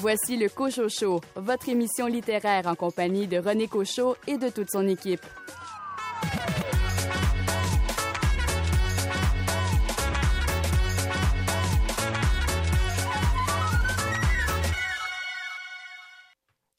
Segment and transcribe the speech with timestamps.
[0.00, 4.70] Voici le Cochot Show, votre émission littéraire en compagnie de René Cochot et de toute
[4.70, 5.26] son équipe.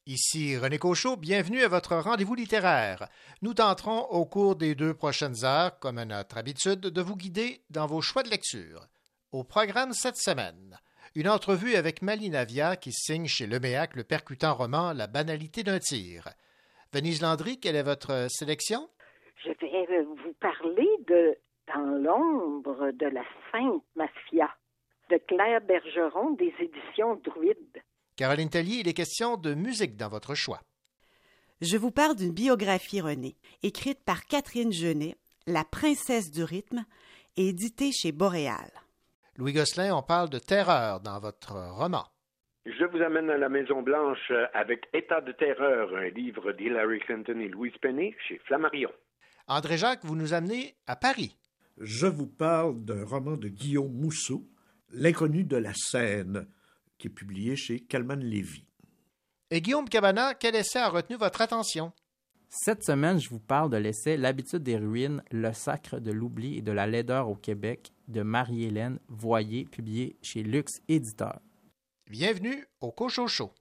[0.05, 3.09] Ici René Cochot, bienvenue à votre rendez-vous littéraire.
[3.41, 7.65] Nous tenterons au cours des deux prochaines heures, comme à notre habitude, de vous guider
[7.69, 8.87] dans vos choix de lecture.
[9.33, 10.79] Au programme cette semaine,
[11.15, 16.29] une entrevue avec Malinavia qui signe chez Leméac le percutant roman La banalité d'un tir.
[16.93, 18.89] Venise Landry, quelle est votre sélection?
[19.43, 24.49] Je vais vous parler de Dans l'ombre de la Sainte Mafia
[25.09, 27.81] de Claire Bergeron des éditions Druide.
[28.15, 30.61] Caroline Tellier, il est question de musique dans votre choix.
[31.61, 35.15] Je vous parle d'une biographie René, écrite par Catherine Genet,
[35.47, 36.85] La princesse du rythme,
[37.37, 38.71] et éditée chez Boréal.
[39.39, 42.05] Louis Gosselin, on parle de terreur dans votre roman.
[42.65, 47.39] Je vous amène à la Maison Blanche avec État de terreur, un livre d'Hillary Clinton
[47.39, 48.91] et Louise Penny chez Flammarion.
[49.47, 51.37] André Jacques, vous nous amenez à Paris.
[51.77, 54.45] Je vous parle d'un roman de Guillaume Mousseau,
[54.91, 56.45] L'inconnu de la Seine,
[56.97, 58.65] qui est publié chez Calman Lévy.
[59.51, 61.93] Et Guillaume Cabana, quel essai a retenu votre attention?
[62.51, 66.61] Cette semaine, je vous parle de l'essai L'habitude des ruines, le sacre de l'oubli et
[66.63, 71.41] de la laideur au Québec de Marie-Hélène Voyer, publié chez Lux Éditeur.
[72.09, 73.51] Bienvenue au Cochocho.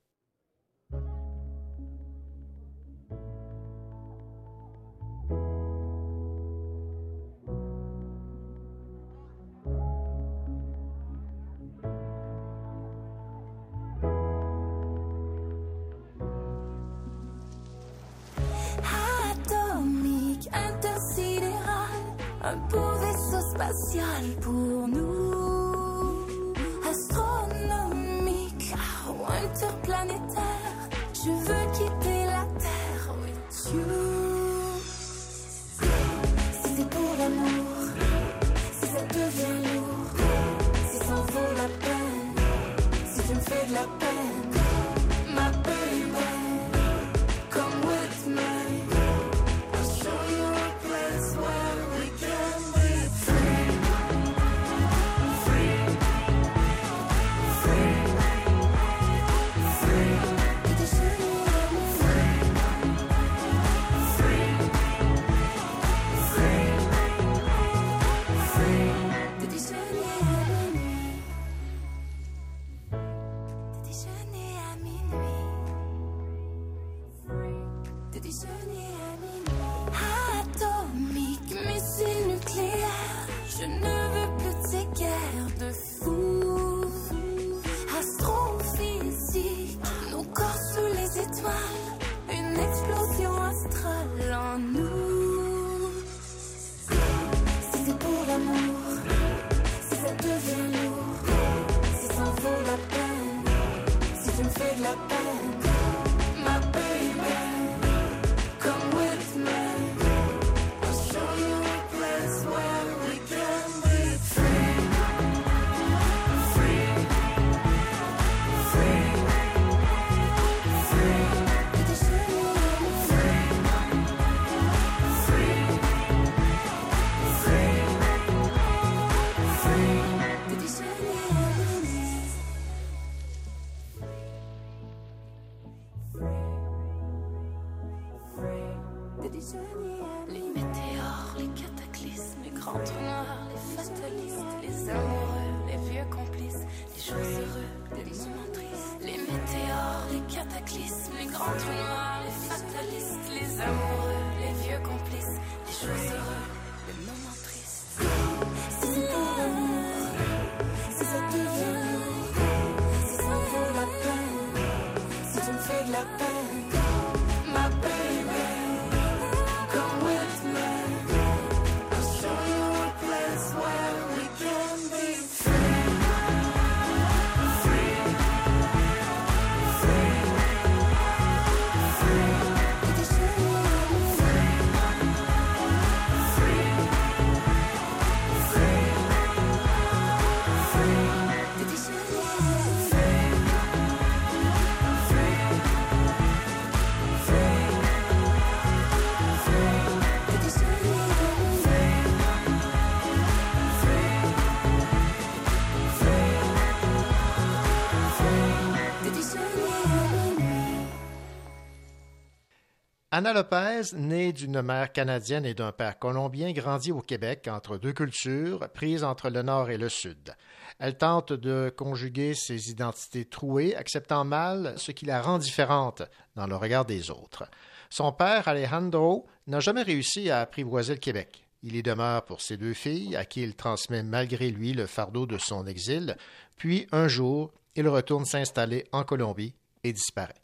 [213.19, 217.93] Anna Lopez, née d'une mère canadienne et d'un père colombien, grandit au Québec entre deux
[217.93, 220.37] cultures, prises entre le Nord et le Sud.
[220.79, 226.05] Elle tente de conjuguer ses identités trouées, acceptant mal ce qui la rend différente
[226.37, 227.51] dans le regard des autres.
[227.91, 231.45] Son père, Alejandro, n'a jamais réussi à apprivoiser le Québec.
[231.65, 235.27] Il y demeure pour ses deux filles, à qui il transmet malgré lui le fardeau
[235.27, 236.17] de son exil,
[236.57, 240.41] puis un jour, il retourne s'installer en Colombie et disparaît.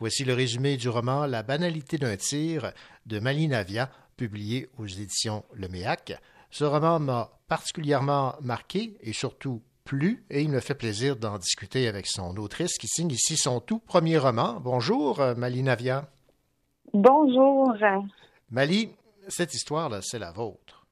[0.00, 2.72] Voici le résumé du roman La banalité d'un tir
[3.06, 6.12] de Malinavia, publié aux éditions Le Méac.
[6.50, 11.88] Ce roman m'a particulièrement marqué et surtout plu, et il me fait plaisir d'en discuter
[11.88, 14.60] avec son autrice qui signe ici son tout premier roman.
[14.60, 16.08] Bonjour, Malinavia.
[16.94, 17.74] Bonjour.
[18.50, 18.90] Mali,
[19.26, 20.86] cette histoire-là, c'est la vôtre.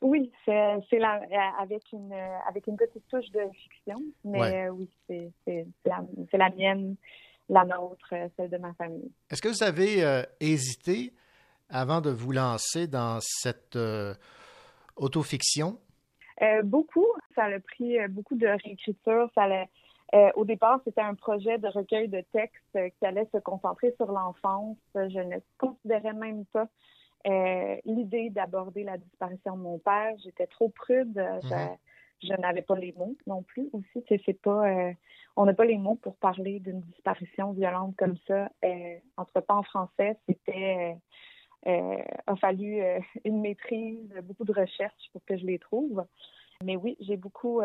[0.00, 1.20] Oui, c'est la,
[1.58, 2.12] avec une
[2.48, 6.04] avec une petite touche de fiction, mais oui, c'est la,
[6.34, 6.94] la mienne
[7.48, 9.10] la nôtre, euh, celle de ma famille.
[9.30, 11.12] Est-ce que vous avez euh, hésité
[11.68, 14.14] avant de vous lancer dans cette euh,
[14.96, 15.78] autofiction?
[16.64, 17.06] beaucoup.
[17.34, 19.30] Ça a pris beaucoup de réécriture.
[19.34, 19.48] Ça
[20.34, 24.76] au départ, c'était un projet de recueil de textes qui allait se concentrer sur l'enfance.
[24.94, 26.68] Je ne considérais même pas
[27.86, 30.12] l'idée d'aborder la disparition de mon père.
[30.22, 31.16] J'étais trop prude.
[31.16, 31.76] Mm-hmm
[32.22, 34.04] je n'avais pas les mots non plus aussi.
[34.26, 34.92] C'est pas,
[35.36, 38.50] on n'a pas les mots pour parler d'une disparition violente comme ça.
[38.64, 40.96] Euh, entre temps, en français, c'était
[41.66, 42.82] euh, a fallu
[43.24, 46.04] une maîtrise, beaucoup de recherche pour que je les trouve.
[46.62, 47.62] Mais oui, j'ai beaucoup,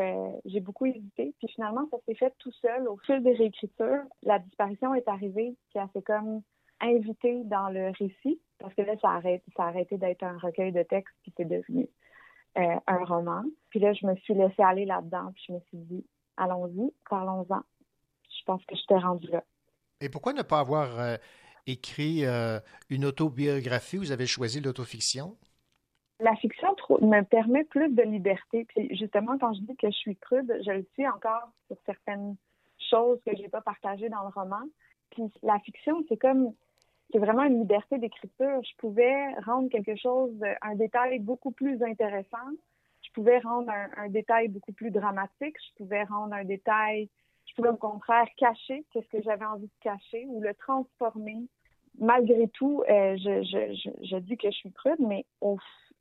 [0.62, 1.34] beaucoup hésité.
[1.38, 4.04] Puis finalement, ça s'est fait tout seul au fil des réécritures.
[4.24, 6.42] La disparition est arrivée, qui a fait comme
[6.82, 10.72] invité dans le récit, parce que là, ça a ça a arrêté d'être un recueil
[10.72, 11.88] de textes, puis c'est devenu
[12.58, 13.44] euh, un roman.
[13.70, 16.06] Puis là, je me suis laissée aller là-dedans, puis je me suis dit,
[16.40, 17.62] allons-y, parlons-en.
[18.40, 19.44] Je pense que je t'ai rendue là.
[20.02, 21.18] Et pourquoi ne pas avoir euh,
[21.68, 22.60] écrit euh,
[22.90, 23.98] une autobiographie?
[23.98, 25.38] Vous avez choisi l'autofiction?
[26.22, 28.66] La fiction me permet plus de liberté.
[28.66, 32.36] Puis justement, quand je dis que je suis crude, je le suis encore sur certaines
[32.90, 34.62] choses que je n'ai pas partagées dans le roman.
[35.12, 36.54] Puis la fiction, c'est comme
[37.12, 38.62] c'est vraiment une liberté d'écriture.
[38.64, 40.32] Je pouvais rendre quelque chose,
[40.62, 42.38] un détail beaucoup plus intéressant.
[43.10, 45.56] Je pouvais rendre un, détail beaucoup plus dramatique.
[45.70, 47.10] Je pouvais rendre un détail,
[47.46, 51.48] je pouvais au contraire cacher qu'est-ce que j'avais envie de cacher ou le transformer.
[51.98, 55.26] Malgré tout, euh, je, dis que je suis prude, mais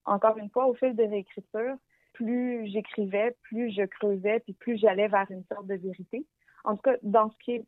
[0.05, 1.77] encore une fois, au fil de l'écriture,
[2.13, 6.27] plus j'écrivais, plus je creusais, puis plus j'allais vers une sorte de vérité.
[6.65, 6.97] En tout cas,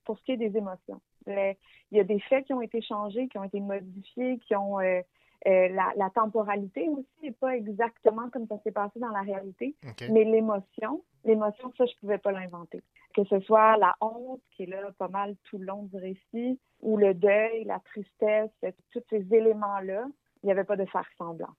[0.05, 1.57] pour ce qui est des émotions il
[1.93, 5.01] y a des faits qui ont été changés, qui ont été modifiés, qui ont euh,
[5.47, 9.75] euh, la, temporalité aussi n'est pas exactement comme ça s'est passé dans la réalité,
[10.11, 12.83] mais l'émotion, l'émotion, ça, je pouvais pas l'inventer.
[13.15, 16.61] Que ce soit la honte, qui est là pas mal tout le long du récit,
[16.81, 18.51] ou le deuil, la tristesse,
[18.93, 20.07] tous ces éléments-là,
[20.43, 21.55] il n'y avait pas de faire semblant.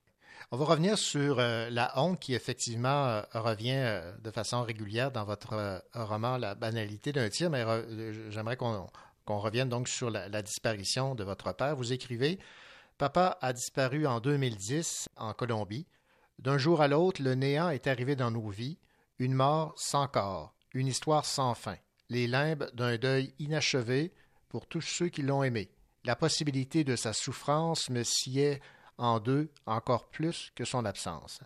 [0.51, 5.83] On va revenir sur euh, la honte qui effectivement revient de façon régulière dans votre
[5.93, 7.63] roman La banalité d'un tir, mais
[8.29, 8.87] j'aimerais qu'on
[9.25, 11.75] qu'on revienne donc sur la, disparition de votre père.
[11.75, 12.39] Vous écrivez
[13.01, 15.87] Papa a disparu en 2010 en Colombie.
[16.37, 18.77] D'un jour à l'autre, le néant est arrivé dans nos vies,
[19.17, 21.77] une mort sans corps, une histoire sans fin,
[22.09, 24.13] les limbes d'un deuil inachevé
[24.49, 25.71] pour tous ceux qui l'ont aimé.
[26.03, 28.61] La possibilité de sa souffrance me sciait
[28.99, 31.41] en deux encore plus que son absence.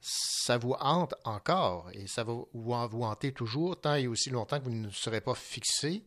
[0.00, 4.66] Ça vous hante encore et ça va vous hanter toujours tant et aussi longtemps que
[4.66, 6.04] vous ne serez pas fixé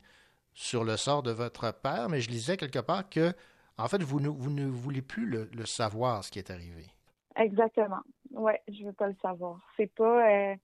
[0.53, 3.33] sur le sort de votre père, mais je lisais quelque part que,
[3.83, 6.85] en fait, vous ne, vous ne voulez plus le, savoir, ce qui est arrivé.
[7.35, 8.01] Exactement.
[8.31, 9.59] Oui, je ne veux pas le savoir.
[9.77, 10.55] C'est pas, euh,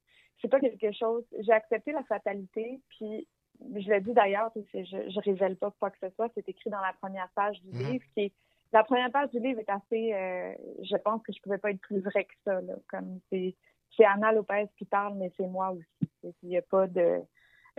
[0.42, 1.24] c'est pas quelque chose.
[1.40, 3.28] J'ai accepté la fatalité, puis
[3.76, 6.30] je l'ai dit d'ailleurs, je, je révèle pas quoi que ce soit.
[6.36, 7.92] C'est écrit dans la première page du mhm.
[7.92, 8.34] livre, qui
[8.74, 10.14] la première page du livre est assez.
[10.14, 12.60] Euh, je pense que je pouvais pas être plus vrai que ça.
[12.90, 13.56] comme c'est,
[13.96, 16.34] c'est Anna Lopez qui parle, mais c'est moi aussi.
[16.44, 17.22] Il n'y a pas de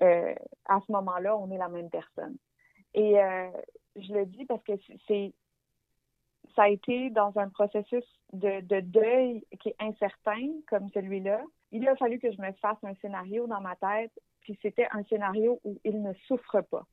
[0.03, 0.35] euh,
[0.67, 2.37] à ce moment-là, on est la même personne.
[2.95, 3.51] Et euh,
[3.97, 4.73] je le dis parce que
[5.07, 5.33] c'est
[6.55, 11.41] ça a été dans un processus de, deuil qui est incertain, comme celui-là.
[11.71, 15.05] Il a fallu que je me fasse un scénario dans ma tête, puis c'était un
[15.05, 16.85] scénario où il ne souffre pas.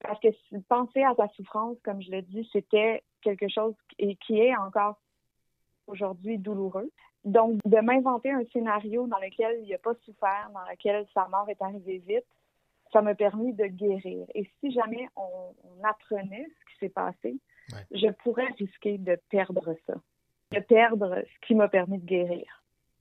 [0.00, 0.28] Parce que
[0.68, 5.00] penser à sa souffrance, comme je l'ai dit, c'était quelque chose qui est encore
[5.86, 6.90] aujourd'hui douloureux.
[7.24, 11.48] Donc, de m'inventer un scénario dans lequel il n'a pas souffert, dans lequel sa mort
[11.48, 12.26] est arrivée vite,
[12.94, 14.24] ça m'a permis de guérir.
[14.34, 17.36] Et si jamais on, apprenait ce qui s'est passé,
[17.90, 19.94] je pourrais risquer de perdre ça,
[20.52, 22.46] de perdre ce qui m'a permis de guérir.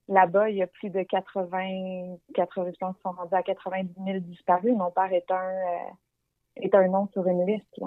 [0.10, 4.20] Là-bas, il y a plus de 80, 80 je pense sont rendus à 90 000
[4.20, 4.74] disparus.
[4.76, 7.80] Mon père est un, euh, est un nom sur une liste.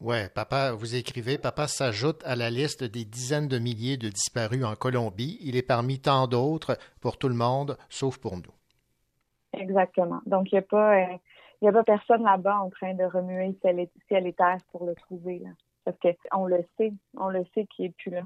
[0.00, 4.64] Ouais, papa, vous écrivez, papa s'ajoute à la liste des dizaines de milliers de disparus
[4.64, 5.38] en Colombie.
[5.42, 8.54] Il est parmi tant d'autres pour tout le monde, sauf pour nous.
[9.52, 10.22] Exactement.
[10.26, 11.16] Donc, il n'y a pas, euh,
[11.60, 14.94] il y a pas personne là-bas en train de remuer ciel et, terre pour le
[14.94, 15.40] trouver.
[15.40, 15.50] Là.
[15.84, 18.22] Parce qu'on le sait, on le sait qu'il n'est plus là.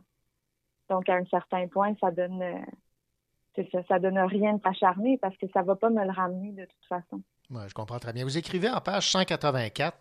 [0.90, 5.36] Donc, à un certain point, ça donne, euh, ça, ça donne rien de s'acharner parce
[5.36, 7.22] que ça va pas me le ramener de toute façon.
[7.50, 8.24] Ouais, je comprends très bien.
[8.24, 9.96] Vous écrivez en page 184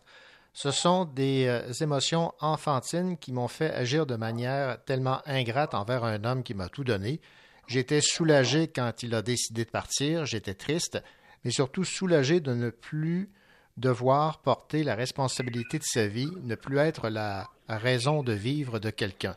[0.54, 6.04] ce sont des euh, émotions enfantines qui m'ont fait agir de manière tellement ingrate envers
[6.04, 7.20] un homme qui m'a tout donné.
[7.68, 11.02] J'étais soulagé quand il a décidé de partir, j'étais triste,
[11.44, 13.30] mais surtout soulagé de ne plus
[13.78, 18.90] devoir porter la responsabilité de sa vie, ne plus être la raison de vivre de
[18.90, 19.36] quelqu'un.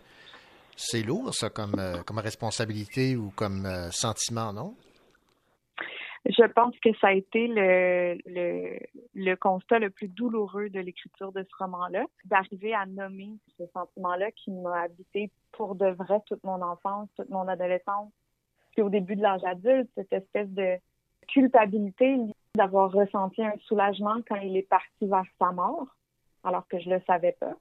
[0.77, 4.75] C'est lourd, ça, comme, euh, comme responsabilité ou comme euh, sentiment, non?
[6.27, 8.79] Je pense que ça a été le, le,
[9.15, 14.33] le constat le plus douloureux de l'écriture de ce roman-là, d'arriver à nommer ce sentiment-là
[14.33, 18.13] qui m'a habité pour de vrai toute mon enfance, toute mon adolescence.
[18.73, 20.77] Puis au début de l'âge adulte, cette espèce de
[21.29, 22.19] culpabilité
[22.55, 25.87] d'avoir ressenti un soulagement quand il est parti vers sa mort,
[26.45, 27.55] alors que je le savais pas.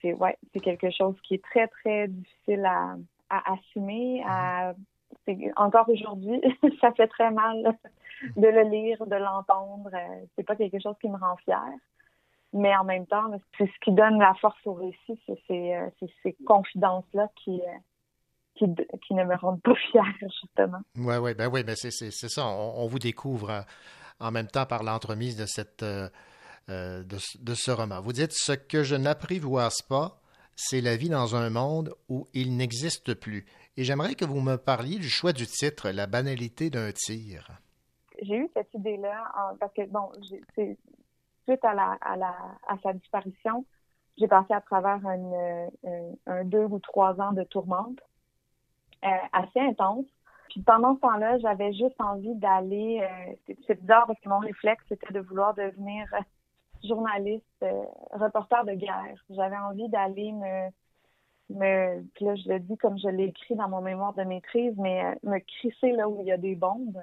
[0.00, 2.96] C'est ouais, c'est quelque chose qui est très très difficile à,
[3.28, 4.74] à assumer, à
[5.56, 6.40] encore aujourd'hui,
[6.80, 7.76] ça fait très mal
[8.36, 9.90] de le lire, de l'entendre.
[9.92, 11.62] Euh, c'est pas quelque chose qui me rend fière.
[12.52, 15.88] Mais en même temps, c'est ce qui donne la force au récit, c'est ces, euh,
[16.22, 17.78] ces confidences-là qui, euh,
[18.54, 18.66] qui,
[19.06, 20.80] qui, ne me rendent pas fière, justement.
[20.96, 22.46] Oui, oui, ben oui, ben c'est, ça.
[22.46, 23.64] On, vous découvre
[24.18, 28.00] en même temps par l'entremise de cette de, de, ce roman.
[28.00, 30.20] Vous dites ce que je n'apprivoise pas,
[30.54, 33.46] c'est la vie dans un monde où il n'existe plus.
[33.76, 37.50] Et j'aimerais que vous me parliez du choix du titre, La banalité d'un tir.
[38.22, 40.10] J'ai eu cette idée-là parce que, bon,
[40.52, 42.34] suite à, la, à, la,
[42.68, 43.64] à sa disparition,
[44.18, 48.09] j'ai passé à travers un, deux ou trois ans de tourmente euh,
[49.02, 50.06] assez intense.
[50.50, 53.00] Puis pendant ce temps-là, j'avais juste envie d'aller.
[53.02, 56.06] Euh, c'est bizarre parce que mon réflexe, c'était de vouloir devenir
[56.84, 59.24] journaliste, euh, reporter de guerre.
[59.30, 60.68] J'avais envie d'aller me
[61.50, 64.72] me, puis là, je le dis comme je l'ai écrit dans mon mémoire de maîtrise,
[64.76, 67.02] mais euh, me crisser là où il y a des bombes.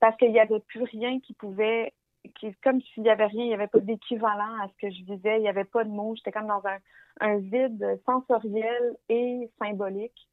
[0.00, 1.92] Parce qu'il n'y avait plus rien qui pouvait,
[2.34, 5.04] qui, comme s'il n'y avait rien, il n'y avait pas d'équivalent à ce que je
[5.04, 6.78] visais, il n'y avait pas de mots, j'étais comme dans un,
[7.20, 10.28] un vide sensoriel et symbolique.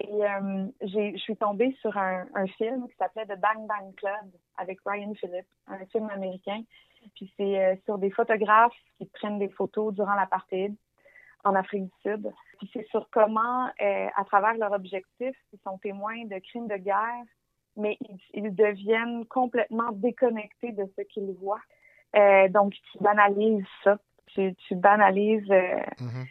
[0.00, 4.30] Et euh, je suis tombée sur un, un film qui s'appelait The Bang Bang Club
[4.58, 6.62] avec Ryan Phillips, un film américain.
[7.14, 10.74] Puis c'est euh, sur des photographes qui prennent des photos durant l'apartheid
[11.44, 12.32] en Afrique du Sud.
[12.58, 16.76] Puis c'est sur comment, euh, à travers leur objectif, ils sont témoins de crimes de
[16.76, 17.24] guerre,
[17.76, 17.98] mais
[18.32, 21.60] ils, deviennent complètement déconnectés de ce qu'ils voient.
[22.16, 23.98] Euh, donc, tu banalises ça.
[24.28, 25.50] Tu, banalises.
[25.50, 26.26] Euh, mm-hmm.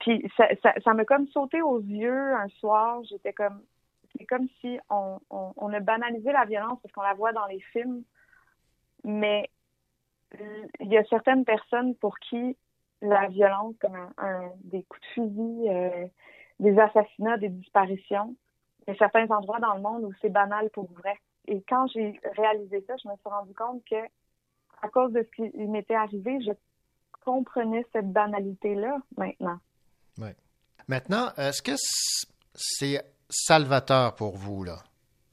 [0.00, 0.48] Puis ça,
[0.82, 3.02] ça, m'a comme sauté aux yeux un soir.
[3.04, 3.62] J'étais comme.
[4.16, 7.60] C'est comme si on, on, a banalisé la violence parce qu'on la voit dans les
[7.60, 8.02] films,
[9.04, 9.50] mais
[10.80, 12.56] il y a certaines personnes pour qui
[13.02, 16.06] la violence comme un, des coups de fusil, euh,
[16.58, 18.34] des assassinats, des disparitions.
[18.86, 21.16] Il y a certains endroits dans le monde où c'est banal pour vrai.
[21.46, 23.96] Et quand j'ai réalisé ça, je me suis rendu compte que
[24.82, 26.52] à cause de ce qui m'était arrivé, je
[27.24, 29.58] comprenais cette banalité-là maintenant.
[30.88, 31.72] Maintenant, est-ce que
[32.54, 34.78] c'est salvateur pour vous, là?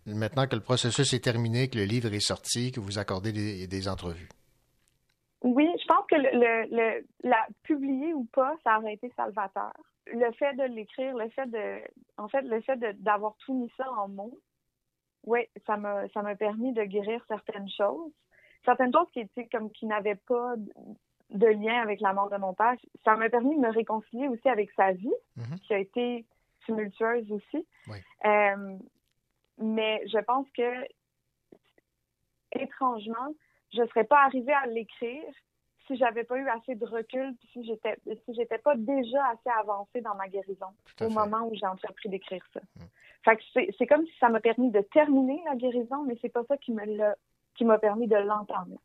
[0.06, 3.32] Maintenant que le processus est terminé, que le livre est sorti, que vous accordez
[3.68, 4.30] des entrevues?
[5.42, 9.74] Oui, je pense que le, le, la publier ou pas, ça aurait été salvateur.
[10.08, 11.82] Le fait de l'écrire, le fait de,
[12.18, 14.40] en fait, le fait d'avoir tout mis ça en mots,
[15.26, 18.12] oui, ça m'a, ça m'a permis de guérir certaines choses,
[18.64, 20.56] certaines choses qui étaient comme qui n'avaient pas
[21.32, 22.76] de lien avec la mort de mon père.
[23.04, 25.60] Ça m'a permis de me réconcilier aussi avec sa vie, mm-hmm.
[25.62, 26.26] qui a été
[26.66, 27.68] tumultueuse aussi.
[28.26, 28.78] Euh,
[29.58, 30.86] mais je pense que
[32.52, 33.34] étrangement,
[33.74, 35.24] je ne serais pas arrivée à l'écrire
[35.88, 39.50] si j'avais pas eu assez de recul, puis si j'étais si j'étais pas déjà assez
[39.60, 40.68] avancée dans ma guérison
[41.02, 42.60] au moment où j'ai entrepris d'écrire ça.
[42.60, 42.84] Mm.
[43.24, 46.44] Fait que c'est comme si ça m'a permis de terminer la guérison, mais c'est pas
[46.48, 47.16] ça qui me l'a
[47.56, 48.80] qui m'a permis de l'entendre.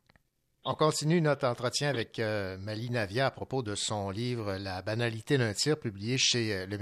[0.63, 5.39] On continue notre entretien avec euh, Mali Navia à propos de son livre La banalité
[5.39, 6.77] d'un tir, publié chez euh, Le.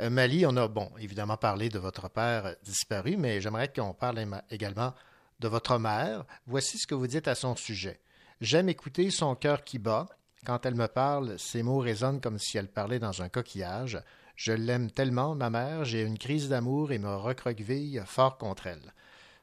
[0.00, 4.26] Euh, Mali, on a, bon, évidemment parlé de votre père disparu, mais j'aimerais qu'on parle
[4.50, 4.92] également
[5.38, 6.24] de votre mère.
[6.48, 8.00] Voici ce que vous dites à son sujet.
[8.40, 10.08] J'aime écouter son cœur qui bat.
[10.44, 14.02] Quand elle me parle, ses mots résonnent comme si elle parlait dans un coquillage.
[14.34, 18.92] Je l'aime tellement, ma mère, j'ai une crise d'amour et me recroqueville fort contre elle.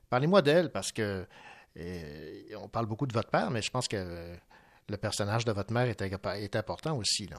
[0.10, 1.26] Parlez-moi d'elle parce que
[1.78, 3.98] euh, on parle beaucoup de votre père, mais je pense que
[4.90, 7.28] le personnage de votre mère est, important aussi.
[7.28, 7.38] Là.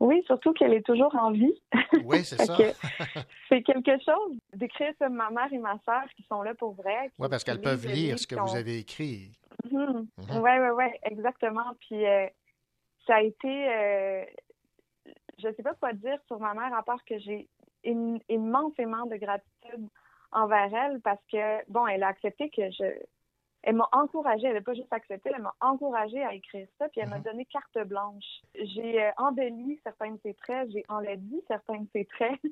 [0.00, 1.54] Oui, surtout qu'elle est toujours en vie.
[2.04, 2.56] Oui, c'est ça.
[3.48, 7.10] c'est quelque chose d'écrire sur ma mère et ma sœur qui sont là pour vrai.
[7.18, 9.30] Oui, parce qu'elles peuvent lire ce que vous avez écrit.
[9.70, 11.74] Oui, oui, oui, exactement.
[11.80, 12.26] Puis euh,
[13.06, 14.24] ça a été, euh,
[15.38, 17.48] je ne sais pas quoi dire sur ma mère à part que j'ai
[17.84, 19.88] immensément de gratitude
[20.32, 22.92] envers elle parce que, bon, elle a accepté que je,
[23.66, 27.00] elle m'a encouragée, elle n'a pas juste accepté, elle m'a encouragée à écrire ça, puis
[27.00, 27.24] elle m'a mhm.
[27.24, 28.42] donné carte blanche.
[28.54, 32.40] J'ai euh, embelli certains de ses traits, j'ai enlaidi certains de ses traits.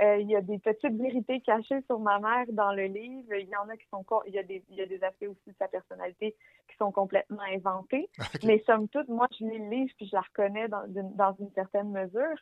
[0.00, 3.32] Euh, il y a des petites vérités cachées sur ma mère dans le livre.
[3.34, 5.26] Il y en a qui sont, il y a des, il y a des aspects
[5.28, 6.34] aussi de sa personnalité
[6.68, 8.10] qui sont complètement inventés.
[8.42, 11.36] Mais somme toute, moi, je lis le livre puis je la reconnais dans, une, dans
[11.38, 12.36] une certaine mesure.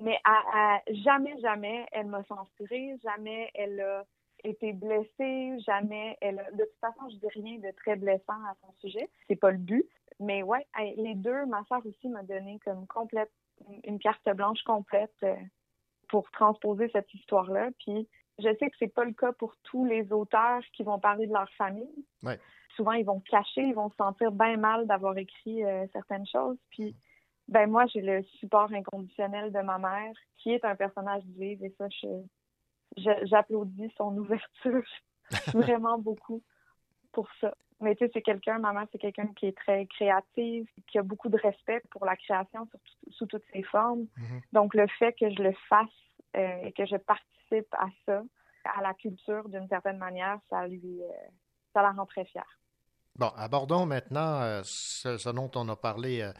[0.00, 4.04] Mais à, jamais, jamais, elle m'a censurée, jamais elle a
[4.44, 6.16] été blessée, jamais.
[6.20, 9.08] Elle de toute façon, je dis rien de très blessant à son sujet.
[9.28, 9.86] C'est pas le but.
[10.20, 13.30] Mais ouais, les deux, ma soeur aussi m'a donné comme complète
[13.84, 15.34] une carte blanche complète euh,
[16.08, 17.70] pour transposer cette histoire-là.
[17.78, 18.08] Puis
[18.38, 21.32] je sais que c'est pas le cas pour tous les auteurs qui vont parler de
[21.32, 22.04] leur famille.
[22.76, 26.56] Souvent, ils vont cacher, ils vont se sentir bien mal d'avoir écrit euh, certaines choses.
[26.70, 26.96] Puis
[27.48, 31.64] ben moi, j'ai le support inconditionnel de ma mère, qui est un personnage du livre,
[31.64, 32.06] et ça, je,
[32.96, 34.82] j'applaudis son ouverture
[35.54, 36.42] vraiment beaucoup
[37.12, 37.54] pour ça.
[37.82, 41.02] Mais tu sais, c'est quelqu'un, ma mère, c'est quelqu'un qui est très créative, qui a
[41.02, 42.68] beaucoup de respect pour la création
[43.10, 44.06] sous toutes ses formes.
[44.16, 44.40] Mm-hmm.
[44.52, 45.88] Donc, le fait que je le fasse
[46.36, 48.22] euh, et que je participe à ça,
[48.76, 51.08] à la culture d'une certaine manière, ça lui, euh,
[51.74, 52.46] ça la rend très fière.
[53.16, 56.30] Bon, abordons maintenant euh, ce, dont on a parlé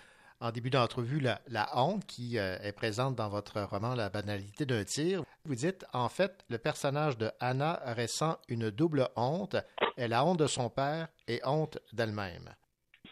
[0.41, 5.25] en début d'entrevue la, honte qui est présente dans votre roman La banalité d'un tir.
[5.45, 9.57] Vous dites, en fait, le personnage de Anna ressent une double honte.
[9.97, 12.55] Elle a honte de son père et honte d'elle-même.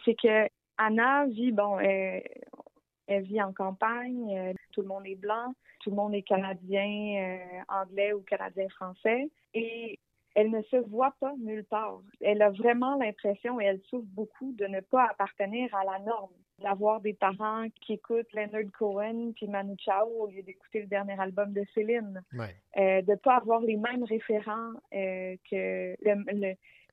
[0.05, 2.23] C'est que Anna vit, bon, elle,
[3.23, 7.61] vit en campagne, euh, tout le monde est blanc, tout le monde est canadien, euh,
[7.67, 9.29] anglais ou canadien-français.
[9.53, 9.99] Et
[10.33, 11.99] elle ne se voit pas nulle part.
[12.21, 16.31] Elle a vraiment l'impression et elle souffre beaucoup de ne pas appartenir à la norme
[16.61, 21.19] d'avoir des parents qui écoutent Leonard Cohen puis Manu Chao au lieu d'écouter le dernier
[21.19, 22.23] album de Céline.
[22.77, 25.95] Euh, de ne pas avoir les mêmes référents euh, que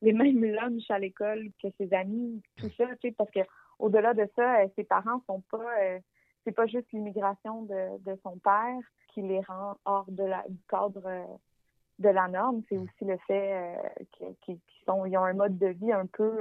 [0.00, 3.40] les mêmes lunchs à l'école que ses amis, tout ça, tu sais, parce que
[3.78, 5.98] au-delà de ça, euh, ses parents sont pas
[6.44, 8.78] c'est pas juste l'immigration de, de, son père
[9.12, 11.02] qui les rend hors de la, du cadre
[11.98, 13.76] de la norme, c'est aussi le fait
[14.42, 16.40] qu'ils ils ont un mode de vie un peu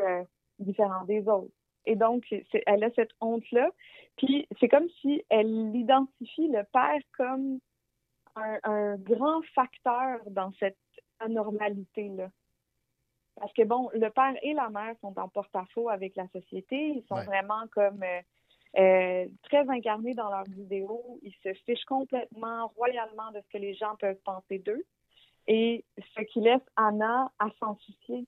[0.60, 1.52] différent des autres.
[1.88, 2.26] Et donc,
[2.66, 3.72] elle a cette honte-là.
[4.18, 7.60] Puis, c'est comme si elle identifie le père comme
[8.36, 10.78] un, grand facteur dans cette
[11.22, 12.30] anormalité-là.
[13.38, 16.76] Parce que, bon, le père et la mère sont en porte-à-faux avec la société.
[16.90, 18.22] Ils sont vraiment comme euh,
[18.78, 21.20] euh, très incarnés dans leurs vidéos.
[21.22, 24.84] Ils se fichent complètement, royalement de ce que les gens peuvent penser d'eux.
[25.48, 28.28] Et ce qui laisse Anna à s'en soucier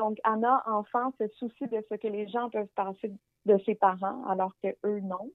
[0.00, 3.12] donc, Anna, enfant, se soucie de ce que les gens peuvent penser
[3.44, 5.30] de ses parents, alors que eux non.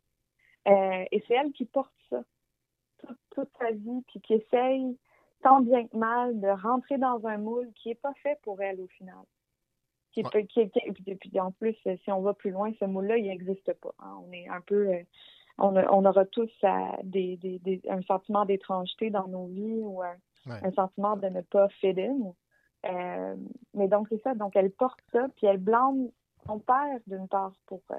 [0.68, 2.24] Euh, et c'est elle qui porte ça
[3.30, 4.98] toute, sa vie, puis qui essaye
[5.44, 8.82] tant bien que mal de rentrer dans un moule qui n'est pas fait pour elle
[8.82, 9.24] au final.
[10.14, 13.94] Qui, puis, en plus, si on va plus loin, ce moule-là, il n'existe pas.
[14.00, 14.18] Hein.
[14.26, 15.04] On est un peu, euh,
[15.60, 16.70] on, aura tous euh,
[17.04, 20.16] des, un sentiment d'étrangeté dans nos vies ou un,
[20.48, 22.34] un sentiment de ne pas fit in.
[22.86, 23.36] Euh,
[23.74, 24.34] mais donc, c'est ça.
[24.34, 26.10] Donc, elle porte ça, puis elle blâme
[26.46, 27.96] son père, d'une part, pour euh,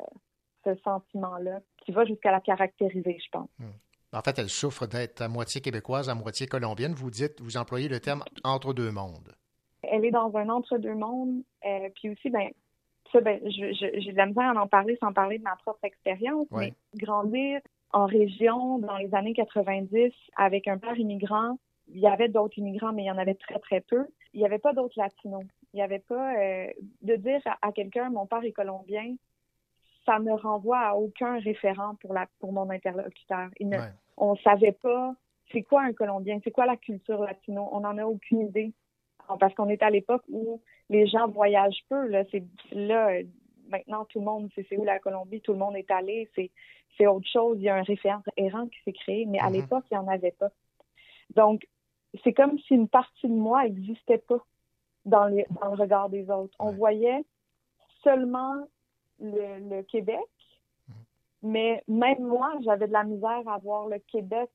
[0.64, 3.48] ce sentiment-là, qui va jusqu'à la caractériser, je pense.
[3.58, 3.72] Hmm.
[4.12, 6.92] En fait, elle souffre d'être à moitié québécoise, à moitié colombienne.
[6.92, 9.34] Vous dites, vous employez le terme entre deux mondes.
[9.82, 11.42] Elle est dans un entre-deux mondes.
[11.64, 12.48] Euh, puis aussi, ben,
[13.12, 16.46] ça, ben, j'ai de la misère à en parler sans parler de ma propre expérience,
[16.50, 17.60] mais grandir
[17.92, 22.92] en région dans les années 90 avec un père immigrant, il y avait d'autres immigrants,
[22.92, 25.44] mais il y en avait très, très peu il n'y avait pas d'autres latinos.
[25.72, 26.66] Il n'y avait pas euh,
[27.00, 29.16] de dire à, quelqu'un mon père est colombien,
[30.04, 33.48] ça ne renvoie à aucun référent pour la pour mon interlocuteur.
[34.18, 35.14] On ne savait pas
[35.50, 37.68] c'est quoi un Colombien, c'est quoi la culture latino.
[37.72, 38.72] On n'en a aucune idée
[39.40, 42.06] parce qu'on est à l'époque où les gens voyagent peu.
[42.06, 43.22] Là, c'est là euh,
[43.70, 46.28] maintenant tout le monde sait c'est où la Colombie, tout le monde est allé.
[46.34, 46.50] C'est
[46.98, 47.56] c'est autre chose.
[47.58, 49.52] Il y a un référent errant qui s'est créé, mais à mm-hmm.
[49.52, 50.50] l'époque il n'y en avait pas.
[51.34, 51.66] Donc
[52.22, 54.44] c'est comme si une partie de moi n'existait pas
[55.04, 55.44] dans, le
[55.76, 56.54] regard des autres.
[56.58, 57.24] On voyait
[58.02, 58.66] seulement
[59.20, 60.94] le, Québec, mm-hmm.
[61.42, 64.50] mais même moi, j'avais de la misère à voir le Québec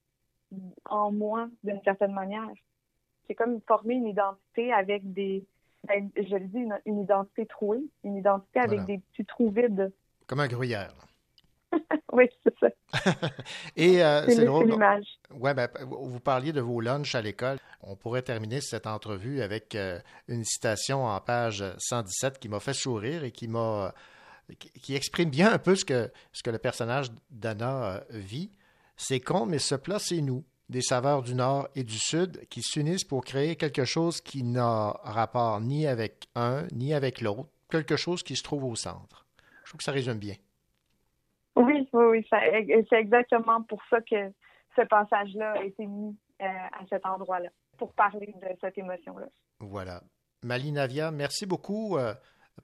[0.86, 2.50] en moi d'une certaine manière.
[3.28, 5.46] C'est comme former une identité avec des,
[5.88, 9.92] ben, je le dis, une, identité trouée, une identité avec des petits trous vides.
[10.28, 10.94] comme un gruyère.
[12.14, 12.68] oui, c'est ça.
[13.76, 14.74] Et euh, C'est c'est le- drôle.
[15.34, 17.58] Ouais, ben, vous parliez de vos lunchs à l'école.
[17.82, 22.74] On pourrait terminer cette entrevue avec euh, une citation en page 117 qui m'a fait
[22.74, 23.94] sourire et qui m'a
[24.60, 28.52] qui, qui exprime bien un peu ce que, ce que le personnage d'Anna euh, vit.
[28.98, 32.62] C'est con, mais ce plat, c'est nous, des saveurs du Nord et du Sud qui
[32.62, 37.96] s'unissent pour créer quelque chose qui n'a rapport ni avec un ni avec l'autre, quelque
[37.96, 39.26] chose qui se trouve au centre.
[39.64, 40.36] Je trouve que ça résume bien.
[41.56, 42.28] Oui, oui, oui.
[42.90, 44.32] C'est exactement pour ça que
[44.76, 49.28] ce passage-là a été mis euh, à cet endroit-là, pour parler de cette émotion-là.
[49.60, 50.02] Voilà.
[50.44, 52.14] Malinavia, merci beaucoup euh,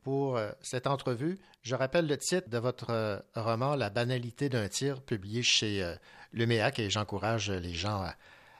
[0.03, 1.37] pour euh, cette entrevue.
[1.61, 5.93] Je rappelle le titre de votre roman La banalité d'un tir, publié chez euh,
[6.33, 8.13] Luméac, et j'encourage les gens à,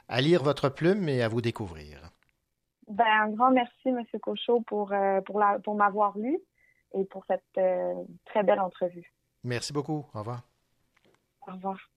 [0.08, 2.12] à lire votre plume et à vous découvrir.
[2.88, 4.04] Ben, un grand merci, M.
[4.22, 4.94] Cochot, pour,
[5.26, 6.38] pour, pour m'avoir lu
[6.94, 7.44] et pour cette
[8.26, 9.12] très belle entrevue.
[9.48, 10.06] Merci beaucoup.
[10.14, 10.44] Au revoir.
[11.48, 11.90] Au revoir.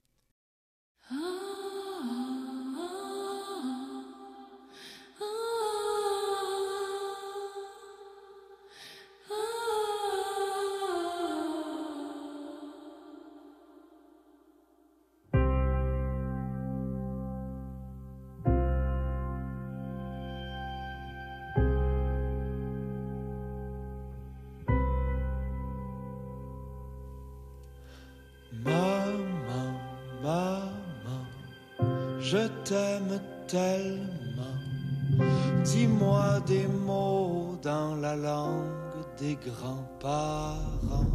[32.71, 34.59] T'aime tellement.
[35.65, 38.71] Dis-moi des mots dans la langue
[39.19, 41.10] des grands-parents.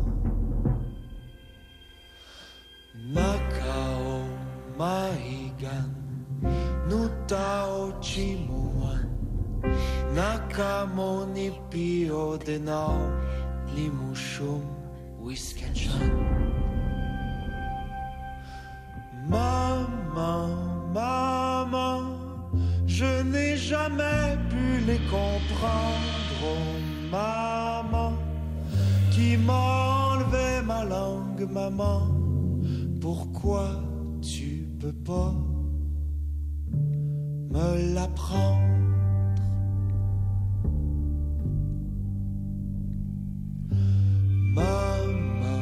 [44.56, 45.58] Maman,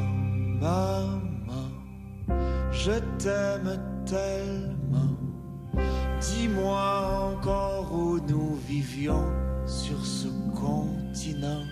[0.59, 1.71] maman,
[2.71, 5.17] je t'aime tellement.
[6.19, 9.31] Dis-moi encore où nous vivions
[9.65, 11.63] sur ce continent.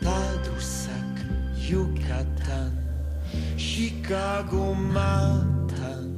[0.00, 1.16] Tadoussac,
[1.56, 2.72] Yucatan,
[3.56, 6.08] Chicago, Manhattan,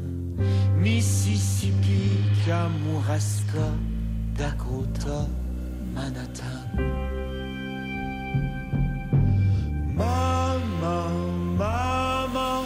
[0.76, 3.72] Mississippi, Kamouraska,
[9.96, 11.10] Maman,
[11.58, 12.62] maman,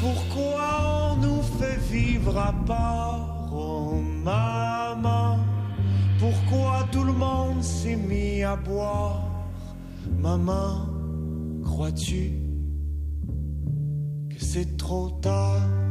[0.00, 3.50] pourquoi on nous fait vivre à part?
[3.52, 5.38] Oh maman,
[6.18, 9.22] pourquoi tout le monde s'est mis à boire?
[10.18, 10.86] Maman,
[11.62, 12.32] crois-tu
[14.30, 15.83] que c'est trop tard?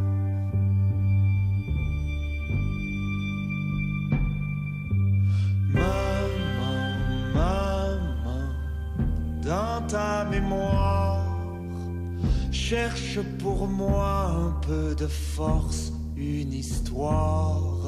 [12.69, 17.87] Cherche pour moi un peu de force, une histoire.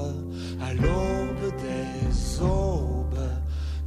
[0.61, 3.29] À l'aube des aubes,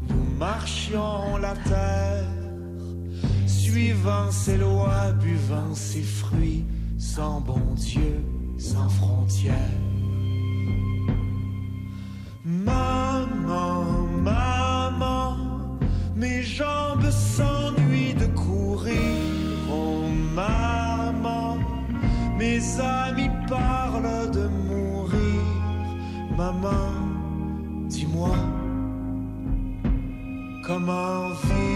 [0.09, 2.25] nous marchions la terre,
[3.47, 6.65] suivant ses lois, buvant ses fruits,
[6.97, 8.25] sans bon Dieu,
[8.57, 9.88] sans frontières.
[26.61, 28.35] Maman, dis-moi,
[30.65, 31.68] comment vivre?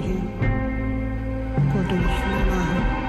[0.00, 0.16] 你
[1.72, 2.99] 过度的去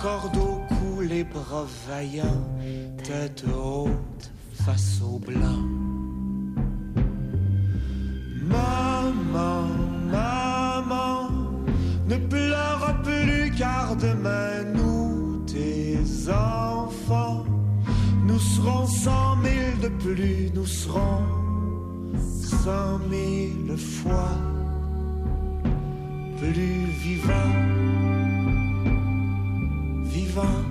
[0.00, 2.46] corde au cou, les bras vaillants,
[3.02, 4.30] tête haute
[4.64, 5.64] face au blanc.
[8.42, 9.66] Maman,
[10.10, 11.30] maman,
[12.08, 15.98] ne pleure plus car demain nous, tes
[16.30, 17.44] enfants,
[18.24, 21.22] nous serons cent mille de plus, nous serons
[22.64, 24.36] cent mille fois
[26.38, 28.05] plus vivants.
[30.36, 30.65] vivant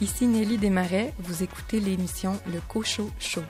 [0.00, 3.42] Ici Nelly Desmarais, vous écoutez l'émission Le Cochot Show.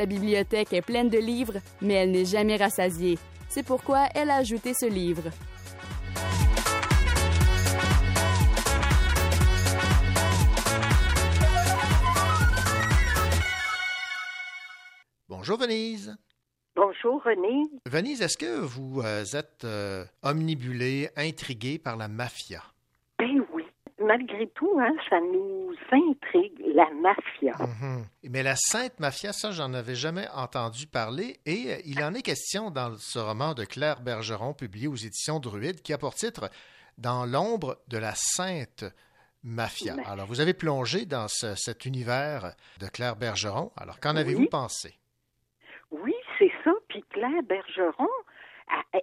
[0.00, 3.18] Sa bibliothèque est pleine de livres, mais elle n'est jamais rassasiée.
[3.50, 5.24] C'est pourquoi elle a ajouté ce livre.
[15.28, 16.16] Bonjour Venise.
[16.74, 17.68] Bonjour René.
[17.84, 22.62] Venise, est-ce que vous euh, êtes euh, omnibulée, intriguée par la mafia?
[24.10, 27.54] Malgré tout, hein, ça nous intrigue, la mafia.
[27.58, 28.04] Mhm.
[28.30, 31.38] Mais la Sainte Mafia, ça, j'en avais jamais entendu parler.
[31.46, 35.38] Et euh, il en est question dans ce roman de Claire Bergeron, publié aux éditions
[35.38, 36.50] Druide, qui a pour titre
[36.98, 38.84] Dans l'ombre de la Sainte
[39.44, 39.94] Mafia.
[40.06, 43.70] Alors, vous avez plongé dans ce- cet univers de Claire Bergeron.
[43.76, 44.20] Alors, qu'en Oui.
[44.20, 44.94] avez-vous pensé?
[45.92, 46.72] Oui, c'est ça.
[46.88, 48.08] Puis Claire Bergeron,
[48.92, 49.02] elle,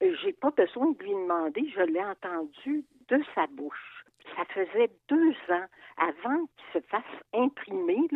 [0.00, 3.97] elle j'ai pas besoin de lui demander, je l'ai entendu de sa bouche.
[4.36, 7.02] Ça faisait deux ans avant qu'il se fasse
[7.34, 8.08] imprimer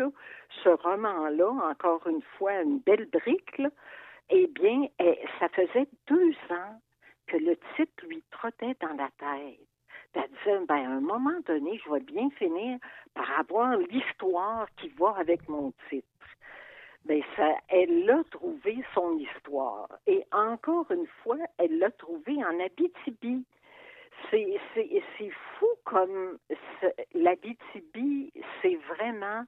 [0.62, 3.60] ce roman-là, encore une fois, une belle brique.
[4.30, 6.80] Eh bien, eh, ça faisait deux ans
[7.26, 9.58] que le titre lui trottait dans la tête.
[10.14, 12.78] Elle disait, ben, à un moment donné, je vais bien finir
[13.14, 16.06] par avoir l'histoire qui va avec mon titre.
[17.04, 19.88] Ben ça, elle a trouvé son histoire.
[20.06, 23.44] Et encore une fois, elle l'a trouvé en Abitibi.
[24.30, 26.38] C'est, c'est, c'est fou comme
[27.14, 29.44] l'Abitibi, c'est vraiment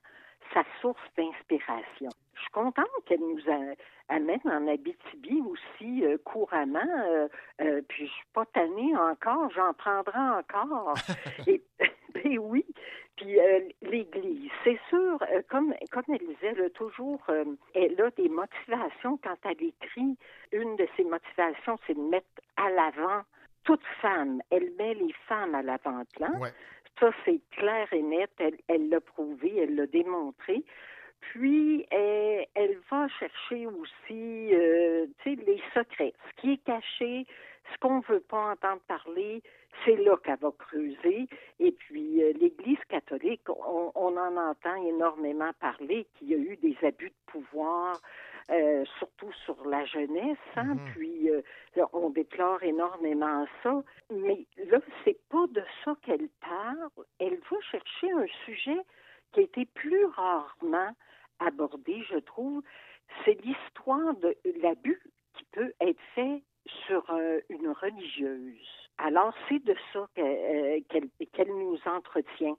[0.53, 2.09] sa source d'inspiration.
[2.35, 3.75] Je suis contente qu'elle nous a-
[4.15, 6.81] amène en Abitibi aussi euh, couramment.
[7.07, 7.29] euh,
[7.63, 10.95] euh, puis je suis pas tannée encore, j'en prendrai encore.
[11.47, 11.63] Et,
[12.13, 12.65] ben oui.
[13.17, 17.21] Puis euh, l'Église, c'est sûr, euh, comme, comme elle disait, elle a toujours,
[17.75, 20.17] elle a des motivations quand elle écrit.
[20.53, 23.23] Une de ses motivations, c'est de mettre à l'avant
[23.65, 24.41] toute femme.
[24.51, 26.39] Elle met les femmes à l'avant-plan.
[26.39, 26.53] Ouais.
[27.01, 28.31] Ça, c'est clair et net.
[28.69, 30.63] Elle l'a prouvé, elle l'a démontré.
[31.21, 36.13] Puis, elle, elle va chercher aussi, euh, tu sais, les secrets.
[36.29, 37.27] Ce qui est caché,
[37.73, 39.43] ce qu'on ne veut pas entendre parler,
[39.85, 41.27] c'est là qu'elle va creuser.
[41.59, 46.57] Et puis, euh, l'Église catholique, on, on en entend énormément parler qu'il y a eu
[46.57, 48.01] des abus de pouvoir,
[48.51, 50.39] euh, surtout sur la jeunesse.
[50.57, 50.75] Hein?
[50.75, 50.93] Mhm.
[50.95, 51.43] Puis, euh,
[51.77, 53.83] là, on déplore énormément ça.
[54.11, 56.89] Mais là, c'est pas de ça qu'elle parle.
[57.19, 58.79] Elle va chercher un sujet
[59.33, 60.91] qui a été plus rarement
[61.41, 62.63] abordé, je trouve.
[63.25, 65.03] C'est l'histoire de l'abus
[65.35, 66.43] qui peut être fait
[66.87, 68.89] sur euh, une religieuse.
[68.99, 72.57] Alors, c'est de ça que- euh, qu'elle qu'elle nous entretient.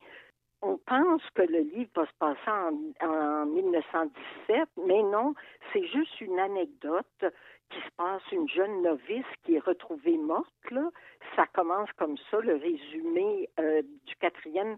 [0.68, 5.36] On pense que le livre va se passer en, en 1917, mais non,
[5.72, 7.26] c'est juste une anecdote
[7.70, 10.72] qui se passe, une jeune novice qui est retrouvée morte.
[10.72, 10.90] Là.
[11.36, 14.76] Ça commence comme ça, le résumé euh, du quatrième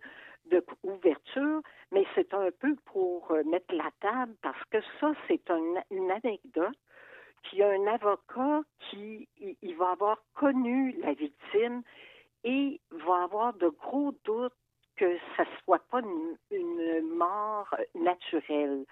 [0.48, 1.62] de ouverture,
[1.94, 6.12] mais c'est un peu pour euh, mettre la table parce que ça, c'est un- une
[6.12, 6.76] anecdote
[7.44, 9.30] qu'il y a un avocat qui
[9.62, 11.82] il va avoir connu la victime
[12.44, 14.54] et va avoir de gros doutes
[14.98, 18.86] que ça ne soit pas une, une mort naturelle,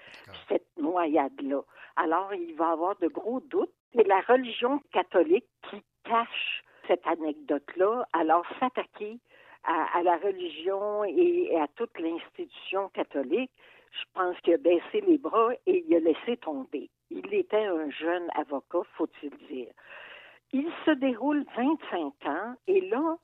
[0.47, 1.61] cette noyade-là.
[1.95, 3.73] Alors, il va avoir de gros doutes.
[3.93, 9.19] Et la religion catholique qui cache cette anecdote-là, alors s'attaquer
[9.63, 13.51] à, à la religion et, et à toute l'institution catholique,
[13.91, 16.89] je pense qu'il a baissé les bras et il a laissé tomber.
[17.09, 19.71] Il était un jeune avocat, faut-il dire.
[20.51, 23.17] Il se déroule 25 ans et là,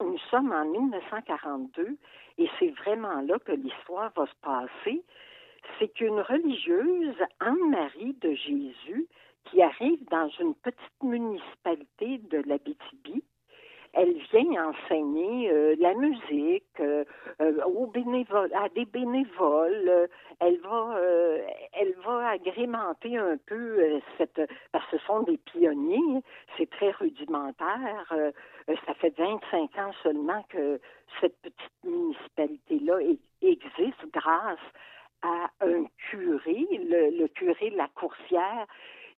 [0.00, 1.96] nous sommes en 1942
[2.38, 5.02] et c'est vraiment là que l'histoire va se passer.
[5.78, 9.06] C'est qu'une religieuse, Anne-Marie de Jésus,
[9.44, 13.22] qui arrive dans une petite municipalité de l'Abitibi,
[13.92, 17.04] elle vient enseigner euh, la musique euh,
[17.40, 20.08] euh, aux bénévoles, à des bénévoles.
[20.38, 20.96] Elle va,
[21.72, 24.40] elle va agrémenter un peu cette,
[24.72, 26.22] parce que ce sont des pionniers.
[26.56, 28.14] C'est très rudimentaire.
[28.70, 30.80] Euh, ça fait 25 ans seulement que
[31.20, 32.98] cette petite municipalité-là
[33.42, 34.58] existe grâce
[35.22, 38.66] à un curé, le, curé de la Coursière,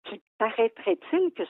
[0.04, 1.42] qui paraîtrait-il que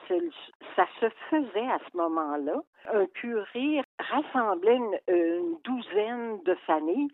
[0.74, 2.60] ça se faisait à ce moment-là?
[2.92, 7.08] Un curé rassemblait une, une douzaine de familles,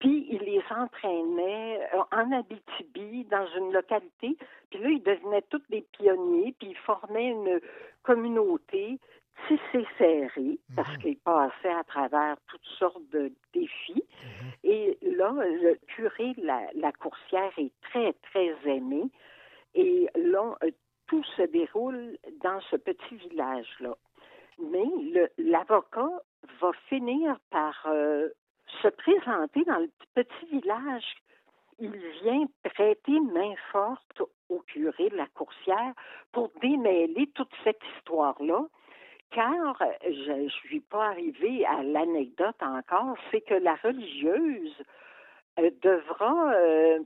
[0.00, 4.36] puis il les entraînait euh, en Abitibi, dans une localité,
[4.70, 7.60] puis là, ils devenaient tous des pionniers, puis ils formaient une
[8.02, 8.98] communauté
[9.46, 14.04] tissée serrée, parce qu'ils passaient à travers toutes sortes de défis.
[14.64, 19.04] Et là, le curé de la, la coursière est très, très aimé.
[19.74, 20.70] Et là, euh,
[21.06, 23.96] tout se déroule dans ce petit village-là.
[24.58, 24.84] Mais
[25.38, 26.10] l'avocat
[26.60, 28.28] va finir par euh,
[28.82, 31.16] se présenter dans le petit village.
[31.78, 35.94] Il vient prêter main forte au curé de la coursière
[36.32, 38.66] pour démêler toute cette histoire-là.
[39.30, 44.74] Car euh, je ne suis pas arrivée à l'anecdote encore, c'est que la religieuse
[45.60, 46.98] euh, devra euh,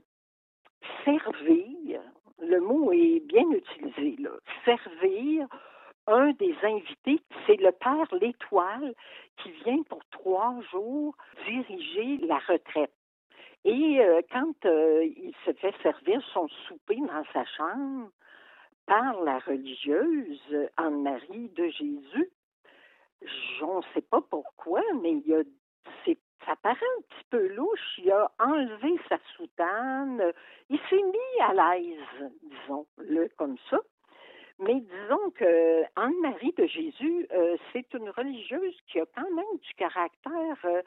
[1.03, 2.01] servir,
[2.39, 4.31] le mot est bien utilisé, là,
[4.65, 5.47] servir
[6.07, 8.93] un des invités, c'est le père L'Étoile
[9.37, 11.15] qui vient pour trois jours
[11.47, 12.93] diriger la retraite.
[13.63, 13.99] Et
[14.31, 18.11] quand il se fait servir son souper dans sa chambre
[18.85, 22.29] par la religieuse Anne-Marie de Jésus,
[23.61, 25.43] on ne sait pas pourquoi, mais il a,
[26.45, 27.99] ça paraît un petit peu louche.
[27.99, 30.31] Il a enlevé sa soutane,
[30.69, 33.79] il s'est mis à l'aise, disons-le comme ça.
[34.59, 39.73] Mais disons que Anne-Marie de Jésus, euh, c'est une religieuse qui a quand même du
[39.73, 40.57] caractère.
[40.65, 40.81] euh,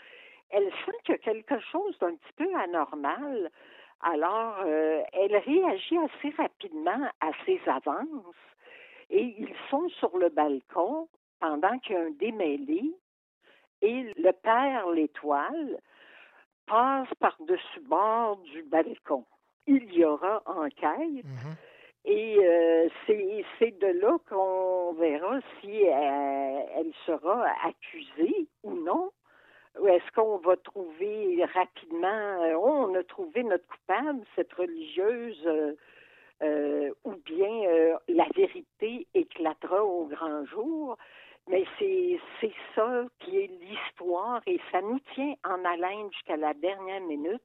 [0.50, 3.50] elle sent qu'il y a quelque chose d'un petit peu anormal.
[4.00, 8.34] Alors, euh, elle réagit assez rapidement à ses avances
[9.10, 11.08] et ils sont sur le balcon
[11.40, 12.94] pendant qu'il y a un démêlé
[13.82, 15.78] et le père L'Étoile
[16.66, 19.24] passe par-dessus bord du balcon.
[19.66, 21.24] Il y aura enquête
[22.04, 29.10] et euh, c'est c'est de là qu'on verra si elle, elle sera accusée ou non.
[29.86, 35.72] Est-ce qu'on va trouver rapidement, euh, oh, on a trouvé notre coupable, cette religieuse, euh,
[36.42, 40.96] euh, ou bien la vérité éclatera au grand jour.
[41.48, 42.20] Mais c'est
[42.74, 47.42] ça qui est l'histoire et ça nous tient en haleine jusqu'à la dernière minute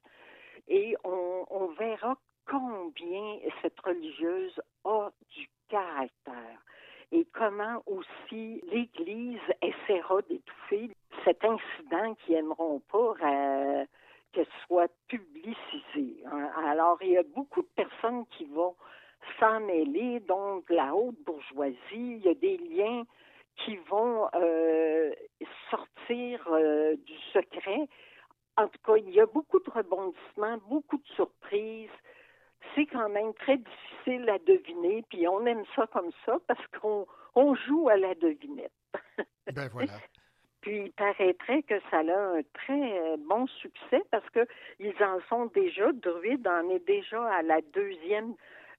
[0.67, 2.15] et on verra
[2.45, 6.59] combien cette religieuse a du caractère
[7.14, 10.89] et comment aussi l'Église essaiera d'étouffer
[11.24, 13.86] cet incident qu'ils n'aimeront pas euh,
[14.34, 16.24] que soit publicisé.
[16.26, 16.49] hein.
[16.68, 18.76] Alors, il y a beaucoup de personnes qui vont
[19.39, 23.03] s'en mêler, donc la haute bourgeoisie, il y a des liens
[23.57, 25.14] qui vont euh,
[25.70, 27.88] sortir euh, du secret.
[28.57, 31.89] En tout cas, il y a beaucoup de rebondissements, beaucoup de surprises.
[32.76, 37.05] C'est quand même très difficile à deviner, puis on aime ça comme ça parce qu'on
[37.36, 38.71] on joue à la devinette.
[39.53, 39.91] Ben voilà.
[40.61, 44.47] Puis il paraîtrait que ça a un très euh, bon succès parce que
[44.80, 48.34] ils en sont déjà, Druide en est déjà à la deuxième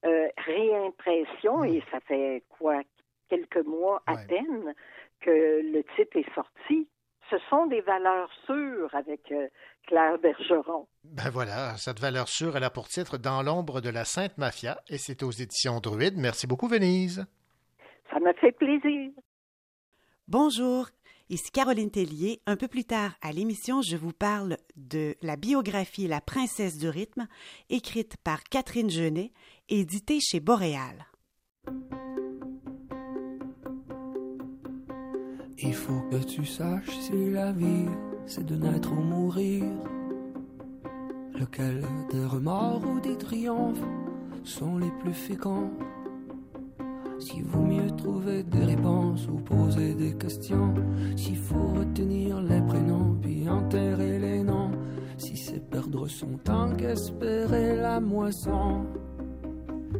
[0.07, 2.80] euh, réimpression et ça fait quoi?
[3.28, 4.74] Quelques mois à peine
[5.20, 6.88] que le titre est sorti.
[7.31, 9.49] Ce sont des valeurs sûres avec euh,
[9.87, 10.87] Claire Bergeron.
[11.05, 14.79] Ben voilà, cette valeur sûre, elle a pour titre Dans l'ombre de la Sainte Mafia
[14.89, 16.16] et c'est aux éditions Druide.
[16.16, 17.27] Merci beaucoup, Venise.
[18.12, 19.11] Ça m'a fait plaisir.
[20.29, 20.89] Bonjour,
[21.29, 22.41] ici Caroline Tellier.
[22.47, 26.89] Un peu plus tard à l'émission, je vous parle de la biographie La princesse du
[26.89, 27.27] rythme,
[27.70, 29.33] écrite par Catherine Genet,
[29.68, 31.07] éditée chez Boréal.
[35.59, 37.86] Il faut que tu saches si la vie
[38.26, 39.64] c'est de naître ou mourir.
[41.38, 43.84] Lequel des remords ou des triomphes
[44.42, 45.70] sont les plus féconds.
[47.20, 50.74] s'il vaut mieux trouver des réponses ou poser des questions,
[51.16, 54.72] s'il faut retenir les prénoms puis enterrer les noms,
[55.16, 58.84] si c'est perdre son temps qu'espérer la moisson.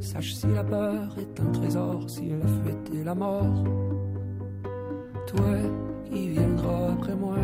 [0.01, 3.65] Sache si la peur est un trésor, si la fuite est la mort.
[5.27, 5.57] Toi
[6.11, 7.37] qui viendras après moi,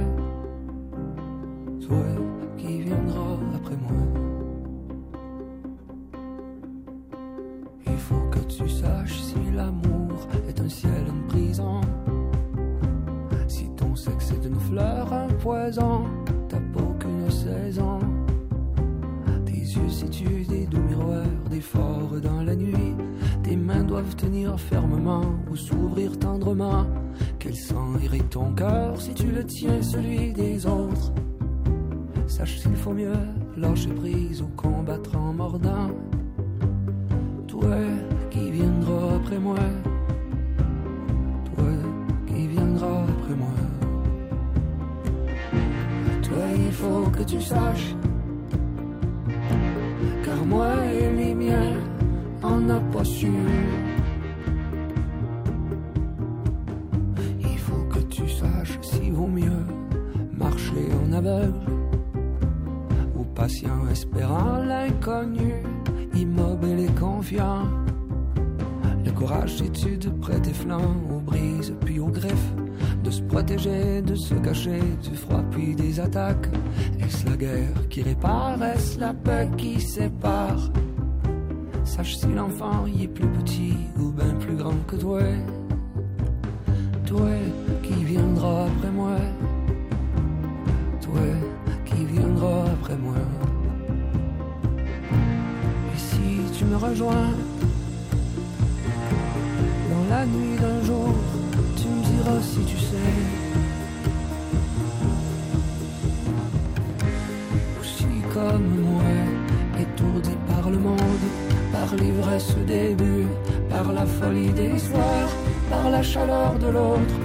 [1.80, 2.04] toi
[2.56, 4.02] qui viendras après moi.
[7.86, 11.80] Il faut que tu saches si l'amour est un ciel, une prison.
[13.48, 16.04] Si ton sexe est une fleur, un poison,
[16.48, 17.98] ta peau qu'une saison.
[19.46, 22.94] Tes yeux situent des doux miroirs, des forts dans la nuit.
[23.50, 26.86] Tes mains doivent tenir fermement ou s'ouvrir tendrement.
[27.40, 31.12] Quel sang irrite ton cœur si tu le tiens, celui des autres?
[32.28, 33.18] Sache s'il faut mieux
[33.56, 35.90] lâcher prise ou combattre en mordant.
[37.48, 37.76] Toi
[38.30, 39.58] qui viendras après moi.
[41.56, 41.72] Toi
[42.28, 43.56] qui viendras après moi.
[46.22, 47.96] Toi, il faut que tu saches.
[50.24, 51.74] Car moi et les miens,
[52.42, 53.32] on n'a pas su.
[57.40, 59.64] Il faut que tu saches s'il vaut mieux
[60.32, 61.60] marcher en aveugle
[63.16, 65.54] ou patient espérant l'inconnu,
[66.14, 67.66] immobile et confiant.
[69.04, 72.52] Le courage, c'est-tu de prêter flanc aux brises puis aux griffes,
[73.04, 76.48] de se protéger, de se cacher du froid puis des attaques.
[77.00, 80.70] Est-ce la guerre qui répare, est-ce la paix qui sépare?
[81.90, 85.22] Sache si l'enfant y est plus petit ou bien plus grand que toi.
[87.04, 87.32] Toi
[87.82, 89.16] qui viendras après moi.
[91.00, 91.26] Toi
[91.84, 93.16] qui viendras après moi.
[95.92, 97.32] Et si tu me rejoins
[99.90, 101.12] dans la nuit d'un jour,
[101.76, 103.18] tu me diras si tu sais.
[107.80, 109.12] Aussi comme moi,
[109.76, 111.49] étourdi par le monde,
[111.90, 113.26] par l'ivresse début,
[113.68, 115.30] par la folie des soirs,
[115.68, 117.16] par la chaleur de l'autre,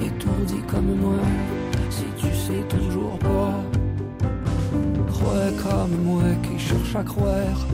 [0.00, 1.18] étourdi comme moi,
[1.90, 3.54] si tu sais toujours pas.
[5.08, 7.66] Crois comme moi qui cherche à croire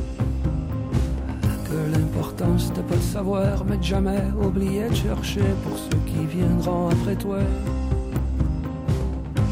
[1.65, 6.25] que l'important c'était pas de savoir, mais de jamais oublier de chercher pour ceux qui
[6.37, 7.41] viendront après toi.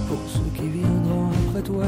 [0.09, 1.85] Pour ceux qui viendront après toi.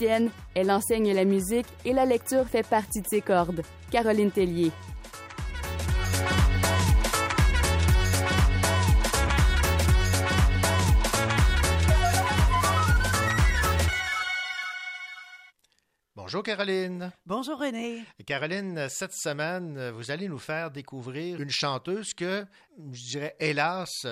[0.00, 3.62] Musicienne, elle enseigne la musique et la lecture fait partie de ses cordes.
[3.90, 4.72] Caroline Tellier.
[16.14, 17.10] Bonjour Caroline.
[17.26, 18.04] Bonjour René.
[18.24, 22.46] Caroline, cette semaine, vous allez nous faire découvrir une chanteuse que,
[22.92, 24.06] je dirais, hélas,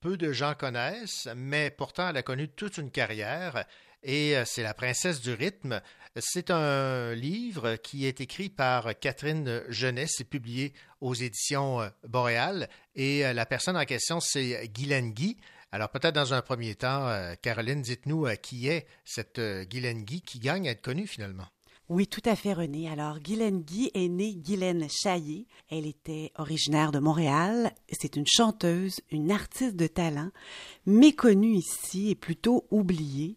[0.00, 3.64] peu de gens connaissent, mais pourtant elle a connu toute une carrière
[4.04, 5.80] et c'est La princesse du rythme.
[6.16, 13.32] C'est un livre qui est écrit par Catherine Genet, c'est publié aux éditions Boréal et
[13.32, 15.36] la personne en question, c'est Guylaine Guy.
[15.72, 17.10] Alors peut-être dans un premier temps,
[17.42, 21.46] Caroline, dites-nous qui est cette Guylaine Guy qui gagne à être connue finalement.
[21.90, 22.88] Oui, tout à fait, René.
[22.88, 25.46] Alors, Guylaine Guy est née Guylaine Chaillé.
[25.68, 27.74] Elle était originaire de Montréal.
[27.92, 30.30] C'est une chanteuse, une artiste de talent,
[30.86, 33.36] méconnue ici et plutôt oubliée.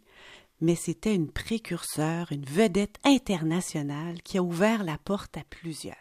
[0.61, 5.95] Mais c'était une précurseur, une vedette internationale qui a ouvert la porte à plusieurs.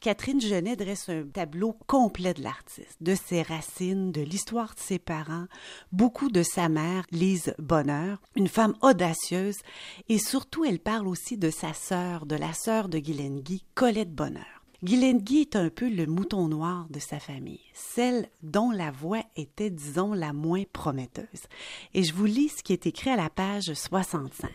[0.00, 5.00] Catherine Genet dresse un tableau complet de l'artiste, de ses racines, de l'histoire de ses
[5.00, 5.46] parents,
[5.90, 9.58] beaucoup de sa mère, Lise Bonheur, une femme audacieuse,
[10.08, 14.57] et surtout elle parle aussi de sa sœur, de la sœur de Guy, Colette Bonheur.
[14.80, 19.70] Guy est un peu le mouton noir de sa famille, celle dont la voix était,
[19.70, 21.48] disons, la moins prometteuse.
[21.94, 24.50] Et je vous lis ce qui est écrit à la page 65.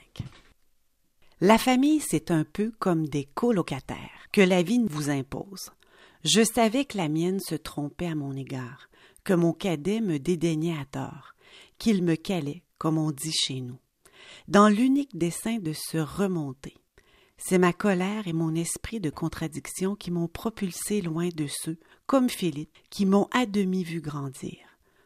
[1.41, 5.71] La famille, c'est un peu comme des colocataires que la vie vous impose.
[6.23, 8.89] Je savais que la mienne se trompait à mon égard,
[9.25, 11.35] que mon cadet me dédaignait à tort,
[11.77, 13.79] qu'il me calait, comme on dit chez nous,
[14.47, 16.75] dans l'unique dessein de se remonter.
[17.37, 22.29] C'est ma colère et mon esprit de contradiction qui m'ont propulsé loin de ceux, comme
[22.29, 24.57] Philippe, qui m'ont à demi vu grandir.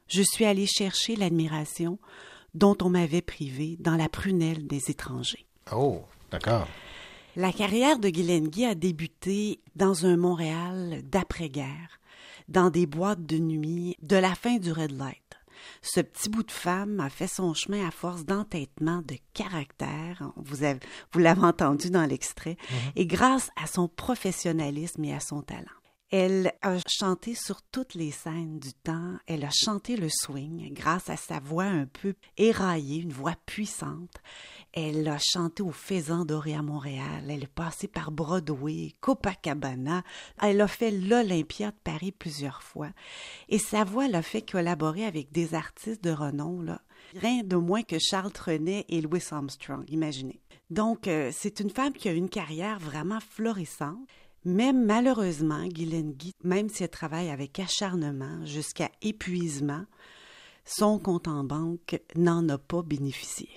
[0.07, 1.99] Je suis allé chercher l'admiration
[2.53, 5.45] dont on m'avait privé dans la prunelle des étrangers.
[5.71, 6.01] Oh,
[6.31, 6.67] d'accord.
[7.35, 11.99] La carrière de Guylaine Guy a débuté dans un Montréal d'après-guerre,
[12.47, 15.26] dans des boîtes de nuit de la fin du Red Light.
[15.81, 20.63] Ce petit bout de femme a fait son chemin à force d'entêtement, de caractère, vous,
[20.63, 20.79] avez,
[21.11, 22.57] vous l'avez entendu dans l'extrait,
[22.95, 25.76] et grâce à son professionnalisme et à son talent.
[26.09, 29.17] Elle a chanté sur toutes les scènes du temps.
[29.27, 34.15] Elle a chanté le swing grâce à sa voix un peu éraillée, une voix puissante.
[34.71, 37.25] Elle a chanté au Faisan doré à Montréal.
[37.27, 40.03] Elle est passée par Broadway, Copacabana.
[40.41, 42.91] Elle a fait l'Olympia de Paris plusieurs fois.
[43.49, 46.81] Et sa voix l'a fait collaborer avec des artistes de renom, là.
[47.15, 50.39] Rien de moins que Charles Trenet et Louis Armstrong, imaginez.
[50.69, 54.07] Donc, euh, c'est une femme qui a une carrière vraiment florissante.
[54.49, 59.83] Mais malheureusement, Guylaine Guy, même si elle travaille avec acharnement jusqu'à épuisement,
[60.63, 63.49] son compte en banque n'en a pas bénéficié.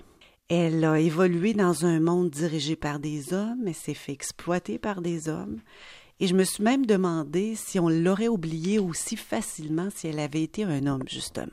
[0.48, 5.00] Elle a évolué dans un monde dirigé par des hommes, elle s'est fait exploiter par
[5.00, 5.60] des hommes,
[6.18, 10.42] et je me suis même demandé si on l'aurait oubliée aussi facilement si elle avait
[10.42, 11.52] été un homme, justement.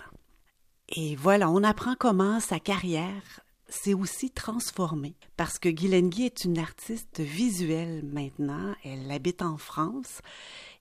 [0.89, 6.57] Et voilà, on apprend comment sa carrière s'est aussi transformée, parce que Guy est une
[6.57, 10.21] artiste visuelle maintenant, elle habite en France,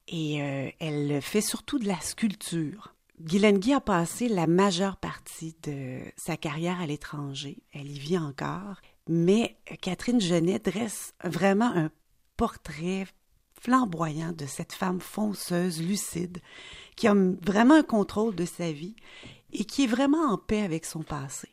[0.09, 2.95] et euh, elle fait surtout de la sculpture.
[3.20, 7.62] Guy a passé la majeure partie de sa carrière à l'étranger.
[7.72, 8.76] Elle y vit encore.
[9.09, 11.91] Mais Catherine Genet dresse vraiment un
[12.37, 13.07] portrait
[13.61, 16.39] flamboyant de cette femme fonceuse, lucide,
[16.95, 18.97] qui a vraiment un contrôle de sa vie
[19.53, 21.49] et qui est vraiment en paix avec son passé.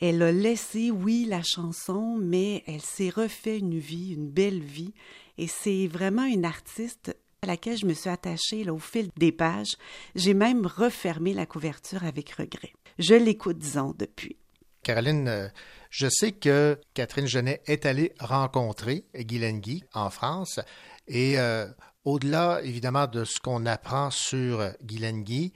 [0.00, 4.92] Elle a laissé, oui, la chanson, mais elle s'est refait une vie, une belle vie,
[5.38, 9.76] et c'est vraiment une artiste à laquelle je me suis attachée au fil des pages.
[10.14, 12.72] J'ai même refermé la couverture avec regret.
[12.98, 14.36] Je l'écoute, disons, depuis.
[14.82, 15.48] Caroline, euh,
[15.90, 20.60] je sais que Catherine Genet est allée rencontrer Guy en France
[21.08, 21.66] et euh,
[22.04, 25.52] au-delà, évidemment, de ce qu'on apprend sur Guy,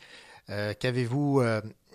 [0.48, 1.40] euh, qu'avez-vous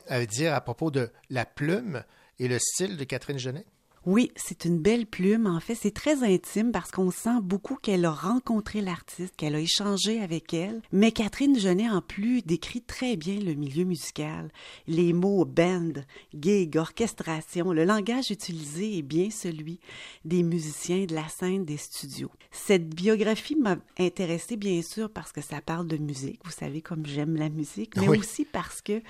[0.07, 2.03] à dire à propos de la plume?
[2.39, 3.65] Et le style de Catherine Genet?
[4.05, 5.47] Oui, c'est une belle plume.
[5.47, 9.59] En fait, c'est très intime parce qu'on sent beaucoup qu'elle a rencontré l'artiste, qu'elle a
[9.59, 10.83] échangé avec elle.
[10.91, 14.51] Mais Catherine Genet, en plus, décrit très bien le milieu musical.
[14.86, 15.93] Les mots band,
[16.39, 19.79] gig, orchestration, le langage utilisé est bien celui
[20.23, 22.31] des musiciens de la scène des studios.
[22.51, 26.41] Cette biographie m'a intéressée, bien sûr, parce que ça parle de musique.
[26.45, 29.01] Vous savez comme j'aime la musique, mais aussi parce que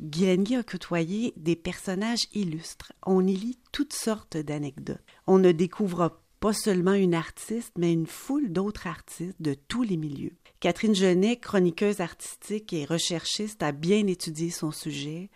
[0.00, 2.92] Guy a côtoyé des personnages illustres.
[3.04, 5.02] On y lit toutes sortes d'anecdotes.
[5.26, 9.96] On ne découvre pas seulement une artiste, mais une foule d'autres artistes de tous les
[9.96, 10.36] milieux.
[10.60, 15.30] Catherine Genet, chroniqueuse artistique et recherchiste, a bien étudié son sujet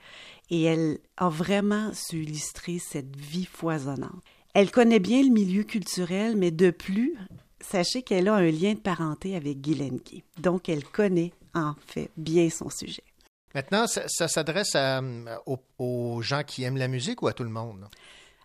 [0.50, 4.22] et elle a vraiment su illustrer cette vie foisonnante.
[4.54, 7.16] Elle connaît bien le milieu culturel, mais de plus,
[7.60, 9.92] sachez qu'elle a un lien de parenté avec Guy
[10.38, 13.04] Donc, elle connaît en fait bien son sujet.
[13.54, 14.76] Maintenant, ça, s'adresse
[15.46, 17.88] aux, aux, gens qui aiment la musique ou à tout le monde?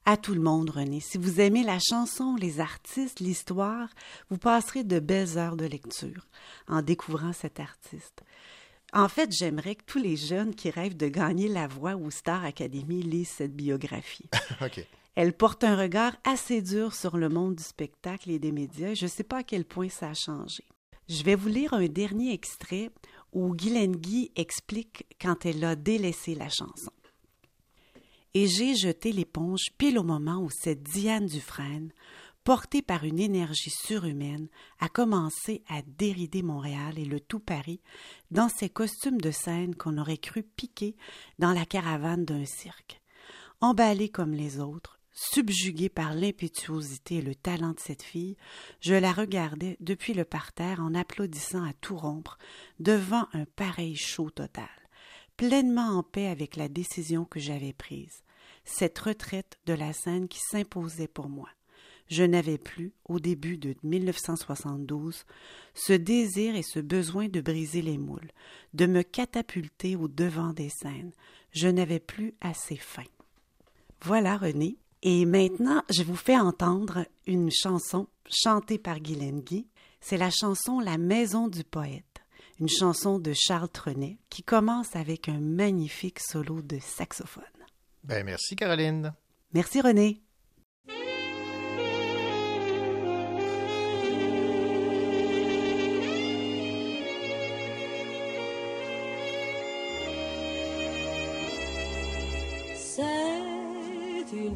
[0.05, 1.01] À tout le monde, René.
[1.01, 3.89] Si vous aimez la chanson, les artistes, l'histoire,
[4.29, 6.27] vous passerez de belles heures de lecture
[6.67, 8.23] en découvrant cet artiste.
[8.93, 12.45] En fait, j'aimerais que tous les jeunes qui rêvent de gagner la voix ou Star
[12.45, 14.29] Academy lisent cette biographie.
[14.61, 14.85] OK.
[15.15, 18.93] Elle porte un regard assez dur sur le monde du spectacle et des médias.
[18.93, 20.63] Je ne sais pas à quel point ça a changé.
[21.09, 22.91] Je vais vous lire un dernier extrait
[23.37, 26.91] où Guylaine Guy explique quand elle a délaissé la chanson.
[28.33, 31.91] Et j'ai jeté l'éponge pile au moment où cette Diane Dufresne,
[32.43, 34.47] portée par une énergie surhumaine,
[34.79, 37.79] a commencé à dérider Montréal et le tout Paris
[38.31, 40.95] dans ses costumes de scène qu'on aurait cru piquer
[41.37, 43.01] dans la caravane d'un cirque.
[43.61, 48.37] Emballée comme les autres, Subjuguée par l'impétuosité et le talent de cette fille,
[48.81, 52.37] je la regardais depuis le parterre en applaudissant à tout rompre
[52.79, 54.69] devant un pareil show total,
[55.35, 58.21] pleinement en paix avec la décision que j'avais prise,
[58.63, 61.49] cette retraite de la scène qui s'imposait pour moi.
[62.09, 65.25] Je n'avais plus, au début de 1972,
[65.73, 68.31] ce désir et ce besoin de briser les moules,
[68.75, 71.11] de me catapulter au devant des scènes.
[71.53, 73.09] Je n'avais plus assez faim.
[74.03, 79.67] Voilà, René, et maintenant, je vous fais entendre une chanson chantée par Guylaine Guy.
[80.01, 82.21] C'est la chanson La Maison du Poète,
[82.59, 87.43] une chanson de Charles Trenet qui commence avec un magnifique solo de saxophone.
[88.03, 89.13] Ben merci Caroline.
[89.53, 90.21] Merci René.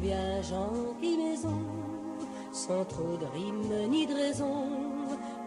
[0.02, 1.60] bien gentille maison,
[2.52, 4.68] sans trop de rimes ni de raison,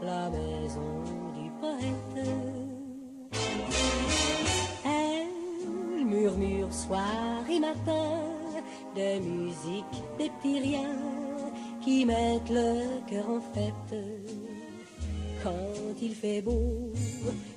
[0.02, 1.04] la maison
[1.38, 2.28] du poète.
[4.86, 8.22] Elle murmure soir et matin
[8.96, 10.78] des musiques, des petits
[11.84, 14.00] qui mettent le cœur en fête.
[15.44, 16.94] Quand il fait beau,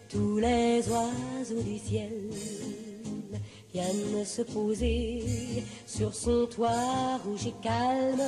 [0.09, 2.29] tous les oiseaux du ciel
[3.73, 8.23] viennent se poser sur son toit rouge et calme.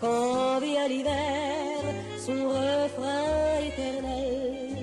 [0.00, 1.82] Quand vient l'hiver,
[2.18, 4.78] son refrain éternel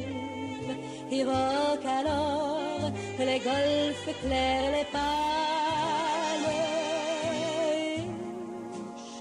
[1.11, 5.15] évoque alors les golfes clairs, les palmes.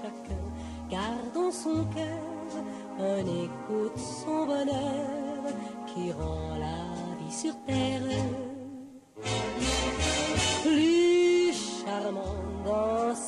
[0.01, 0.45] Chacun
[0.89, 2.35] garde en son cœur
[2.99, 5.43] un écho de son bonheur
[5.93, 8.01] qui rend la vie sur terre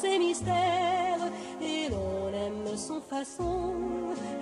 [0.02, 3.74] ses mystères et l'on aime son façon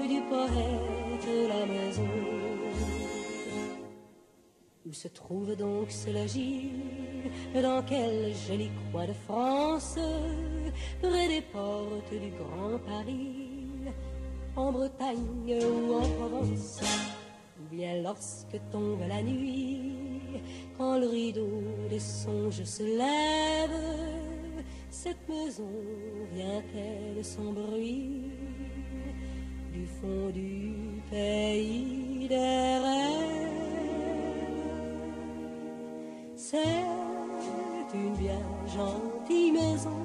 [0.01, 2.09] du poète la maison.
[4.85, 6.71] Où se trouve donc ce logis
[7.53, 9.97] Dans quel joli coin de France
[11.01, 13.67] Près des portes du Grand Paris
[14.55, 16.81] En Bretagne ou en Provence?
[17.59, 19.93] Ou bien lorsque tombe la nuit
[20.77, 24.34] Quand le rideau des songes se lève
[25.05, 25.69] Cette maison
[26.33, 28.23] vient-elle sans bruit
[29.71, 30.73] Du fond du
[31.11, 33.45] pays des rêves
[36.35, 38.41] c'est une bien
[38.75, 40.01] gentille maison,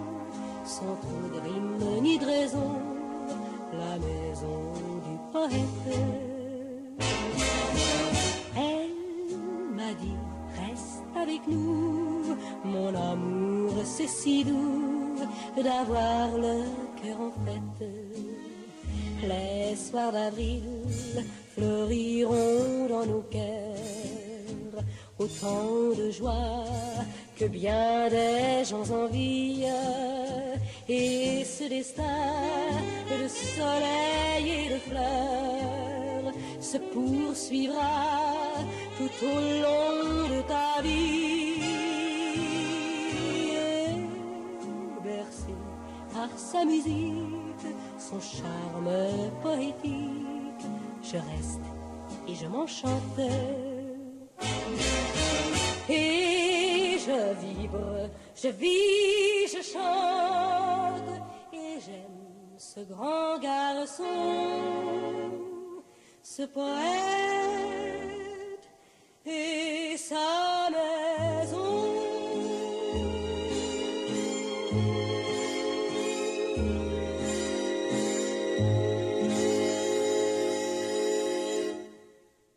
[0.65, 2.73] sans trop de rime ni de raison,
[3.73, 4.73] la maison
[5.07, 5.99] du poète.
[8.57, 9.37] Elle
[9.75, 10.17] m'a dit,
[11.17, 15.17] avec nous, mon amour, c'est si doux
[15.57, 16.65] d'avoir le
[17.03, 17.89] cœur en fête.
[19.23, 20.63] Les soirs d'avril
[21.55, 24.83] fleuriront dans nos cœurs
[25.19, 26.65] autant de joie
[27.37, 29.67] que bien des gens envient.
[30.89, 32.03] Et ce destin
[33.11, 38.41] de soleil et de fleurs se poursuivra
[39.01, 41.63] tout au long de ta vie.
[43.57, 45.55] Et bercé
[46.13, 48.93] par sa musique, son charme
[49.43, 50.67] poétique,
[51.03, 51.67] je reste
[52.29, 53.21] et je m'enchante.
[55.89, 61.13] Et je vibre, je vis, je chante,
[61.53, 64.05] et j'aime ce grand garçon,
[66.23, 68.10] ce poète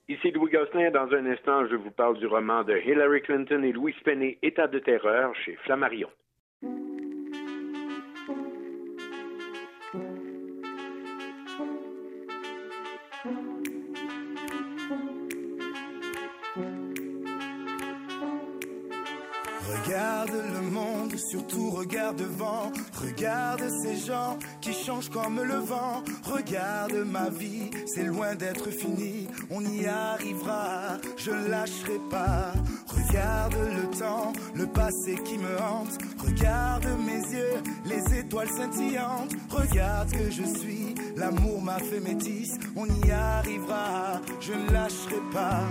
[0.08, 0.90] Ici Louis Gosselin.
[0.92, 4.68] Dans un instant, je vous parle du roman de Hillary Clinton et Louis Penny, État
[4.68, 6.10] de terreur, chez Flammarion.
[21.34, 22.72] Surtout regarde devant.
[23.02, 26.04] Regarde ces gens qui changent comme le vent.
[26.26, 29.28] Regarde ma vie, c'est loin d'être fini.
[29.50, 32.54] On y arrivera, je lâcherai pas.
[32.88, 35.98] Regarde le temps, le passé qui me hante.
[36.20, 39.34] Regarde mes yeux, les étoiles scintillantes.
[39.50, 40.83] Regarde que je suis,
[41.16, 42.58] l'amour m'a fait métisse.
[42.76, 45.62] On y arrivera, je ne lâcherai pas.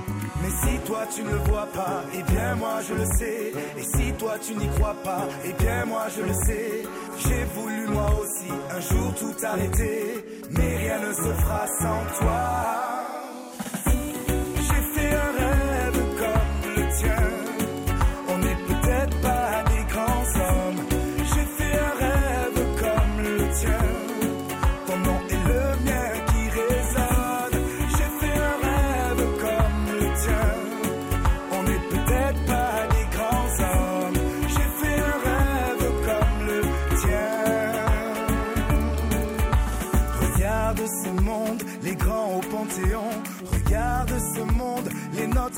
[0.43, 3.53] Mais si toi tu ne vois pas, eh bien moi je le sais.
[3.79, 6.83] Et si toi tu n'y crois pas, eh bien moi je le sais.
[7.19, 12.82] J'ai voulu moi aussi un jour tout arrêter, mais rien ne se fera sans toi.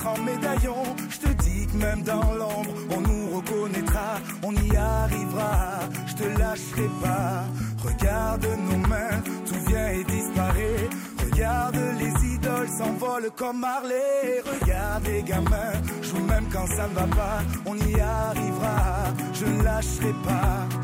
[0.05, 0.83] En médaillon.
[1.09, 5.81] Je te dis que même dans l'ombre, on nous reconnaîtra, on y arrivera.
[6.07, 7.45] Je te lâcherai pas.
[7.83, 10.89] Regarde nos mains, tout vient et disparaît.
[11.25, 14.43] Regarde les idoles s'envolent comme Marley.
[14.45, 17.43] Regarde les gamins, jouent même quand ça ne va pas.
[17.67, 20.84] On y arrivera, je ne lâcherai pas.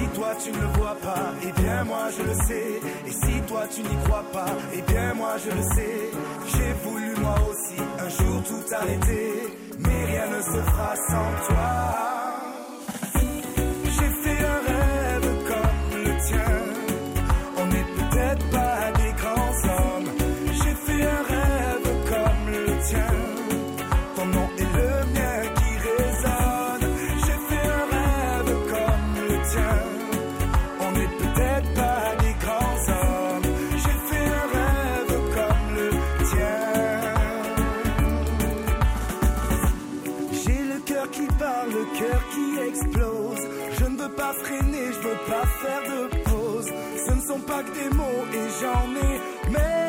[0.00, 2.80] Si toi tu ne le vois pas, eh bien moi je le sais.
[3.06, 6.10] Et si toi tu n'y crois pas, eh bien moi je le sais.
[6.46, 9.32] J'ai voulu moi aussi un jour tout arrêter,
[9.78, 12.19] mais rien ne se fera sans toi.
[44.16, 46.72] Pas freiner, je veux pas faire de pause.
[47.06, 49.79] Ce ne sont pas que des mots et j'en ai même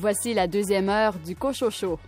[0.00, 2.00] Voici la deuxième heure du Cochocho.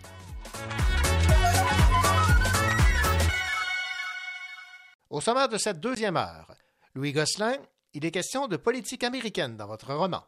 [5.10, 6.54] Au sommaire de cette deuxième heure,
[6.94, 7.52] Louis Gosselin,
[7.92, 10.22] il est question de politique américaine dans votre roman.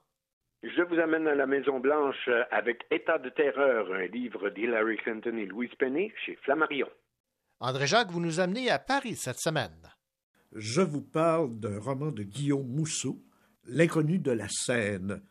[0.62, 5.46] Je vous amène à la Maison-Blanche avec État de terreur, un livre d'Hillary Clinton et
[5.46, 6.90] Louise Penny chez Flammarion.
[7.60, 9.90] André Jacques, vous nous amenez à Paris cette semaine.
[10.52, 13.22] Je vous parle d'un roman de Guillaume Mousseau,
[13.66, 15.22] L'inconnu de la Seine,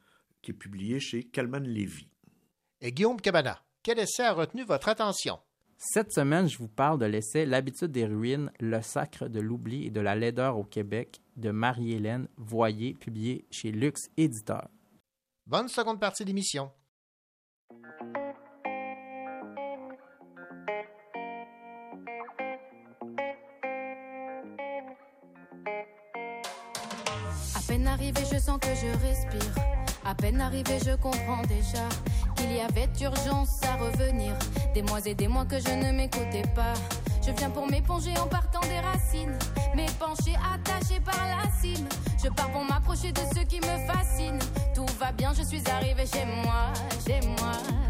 [0.42, 2.10] qui est publié chez Calman Lévy.
[2.86, 5.40] Et Guillaume Cabana, quel essai a retenu votre attention?
[5.78, 9.90] Cette semaine, je vous parle de l'essai L'habitude des ruines, le sacre de l'oubli et
[9.90, 14.68] de la laideur au Québec de Marie-Hélène Voyer, publié chez Lux Éditeur.
[15.48, 16.72] Bonne seconde partie d'émission.
[27.56, 29.83] À peine arrivé, je sens que je respire.
[30.06, 31.88] À peine arrivé, je comprends déjà
[32.36, 34.34] qu'il y avait urgence à revenir.
[34.74, 36.74] Des mois et des mois que je ne m'écoutais pas.
[37.26, 39.38] Je viens pour m'éponger en partant des racines.
[39.76, 41.88] M'épancher, attaché par la cime.
[42.22, 44.40] Je pars pour m'approcher de ce qui me fascine.
[44.76, 46.74] Tout va bien, je suis arrivé chez moi,
[47.08, 47.83] chez moi.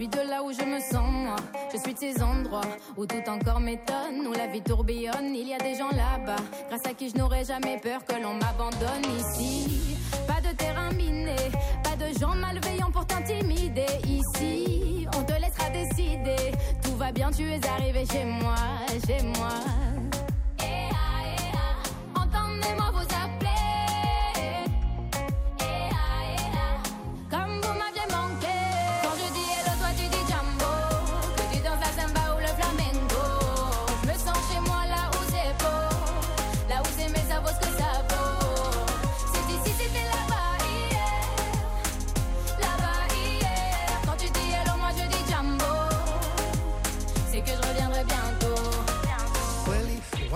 [0.00, 1.36] Suis de là où je me sens moi.
[1.70, 2.62] Je suis de ces endroits
[2.96, 5.34] où tout encore m'étonne, où la vie tourbillonne.
[5.34, 8.32] Il y a des gens là-bas, grâce à qui je n'aurais jamais peur que l'on
[8.32, 9.98] m'abandonne ici.
[10.26, 11.36] Pas de terrain miné,
[11.84, 13.84] pas de gens malveillants pour t'intimider.
[14.06, 16.52] Ici, on te laissera décider.
[16.82, 18.54] Tout va bien, tu es arrivé chez moi,
[19.06, 19.52] chez moi.
[20.60, 23.39] Eh ah, eh ah, Entendez-moi vous appeler.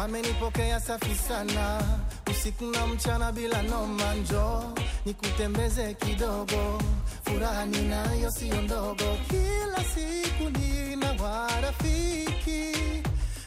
[0.05, 1.83] Wamenipokea safi sana.
[2.31, 4.65] Usiku na mchana bila noma njo
[5.07, 6.83] nikutembeze kidogo.
[7.25, 9.17] Furaha ninayo siyo ndogo.
[9.29, 12.73] Kila siku nina warafiki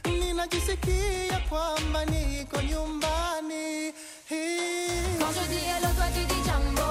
[0.06, 3.94] ninajisikia kwamba niko nyumbani.
[6.14, 6.88] Je dis tu jambo,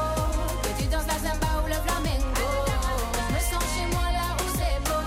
[0.62, 2.48] Que tu danses la ou le flamenco.
[3.16, 5.06] Je me sens chez moi là où c'est beau.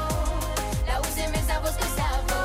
[0.88, 1.46] Là où c'est mes
[1.78, 2.39] que ça vaut.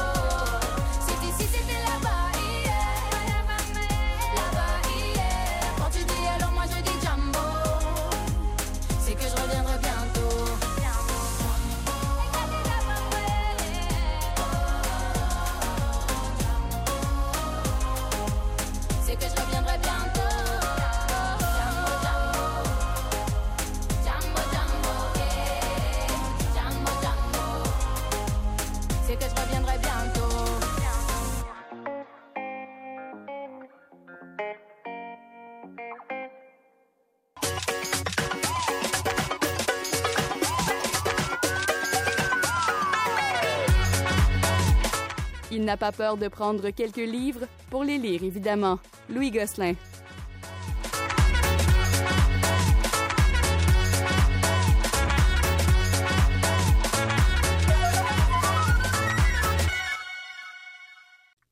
[45.74, 48.78] N'a pas peur de prendre quelques livres pour les lire, évidemment.
[49.10, 49.74] Louis Gosselin.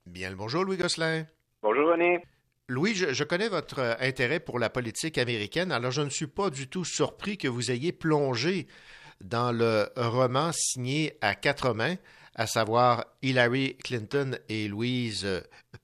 [0.07, 1.27] Bien le bonjour, Louis Gosselin.
[1.61, 2.23] Bonjour, René.
[2.69, 6.29] Louis, je, je, connais votre euh, intérêt pour la politique américaine, alors je ne suis
[6.29, 8.69] pas du tout surpris que vous ayez plongé
[9.21, 11.97] dans le roman signé à quatre mains,
[12.35, 15.27] à savoir Hillary Clinton et Louise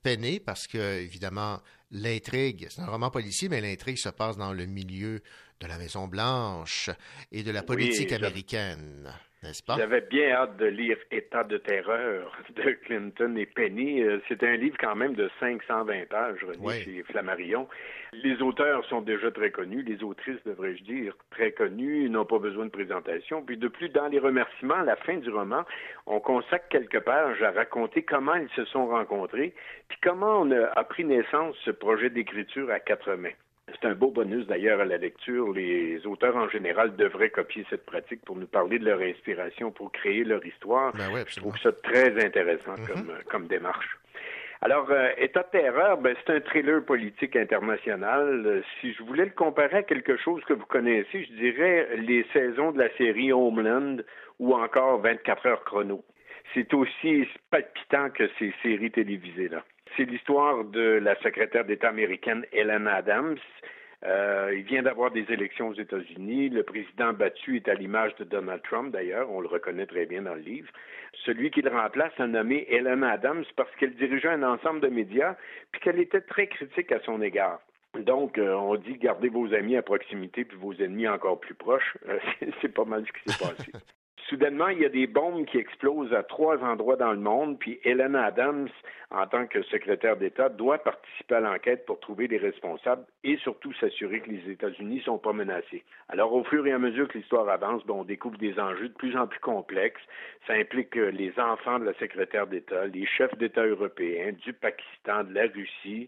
[0.01, 4.65] Penney, parce que, évidemment, l'intrigue, c'est un roman policier, mais l'intrigue se passe dans le
[4.65, 5.21] milieu
[5.59, 6.89] de la Maison-Blanche
[7.31, 9.13] et de la politique Oui, américaine,
[9.43, 9.75] n'est-ce pas?
[9.77, 14.01] J'avais bien hâte de lire État de terreur de Clinton et Penny.
[14.03, 16.81] Euh, C'est un livre quand même de 520 pages, René, Oui.
[16.83, 17.67] chez Flammarion.
[18.13, 22.39] Les auteurs sont déjà très connus, les autrices, devrais-je dire, très connues, ils n'ont pas
[22.39, 23.41] besoin de présentation.
[23.43, 25.63] Puis de plus, dans les remerciements, à la fin du roman,
[26.07, 29.53] on consacre quelques pages à raconter comment ils se sont rencontrés,
[29.87, 33.29] puis comment on a pris naissance ce projet d'écriture à quatre mains.
[33.73, 35.53] C'est un beau bonus d'ailleurs à la lecture.
[35.53, 39.91] Les auteurs en général devraient copier cette pratique pour nous parler de leur inspiration pour
[39.91, 40.93] créer leur histoire.
[40.93, 43.97] Ben Je trouve ça très intéressant comme, euh, comme démarche.
[44.61, 48.43] Alors, euh, État de terreur, ben, c'est un thriller politique international.
[48.45, 52.25] Euh, si je voulais le comparer à quelque chose que vous connaissez, je dirais les
[52.33, 53.97] saisons de la série Homeland
[54.37, 56.03] ou encore 24 heures chrono.
[56.53, 59.63] C'est aussi palpitant que ces séries télévisées-là.
[59.99, 63.35] C'est l'histoire de la secrétaire d'État américaine Helen Adams.
[64.05, 66.47] Euh, il vient d'avoir des élections aux États-Unis.
[66.47, 69.29] Le président battu est à l'image de Donald Trump, d'ailleurs.
[69.29, 70.69] On le reconnaît très bien dans le livre.
[71.25, 75.35] Celui qui le remplace a nommé Helen Adams parce qu'elle dirigeait un ensemble de médias
[75.73, 77.59] puis qu'elle était très critique à son égard.
[77.99, 81.97] Donc, euh, on dit gardez vos amis à proximité puis vos ennemis encore plus proches.
[82.07, 82.19] Euh,
[82.61, 83.71] c'est- pas mal ce qui s'est passé.
[84.29, 87.79] Soudainement, il y a des bombes qui explosent à trois endroits dans le monde, puis
[87.83, 88.69] Helen Adams,
[89.09, 93.73] en tant que secrétaire d'État, doit participer à l'enquête pour trouver les responsables et surtout
[93.73, 95.83] s'assurer que les États-Unis sont pas menacés.
[96.09, 98.93] Alors, au fur et à mesure que l'histoire avance, ben, on découvre des enjeux de
[98.93, 100.01] plus en plus complexes.
[100.45, 105.23] Ça implique euh, les enfants de la secrétaire d'État, les chefs d'État européens, du Pakistan,
[105.23, 106.07] de la Russie.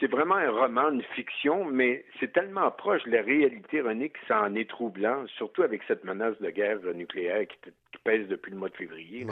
[0.00, 4.18] C'est vraiment un roman, une fiction, mais c'est tellement proche de la réalité, René, que
[4.28, 7.56] ça en est troublant, surtout avec cette menace de guerre nucléaire qui,
[7.92, 9.26] qui pèse depuis le mois de février.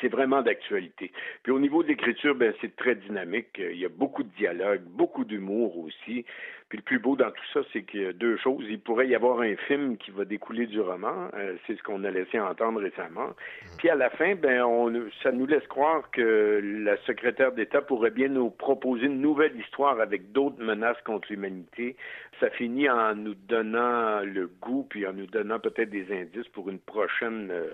[0.00, 1.10] C'est vraiment d'actualité.
[1.42, 3.48] Puis au niveau de l'écriture, ben c'est très dynamique.
[3.58, 6.26] Il y a beaucoup de dialogue, beaucoup d'humour aussi.
[6.68, 8.64] Puis le plus beau dans tout ça, c'est a deux choses.
[8.68, 11.28] Il pourrait y avoir un film qui va découler du roman.
[11.34, 13.30] Euh, c'est ce qu'on a laissé entendre récemment.
[13.78, 14.92] Puis à la fin, ben on,
[15.22, 20.00] ça nous laisse croire que la secrétaire d'État pourrait bien nous proposer une nouvelle histoire
[20.00, 21.94] avec d'autres menaces contre l'humanité.
[22.40, 26.68] Ça finit en nous donnant le goût, puis en nous donnant peut-être des indices pour
[26.68, 27.70] une prochaine, euh,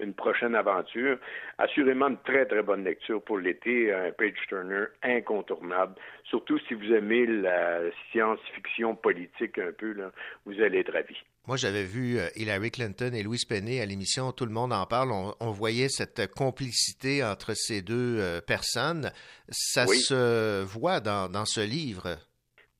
[0.00, 1.16] une prochaine aventure.
[1.58, 5.94] Assurément une très très bonne lecture pour l'été, un page turner incontournable.
[6.32, 7.80] Surtout si vous aimez la
[8.10, 10.10] science-fiction politique un peu, là,
[10.46, 11.18] vous allez être ravis.
[11.46, 14.86] Moi, j'avais vu euh, Hillary Clinton et Louise Penney à l'émission Tout le monde en
[14.86, 15.12] parle.
[15.12, 19.10] On, on voyait cette complicité entre ces deux euh, personnes.
[19.50, 19.98] Ça Oui.
[19.98, 22.16] se voit dans, dans ce livre.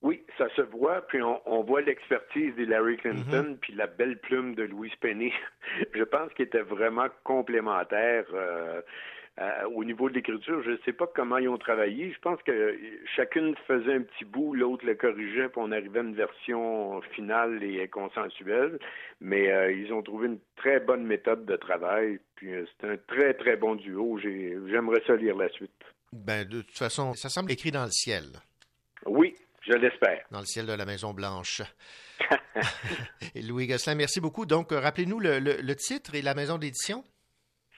[0.00, 4.54] Oui, ça se voit, puis on, on voit l'expertise d'Hillary Clinton, puis la belle plume
[4.54, 5.30] de Louise Penny.
[5.94, 8.24] Je pense qu'ils étaient vraiment complémentaires.
[8.32, 8.80] euh,
[9.40, 12.12] euh, au niveau de l'écriture, je ne sais pas comment ils ont travaillé.
[12.12, 12.78] Je pense que
[13.16, 17.62] chacune faisait un petit bout, l'autre le corrigeait, puis on arrivait à une version finale
[17.62, 18.78] et consensuelle.
[19.20, 22.20] Mais euh, ils ont trouvé une très bonne méthode de travail.
[22.36, 24.18] Puis euh, c'est un très très bon duo.
[24.18, 25.70] J'ai- J'aimerais ça lire la suite.
[26.12, 28.24] Ben, de toute façon, ça semble écrit dans le ciel,
[29.06, 30.26] Oui, je l'espère.
[30.30, 31.62] dans le ciel de la Maison-Blanche.
[33.34, 34.44] Et Louis Gosselin, merci beaucoup.
[34.44, 37.02] Donc, rappelez-nous le, le- le titre et la maison d'édition.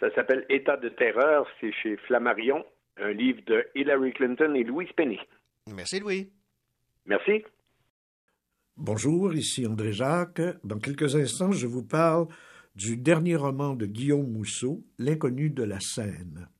[0.05, 2.63] Ça s'appelle État de terreur, c'est chez Flammarion,
[2.99, 5.19] un livre de Hillary Clinton et Louise Penny.
[5.67, 6.31] Merci, Louis.
[7.07, 7.43] Merci.
[8.77, 10.43] Bonjour, ici André Jacques.
[10.63, 12.27] Dans quelques instants, je vous parle
[12.75, 16.51] du dernier roman de Guillaume Mousseau, L'inconnu de la Seine.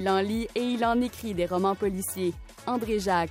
[0.00, 2.32] Il en lit et il en écrit des romans policiers.
[2.66, 3.28] André Jacques.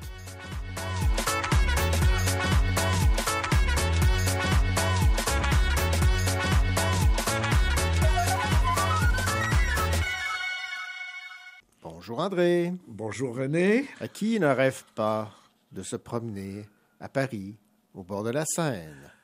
[11.82, 12.72] Bonjour André.
[12.88, 13.88] Bonjour René.
[14.00, 15.32] À qui ne rêve pas
[15.72, 16.68] de se promener
[17.00, 17.56] à Paris,
[17.96, 19.19] au bord de la Seine?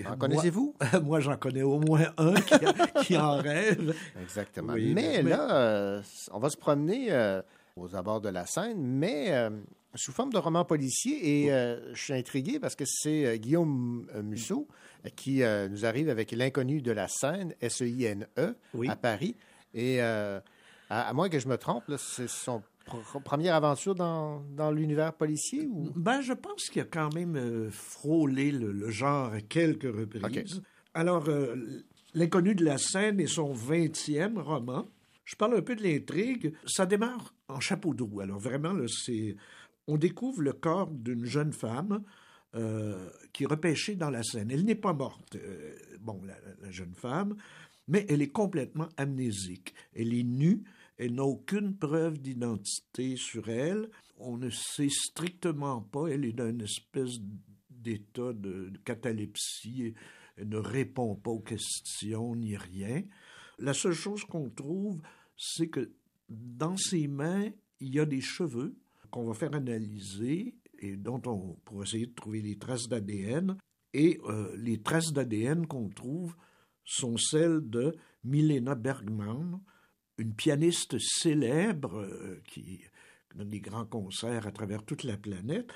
[0.00, 0.74] En moi- connaissez-vous?
[1.02, 2.54] Moi, j'en connais au moins un qui,
[3.04, 3.94] qui en rêve.
[4.22, 4.72] Exactement.
[4.72, 6.02] Oui, mais, mais- là, euh,
[6.32, 7.42] on va se promener euh,
[7.76, 9.50] aux abords de la Seine, mais euh,
[9.94, 11.44] sous forme de roman policier.
[11.46, 11.48] Et
[11.92, 14.66] je suis intrigué parce que c'est Guillaume Musso
[15.16, 18.88] qui nous arrive avec L'inconnu de la Seine, S-E-I-N-E, Oui.
[18.88, 19.36] à Paris.
[19.74, 20.42] Et à,
[20.88, 22.62] à moins que je me trompe, là, c'est son
[23.24, 25.90] première aventure dans, dans l'univers policier ou...
[25.96, 30.62] Ben, je pense qu'il a quand même euh, frôlé le, le genre à quelques reprises.
[30.94, 31.56] Alors, euh,
[32.14, 34.86] L'inconnu de la scène est son 20e roman.
[35.24, 36.52] Je parle un peu de l'intrigue.
[36.66, 38.20] Ça démarre en chapeau de roue.
[38.20, 39.36] Alors, vraiment, là, c'est...
[39.86, 42.02] On découvre le corps d'une jeune femme
[42.54, 44.50] euh, qui est repêchée dans la Seine.
[44.50, 45.36] Elle n'est pas morte,
[46.00, 47.34] bon, la, la jeune femme,
[47.88, 49.74] mais elle est complètement amnésique.
[49.94, 50.62] Elle est nue,
[51.02, 53.90] elle n'a aucune preuve d'identité sur elle.
[54.18, 57.18] On ne sait strictement pas, elle est dans une espèce
[57.68, 59.94] d'état de, catalepsie.
[60.36, 63.02] Elle ne répond pas aux questions ni rien.
[63.58, 65.02] La seule chose qu'on trouve,
[65.36, 65.90] c'est que
[66.28, 67.50] dans ses mains,
[67.80, 68.76] il y a des cheveux
[69.10, 73.56] qu'on va faire analyser et dont on pour essayer de trouver des traces d'ADN.
[73.92, 76.36] Et euh, les traces d'ADN qu'on trouve
[76.84, 77.92] sont celles de
[78.22, 79.60] Milena Bergman,
[80.22, 82.80] une pianiste célèbre euh, qui
[83.34, 85.72] donne des grands concerts à travers toute la planète,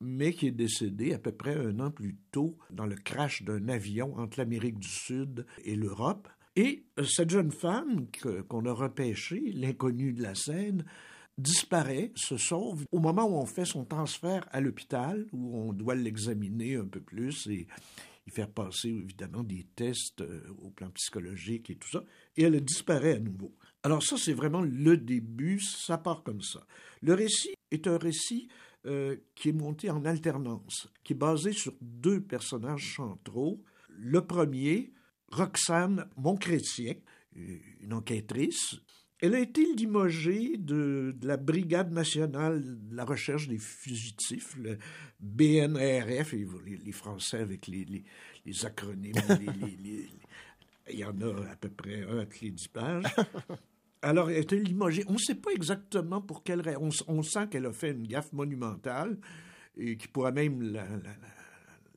[0.00, 3.68] mais qui est décédée à peu près un an plus tôt dans le crash d'un
[3.68, 6.28] avion entre l'Amérique du Sud et l'Europe.
[6.54, 8.06] Et euh, cette jeune femme
[8.48, 10.84] qu'on a repêchée, l'inconnue de la scène,
[11.38, 15.94] disparaît, se sauve au moment où on fait son transfert à l'hôpital, où on doit
[15.94, 17.66] l'examiner un peu plus et
[18.26, 22.04] y faire passer évidemment des tests euh, au plan psychologique et tout ça,
[22.36, 23.54] et elle disparaît à nouveau.
[23.82, 26.66] Alors ça, c'est vraiment le début, ça part comme ça.
[27.00, 28.48] Le récit est un récit
[28.86, 33.62] euh, qui est monté en alternance, qui est basé sur deux personnages centraux.
[33.88, 34.92] Le premier,
[35.30, 36.94] Roxane Montchrétien,
[37.34, 38.76] une enquêtrice.
[39.20, 44.78] Elle a été limogée de, la Brigade nationale de la recherche des fugitifs, le
[45.18, 48.04] BNRF, les, Français avec les,
[48.64, 49.14] acronymes,
[49.82, 50.08] les-
[50.90, 53.04] il y en a à peu près un toutes les dix pages.
[54.02, 55.04] Alors, elle a été limogée.
[55.08, 56.88] On ne sait pas exactement pour quelle raison.
[57.08, 59.18] On, sent qu'elle a fait une gaffe monumentale
[59.76, 60.62] et qui pourrait même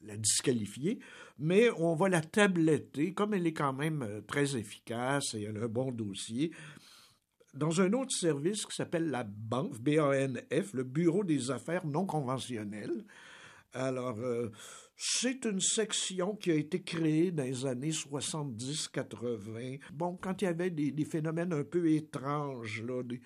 [0.04, 1.00] la disqualifier,
[1.38, 5.58] mais on va la tabletter, comme elle est quand même euh, très efficace et elle
[5.58, 6.52] a un bon dossier,
[7.54, 13.04] dans un autre service qui s'appelle la BANF, B-A-N-F, le Bureau des affaires non conventionnelles.
[13.74, 14.50] Alors, euh,
[14.96, 19.80] C'est une section qui a été créée dans les années 70-80.
[19.94, 23.20] Bon, quand il y avait des, phénomènes un peu étranges, là, des,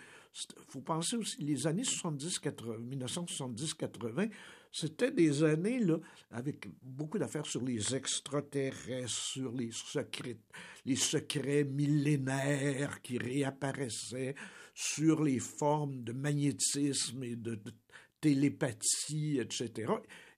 [0.69, 4.29] faut penser aussi, les années 70-80, 1970-80,
[4.71, 5.97] c'était des années là,
[6.31, 10.37] avec beaucoup d'affaires sur les extraterrestres, sur les secrets,
[10.85, 14.35] les secrets millénaires qui réapparaissaient,
[14.73, 17.59] sur les formes de magnétisme et de
[18.21, 19.93] télépathie, etc.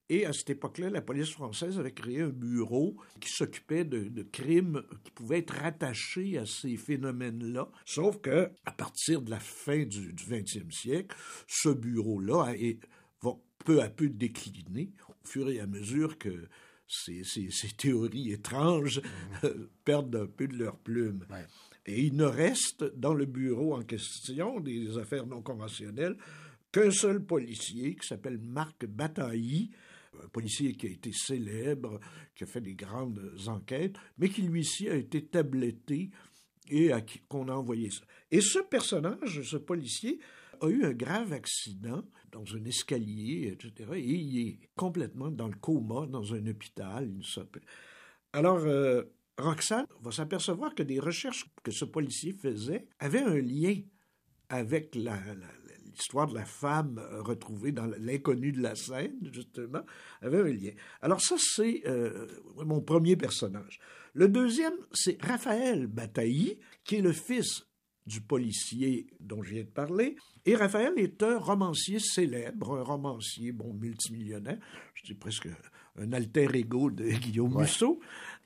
[0.10, 4.24] Et à cette époque-là, la police française avait créé un bureau qui s'occupait de, de,
[4.24, 7.70] crimes qui pouvaient être rattachés à ces phénomènes-là.
[7.86, 11.16] Sauf que, à partir de la fin du, du 20e siècle,
[11.48, 12.54] ce bureau-là
[13.22, 13.32] va
[13.66, 16.48] peu à peu décliner au fur et à mesure que
[16.88, 19.02] ces, ces, ces théories étranges
[19.44, 19.48] mmh.
[19.84, 21.26] perdent un peu de leur plume.
[21.30, 21.46] Ouais.
[21.86, 26.18] Et il ne reste dans le bureau en question des affaires non conventionnelles
[26.72, 29.70] qu'un seul policier qui s'appelle Marc Bataille,
[30.24, 32.00] un policier qui a été célèbre,
[32.36, 36.12] qui a fait des grandes enquêtes, mais qui lui-ci a été tabletté
[36.70, 38.04] et à qui qu'on a envoyé ça.
[38.32, 40.20] Et ce personnage, ce policier,
[40.62, 43.92] a eu un grave accident dans un escalier, etc.
[43.96, 47.12] Et il est complètement dans le coma dans un hôpital.
[48.34, 49.04] Alors, euh,
[49.38, 53.76] Roxane va s'apercevoir que des recherches que ce policier faisait avaient un lien
[54.50, 55.20] avec la,
[55.98, 59.82] l'histoire de la femme retrouvée dans l'inconnu de la scène, justement,
[60.22, 60.72] avait un lien.
[61.02, 62.28] Alors ça, c'est euh,
[62.66, 63.80] mon premier personnage.
[64.14, 67.68] Le deuxième, c'est Raphaël Bataille, qui est le fils
[68.06, 70.16] du policier dont je viens de parler.
[70.46, 74.60] Et Raphaël est un romancier célèbre, un romancier, bon, multimillionnaire,
[74.94, 75.50] je dis presque
[75.98, 77.64] un alter ego de Guillaume ouais.
[77.64, 78.00] Musso.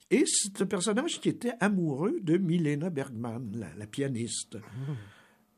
[0.09, 4.55] Et c'est un personnage qui était amoureux de Milena Bergman, la, la pianiste.
[4.55, 4.93] Mmh.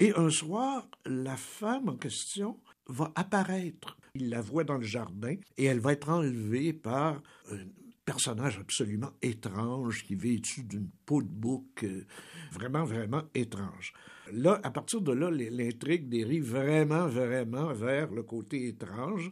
[0.04, 3.98] Et un soir, la femme en question va apparaître.
[4.16, 7.60] Il la voit dans le jardin et elle va être enlevée par un
[8.04, 12.06] personnage absolument étrange qui est vêtu d'une peau de bouc euh,
[12.52, 13.94] vraiment, vraiment étrange.
[14.34, 19.32] Là, à partir de là, l'intrigue dérive vraiment, vraiment vers le côté étrange.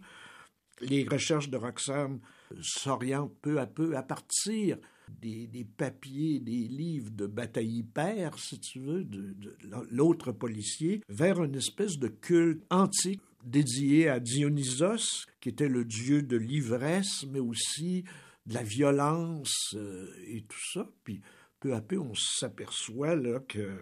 [0.80, 2.22] Les recherches de Roxane
[2.61, 4.77] s'orientent peu à peu à partir
[5.22, 9.56] des, papiers, des livres de bataille père, si tu veux, de, de
[9.90, 16.22] l'autre policier, vers une espèce de culte antique dédié à Dionysos, qui était le dieu
[16.22, 18.04] de l'ivresse, mais aussi
[18.46, 20.90] de la violence euh, et tout ça.
[21.04, 21.22] Puis
[21.60, 23.80] peu à peu, on s'aperçoit là que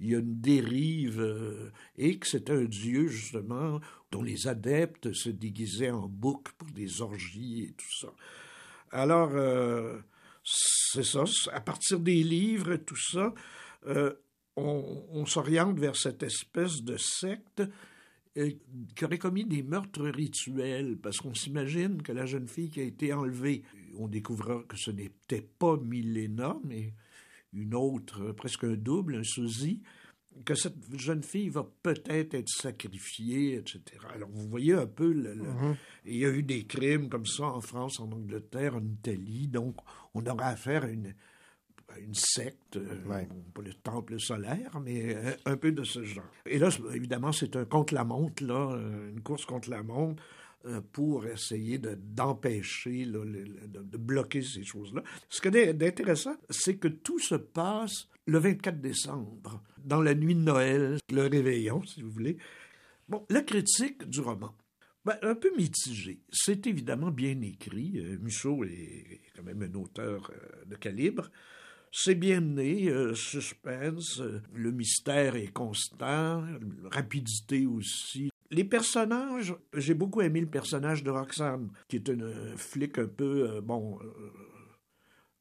[0.00, 3.80] il y a une dérive euh, et que c'est un dieu justement
[4.12, 8.12] dont les adeptes se déguisaient en bouc pour des orgies et tout ça.
[8.92, 9.98] Alors euh,
[10.92, 13.34] c'est ça, à partir des livres et tout ça,
[13.86, 14.12] euh,
[14.56, 17.62] on, on s'oriente vers cette espèce de secte
[18.36, 18.50] euh,
[18.94, 22.84] qui aurait commis des meurtres rituels, parce qu'on s'imagine que la jeune fille qui a
[22.84, 23.62] été enlevée,
[23.96, 26.94] on découvrira que ce n'était pas Milena, mais
[27.52, 29.82] une autre, presque un double, un sosie,
[30.44, 33.80] que cette jeune fille va peut-être être sacrifiée, etc.
[34.14, 35.42] Alors, vous voyez un peu, le, le...
[35.42, 35.76] Mm -hmm.
[36.06, 39.76] il y a eu des crimes comme ça en France, en Angleterre, en Italie, donc
[40.18, 41.14] on aura affaire à une,
[42.12, 42.76] secte,
[43.06, 43.26] ouais.
[43.26, 46.24] bon, pas le temple solaire, mais un, un, peu de ce genre.
[46.46, 48.78] Et là, évidemment, c'est un contre-la-montre, là,
[49.10, 50.22] une course contre la montre
[50.66, 53.24] euh, pour essayer d'empêcher, de,
[53.68, 55.04] de, de, bloquer ces choses-là.
[55.28, 60.34] Ce qui est d'intéressant, c'est que tout se passe le 24 décembre, dans la nuit
[60.34, 62.38] de Noël, le réveillon, si vous voulez.
[63.08, 64.52] Bon, la critique du roman.
[65.08, 66.20] Ben, un peu mitigée.
[66.30, 67.94] C'est évidemment bien écrit.
[67.96, 71.30] Euh, Musso est quand même un auteur euh, de calibre.
[71.90, 76.44] C'est bien mené, euh, suspense, euh, le mystère est constant,
[76.92, 78.28] rapidité aussi.
[78.50, 83.62] Les personnages, j'ai beaucoup aimé le personnage de Roxane, qui est une flic un peu,
[83.62, 83.98] bon,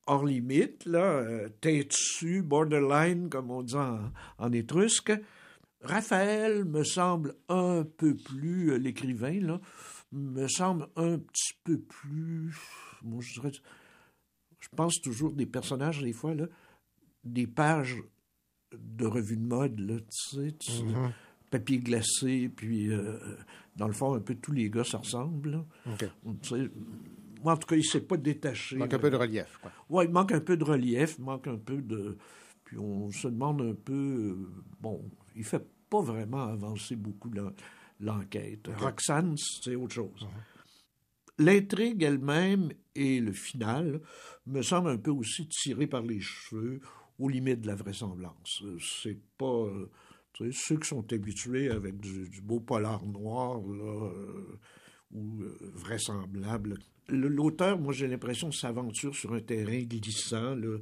[0.06, 5.11] hors limite, là, têtu, borderline, comme on dit en étrusque.
[5.81, 9.61] Raphaël me semble un peu plus, euh, l'écrivain, là,
[10.11, 12.55] me semble un petit peu plus,
[13.03, 13.51] moi je dirais,
[14.59, 16.47] je pense toujours des personnages, des fois, là,
[17.23, 17.97] des pages
[18.71, 21.11] de revues de mode, là, tu sais, tu, mm -hmm.
[21.51, 23.17] papier glacé, puis euh,
[23.75, 24.81] dans le fond, un peu tous les gars.
[24.81, 26.09] Okay.
[26.41, 26.71] Tu sais,
[27.43, 28.75] moi, en tout cas, il ne s'est pas détaché.
[28.75, 29.59] Il manque un peu de relief.
[29.89, 32.17] Oui, il manque un peu de relief, il manque un peu de.
[32.63, 33.93] Puis on se demande un peu.
[33.93, 34.35] Euh,
[34.81, 37.31] bon, il ne fait pas vraiment avancer beaucoup
[37.99, 38.68] l'enquête.
[38.68, 38.84] Okay.
[38.84, 40.22] Roxane, c'est autre chose.
[40.22, 40.43] Uh -huh.
[41.39, 44.01] L'intrigue elle-même et le final
[44.47, 46.81] me semblent un peu aussi tirés par les cheveux,
[47.19, 48.64] aux limites de la vraisemblance.
[49.01, 49.65] C'est pas.
[50.34, 54.11] Tu sais, ceux qui sont habitués avec du, du beau polar noir, là.
[54.11, 54.59] Euh,
[55.11, 56.77] ou euh, vraisemblable
[57.07, 60.77] Le- L'auteur, moi, j'ai l'impression, s'aventure sur un terrain glissant, là,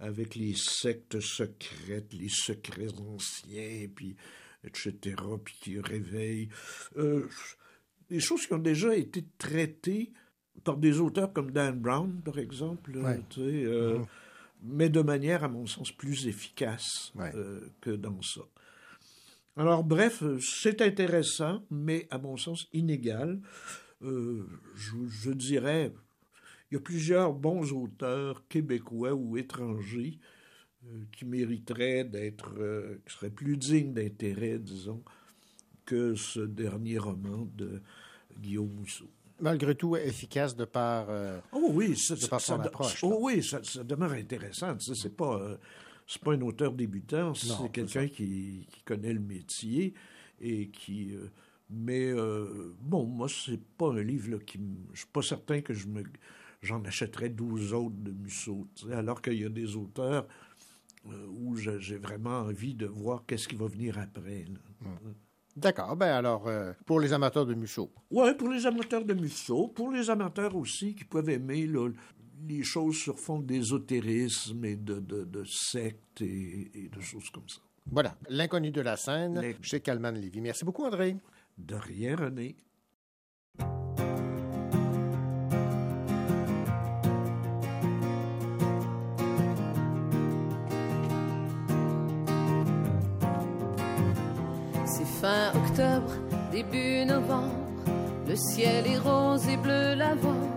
[0.00, 4.16] avec les sectes secrètes, les secrets anciens, puis
[4.64, 5.14] etc.,
[5.44, 6.48] puis qui réveillent.
[6.96, 7.28] Euh,
[8.08, 10.12] des choses qui ont déjà été traitées
[10.64, 13.20] par des auteurs comme Dan Brown, par exemple, là, Ouais.
[13.30, 14.06] tu sais, euh, Mhm.
[14.62, 18.42] mais de manière, à mon sens, plus efficace euh, que dans ça.
[19.56, 23.40] Alors, bref, c'est intéressant, mais à mon sens inégal.
[24.02, 24.46] Euh,
[24.76, 25.92] je, je dirais,
[26.70, 30.18] il y a plusieurs bons auteurs québécois ou étrangers
[30.86, 35.02] euh, qui mériteraient d'être, euh, qui seraient plus dignes d'intérêt, disons,
[35.84, 37.82] que ce dernier roman de
[38.38, 39.10] Guillaume Mousseau.
[39.40, 41.06] Malgré tout, efficace de par.
[41.08, 43.02] euh, Oh oui, ça, de par ça- son ça- approche.
[43.04, 44.76] oh oui, ça, demeure intéressant.
[44.76, 45.58] Tu sais, c'est pas,
[46.06, 49.94] c'est pas un auteur débutant, c'est quelqu'un qui, qui connaît le métier
[50.40, 51.14] et qui.
[51.70, 52.12] mais
[52.82, 54.60] bon, moi, c'est pas un livre là, qui.
[54.92, 56.02] Je suis pas certain que je me,
[56.62, 58.66] j'en achèterais 12 autres de Musso.
[58.92, 60.26] alors qu'il y a des auteurs
[61.06, 64.44] euh, où j'ai vraiment envie de voir qu'est-ce qui va venir après.
[64.48, 64.88] là.
[65.56, 65.96] D'accord.
[65.96, 67.90] Ben alors, euh, pour les amateurs de Musso.
[68.10, 71.68] Ouais, pour les amateurs de Musso, pour les amateurs aussi qui peuvent aimer
[72.48, 77.48] les choses sur fond d'ésotérisme et de, de, de sectes et, et de choses comme
[77.48, 77.60] ça.
[77.90, 78.16] Voilà.
[78.28, 80.40] L'inconnu de la scène chez Calman Lévy.
[80.40, 81.16] Merci beaucoup, André.
[81.58, 82.56] De rien, René.
[95.20, 96.12] Fin octobre,
[96.50, 97.52] début novembre.
[98.26, 100.48] Le ciel est rose et bleu lavande.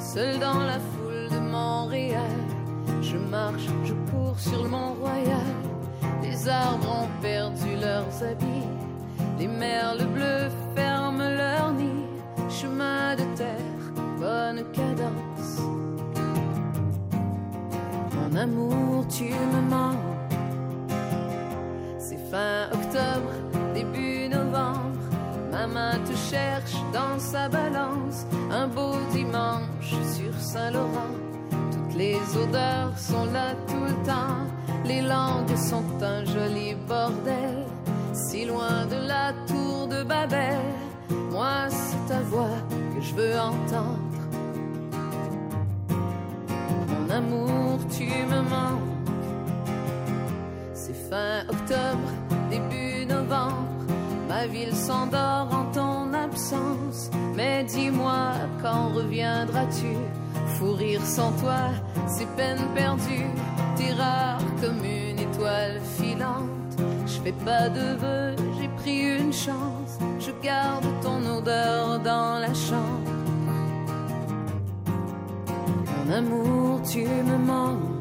[0.00, 2.38] Seul dans la foule de Montréal,
[3.02, 5.52] je marche, je cours sur le Mont-Royal.
[6.22, 8.68] Les arbres ont perdu leurs habits.
[9.38, 12.04] Les merles bleus ferment leur nid.
[12.50, 13.84] Chemin de terre,
[14.18, 15.60] bonne cadence.
[18.14, 20.13] Mon amour, tu me manques.
[25.74, 28.26] Main te cherche dans sa balance.
[28.50, 31.14] Un beau dimanche sur Saint-Laurent.
[31.72, 34.42] Toutes les odeurs sont là tout le temps.
[34.84, 37.66] Les langues sont un joli bordel.
[38.12, 40.60] Si loin de la tour de Babel.
[41.30, 42.58] Moi, c'est ta voix
[42.94, 44.20] que je veux entendre.
[46.88, 48.94] Mon amour, tu me manques.
[50.72, 52.23] C'est fin octobre.
[54.50, 57.10] Ville s'endort en ton absence.
[57.34, 59.96] Mais dis-moi, quand reviendras-tu?
[60.56, 61.70] Fou rire sans toi,
[62.06, 63.30] c'est peine perdue.
[63.76, 66.50] T'es rare comme une étoile filante.
[67.06, 69.98] Je fais pas de vœux, j'ai pris une chance.
[70.20, 73.10] Je garde ton odeur dans la chambre.
[76.06, 77.93] Mon amour, tu me manques.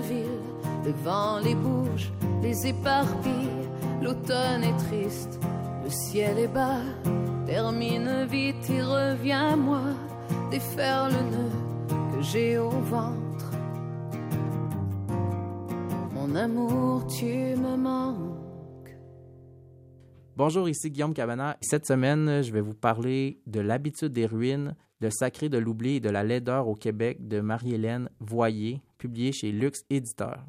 [0.00, 0.40] Ville.
[0.84, 2.12] Le vent les bouge,
[2.42, 3.66] les éparpille.
[4.02, 5.40] L'automne est triste,
[5.82, 6.82] le ciel est bas.
[7.46, 9.82] Termine vite et reviens-moi.
[10.50, 13.50] Défaire le nœud que j'ai au ventre.
[16.14, 18.36] Mon amour, tu me manques.
[20.36, 21.56] Bonjour, ici Guillaume Cabana.
[21.62, 26.00] Cette semaine, je vais vous parler de l'habitude des ruines, le sacré de l'oubli et
[26.00, 30.44] de la laideur au Québec de Marie-Hélène Voyer, publié chez Lux Éditeur.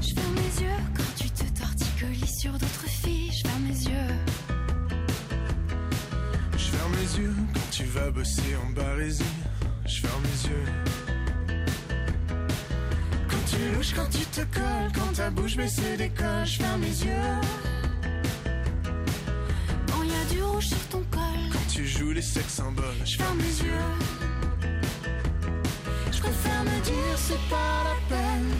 [0.00, 3.30] Je ferme les yeux quand tu te torticolis sur d'autres filles.
[3.32, 4.14] Je ferme les yeux.
[6.52, 9.24] Je ferme les yeux quand tu vas bosser en barésie.
[9.86, 10.66] Je ferme les yeux.
[13.28, 16.44] Quand tu louches, quand tu te colles, quand ta bouche baisse décolle.
[16.46, 17.40] Je ferme les yeux.
[20.56, 21.20] Y a sur ton col.
[21.52, 22.84] Quand tu joues les sex symboles.
[23.04, 23.88] Je ferme les yeux.
[26.10, 28.54] Je préfère me dire c'est pas la peine.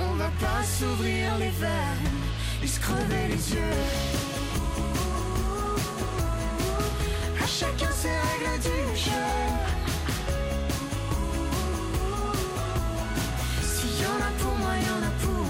[0.00, 2.20] On va pas s'ouvrir les veines
[2.62, 3.78] et se crever les yeux.
[7.42, 9.28] À chacun ses règles du jeu.
[13.62, 15.41] S'il y en a Je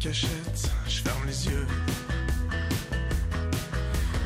[0.00, 0.70] cachette.
[0.88, 1.66] Je ferme les yeux.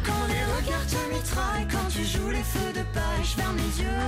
[0.06, 3.82] Quand les regards te mitraillent, quand tu joues les feux de paille, je ferme les
[3.82, 4.04] yeux.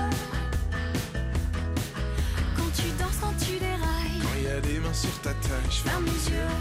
[2.57, 5.71] Quand tu danses, quand tu dérailles, Quand il y a des mains sur ta taille,
[5.71, 6.55] je ferme les yeux.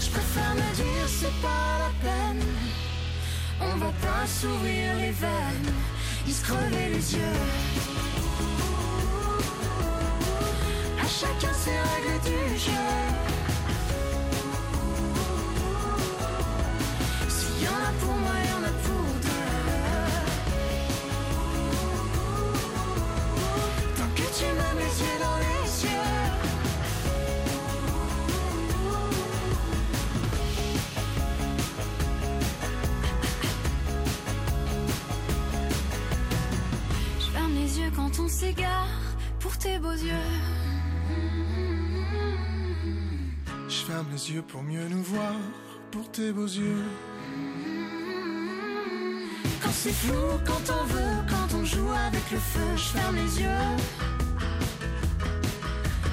[0.00, 2.44] je préfère me dire c'est pas la peine.
[3.60, 5.72] On va pas s'ouvrir les veines,
[6.26, 7.95] ni se crever les yeux.
[11.08, 12.86] Chacun ses règles du jeu.
[17.28, 19.46] S'il y en a pour moi, il y en a pour deux.
[23.96, 26.06] Tant que tu me mets les yeux dans les yeux.
[37.20, 38.88] Je ferme les yeux quand on s'égare
[39.38, 40.55] pour tes beaux yeux.
[43.96, 45.36] Ferme les yeux pour mieux nous voir,
[45.90, 46.84] pour tes beaux yeux.
[49.62, 53.40] Quand c'est flou, quand on veut, quand on joue avec le feu, je ferme les
[53.40, 53.66] yeux.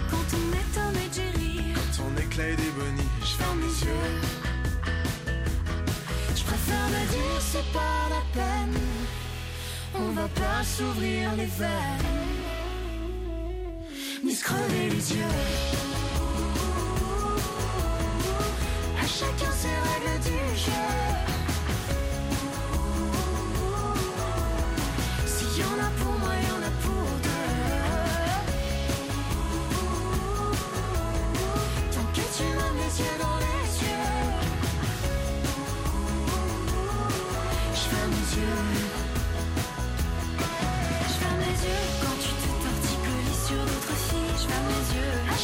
[0.10, 4.12] Quand on est Tom et Jerry, Ton éclat et des bonnies, je ferme les yeux.
[6.38, 8.80] Je préfère me dire c'est pas la peine.
[9.96, 12.12] On va pas s'ouvrir les veines,
[14.24, 16.03] ni se crever les yeux.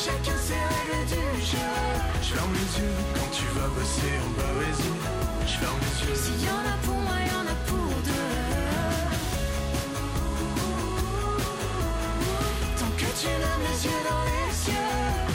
[0.06, 1.72] Chacun ses règles du jeu.
[2.22, 5.00] Je ferme les yeux quand tu vas passer en Bavésie.
[5.46, 6.16] Je ferme les yeux.
[6.16, 8.30] S'il y en a pour moi, y en a pour deux.
[12.80, 15.29] Tant que tu m'as mes yeux dans les yeux.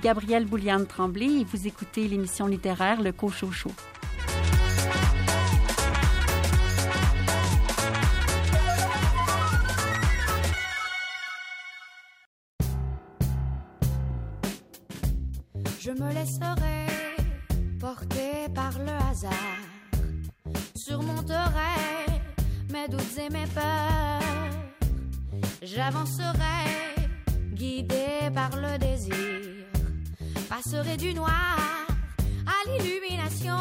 [0.00, 3.70] Gabrielle Bouliane-Tremblay et vous écoutez l'émission littéraire Le Cochocho.
[15.80, 16.86] Je me laisserai
[17.80, 19.32] porter par le hasard.
[20.74, 22.06] Surmonterai
[22.72, 24.20] mes doutes et mes peurs.
[25.62, 26.64] J'avancerai
[27.54, 29.57] guidé par le désir.
[30.48, 31.58] Passerai du noir
[32.46, 33.54] à l'illumination.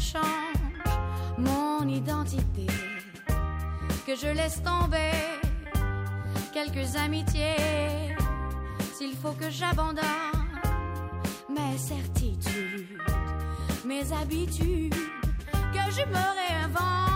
[0.00, 0.24] Change
[1.36, 2.66] mon identité,
[4.06, 5.12] que je laisse tomber
[6.52, 8.16] quelques amitiés,
[8.94, 10.02] s'il faut que j'abandonne
[11.50, 12.98] mes certitudes,
[13.84, 14.94] mes habitudes,
[15.72, 17.09] que je me réinvente.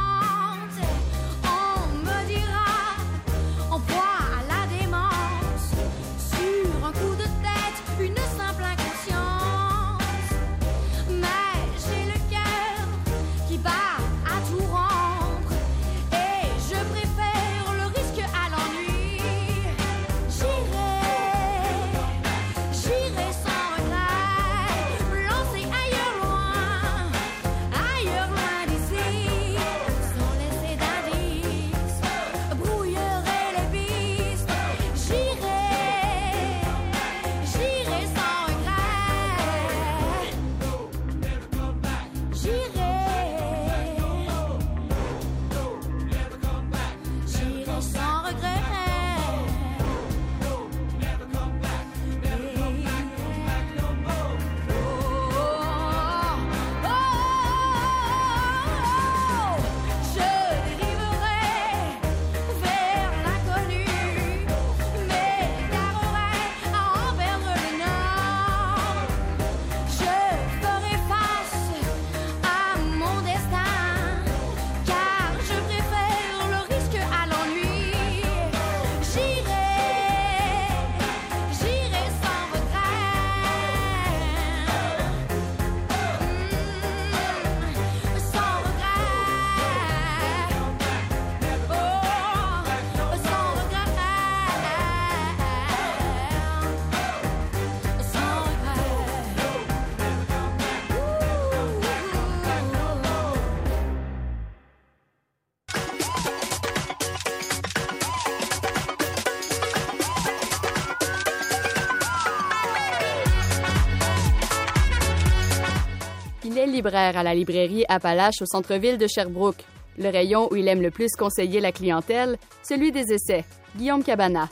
[116.75, 119.65] Libraire à la librairie Appalache au centre-ville de Sherbrooke.
[119.97, 123.45] Le rayon où il aime le plus conseiller la clientèle, celui des essais.
[123.77, 124.49] Guillaume Cabana.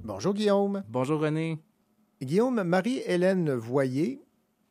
[0.00, 0.82] Bonjour Guillaume.
[0.88, 1.58] Bonjour René.
[2.20, 4.20] Guillaume, Marie-Hélène Voyer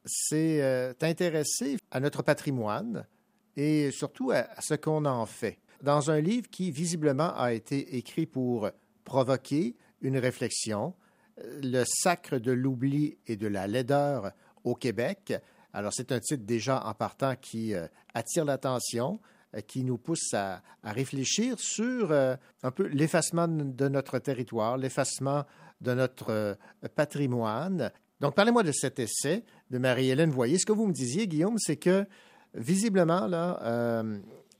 [0.03, 3.07] s'est euh, intéressée à notre patrimoine
[3.55, 5.59] et surtout à, à ce qu'on en fait.
[5.81, 8.69] Dans un livre qui visiblement a été écrit pour
[9.05, 10.93] provoquer une réflexion,
[11.39, 14.31] euh, Le sacre de l'oubli et de la laideur
[14.63, 15.33] au Québec.
[15.73, 19.19] Alors c'est un titre déjà en partant qui euh, attire l'attention,
[19.55, 25.45] euh, qui nous pousse à, réfléchir sur un peu l'effacement de notre territoire, l'effacement
[25.81, 26.57] de notre
[26.95, 27.91] patrimoine.
[28.21, 30.59] Donc, parlez-moi de cet essai de Marie-Hélène Voyer.
[30.59, 32.05] Ce que vous me disiez, Guillaume, c'est que
[32.53, 34.03] visiblement, là,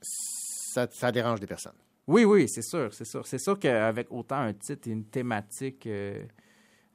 [0.02, 1.78] ça dérange des personnes.
[2.08, 3.26] Oui, oui, c'est sûr, c'est sûr.
[3.26, 6.24] C'est sûr qu'avec autant un titre et une thématique euh,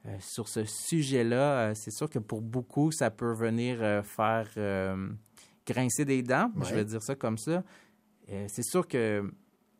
[0.05, 4.47] euh, sur ce sujet-là, euh, c'est sûr que pour beaucoup, ça peut venir faire
[5.67, 6.73] grincer des dents, je Ouais.
[6.75, 7.63] vais dire ça comme ça.
[8.47, 9.29] C'est sûr que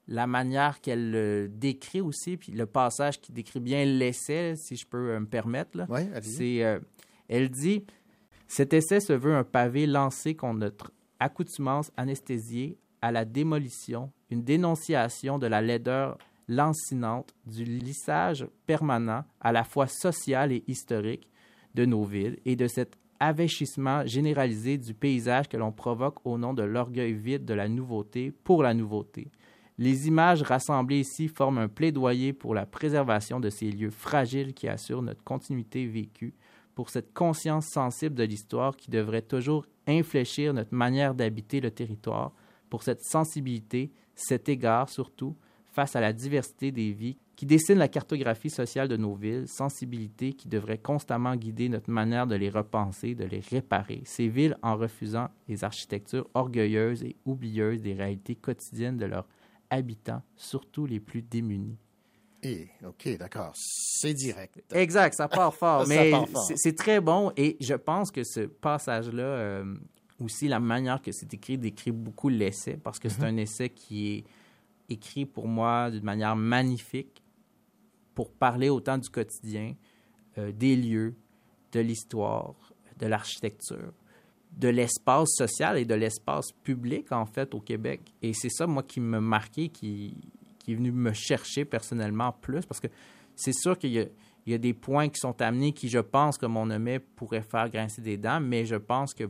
[0.07, 4.85] la manière qu'elle le décrit aussi, puis le passage qui décrit bien l'essai, si je
[4.85, 6.59] peux me permettre, allez-y.
[6.59, 6.81] c'est,
[7.29, 7.85] elle dit
[8.47, 14.43] Cet essai se veut un pavé lancé contre notre accoutumance anesthésiée à la démolition, une
[14.43, 16.17] dénonciation de la laideur
[16.47, 21.29] lancinante, du lissage permanent, à la fois social et historique,
[21.73, 26.53] de nos villes et de cet avêchissement généralisé du paysage que l'on provoque au nom
[26.53, 29.31] de l'orgueil vide de la nouveauté pour la nouveauté.
[29.77, 34.67] Les images rassemblées ici forment un plaidoyer pour la préservation de ces lieux fragiles qui
[34.67, 36.33] assurent notre continuité vécue,
[36.75, 42.33] pour cette conscience sensible de l'histoire qui devrait toujours infléchir notre manière d'habiter le territoire,
[42.71, 45.35] pour cette sensibilité, cet égard surtout,
[45.71, 50.33] face à la diversité des vies qui dessine la cartographie sociale de nos villes, sensibilité
[50.33, 54.01] qui devrait constamment guider notre manière de les repenser, de les réparer.
[54.05, 59.27] Ces villes en refusant les architectures orgueilleuses et oublieuses des réalités quotidiennes de leurs
[59.69, 61.77] habitants, surtout les plus démunis.
[62.43, 64.63] Et, OK, d'accord, c'est direct.
[64.73, 66.13] Exact, ça part fort, Ça mais
[66.55, 69.75] c'est très bon et je pense que ce passage-là, euh,
[70.21, 73.27] aussi la manière que c'est écrit, décrit beaucoup l'essai parce que c'est Mhm.
[73.27, 74.23] un essai qui est
[74.89, 77.21] écrit pour moi d'une manière magnifique
[78.13, 79.73] pour parler autant du quotidien,
[80.37, 81.15] euh, des lieux,
[81.71, 82.53] de l'histoire,
[82.99, 83.93] de l'architecture,
[84.57, 88.01] de l'espace social et de l'espace public, en fait, au Québec.
[88.21, 90.13] Et c'est ça, moi, qui me marqué, qui,
[90.59, 92.87] qui est venu me chercher personnellement plus, parce que
[93.35, 94.05] c'est sûr qu'il y a,
[94.45, 97.43] il y a des points qui sont amenés qui, je pense, comme on nommait, pourraient
[97.43, 99.29] faire grincer des dents, mais je pense que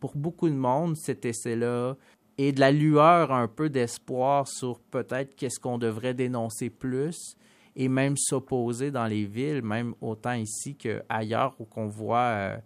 [0.00, 1.94] pour beaucoup de monde, cet essai-là
[2.38, 7.36] est de la lueur, un peu d'espoir sur peut-être qu'est-ce qu'on devrait dénoncer plus
[7.76, 12.56] et même s'opposer dans les villes, même autant ici qu'ailleurs où qu'on voit, euh,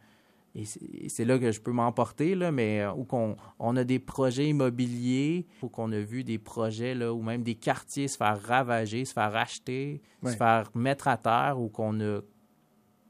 [0.54, 3.82] et c'est- et là que je peux m'emporter, là, mais euh, où qu'on on a
[3.84, 8.16] des projets immobiliers, où qu'on a vu des projets, là, ou même des quartiers se
[8.16, 10.30] faire ravager, se faire racheter, Ouais.
[10.32, 12.20] se faire mettre à terre, ou qu'on a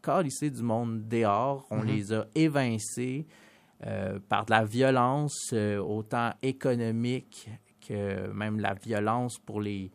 [0.02, 1.86] calissé du monde dehors, on Mhm.
[1.86, 3.26] les a évincés
[3.86, 7.48] euh, par de la violence, euh, autant économique
[7.86, 9.90] que même la violence pour les,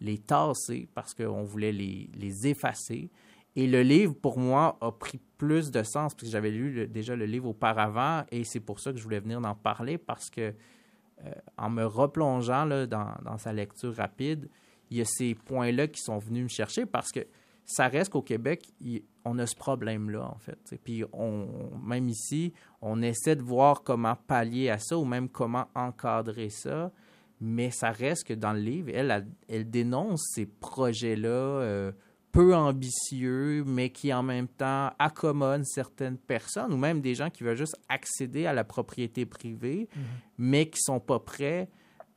[0.00, 3.10] les tasser, parce qu'on voulait les, les effacer.
[3.56, 7.14] Et le livre, pour moi, a pris plus de sens, parce que j'avais lu déjà
[7.14, 10.54] le livre auparavant, et c'est pour ça que je voulais venir en parler, parce que
[11.24, 14.48] euh, en me replongeant là, dans, dans sa lecture rapide,
[14.90, 17.20] il y a ces points-là qui sont venus me chercher, parce que
[17.66, 20.58] ça reste qu'au Québec, il- on a ce problème-là, en fait.
[20.84, 21.48] Puis, on,
[21.82, 26.92] même ici, on essaie de voir comment pallier à ça ou même comment encadrer ça.
[27.40, 31.92] Mais ça reste que dans le livre, elle, dénonce ces projets-là euh,
[32.32, 37.44] peu ambitieux, mais qui en même temps accommodent certaines personnes ou même des gens qui
[37.44, 39.88] veulent juste accéder à la propriété privée,
[40.38, 41.68] mais qui sont pas prêts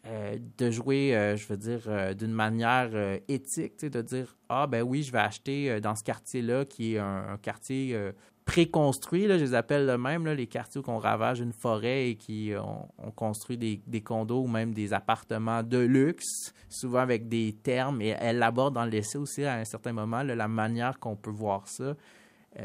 [0.09, 2.91] euh, de jouer, euh, je veux dire, euh, d'une manière
[3.27, 7.37] éthique, de dire Ah, ben oui, je vais acheter dans ce quartier-là, qui est un,
[7.41, 7.97] quartier
[8.45, 12.09] préconstruit, là, je les appelle le même, là, les quartiers où on ravage une forêt
[12.09, 17.57] et qui on construit des, condos ou même des appartements de luxe, souvent avec des
[17.61, 21.31] termes, et elle aborde dans l'essai aussi à un certain moment la manière qu'on peut
[21.31, 21.95] voir ça.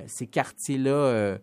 [0.06, 1.38] Ces quartiers-là.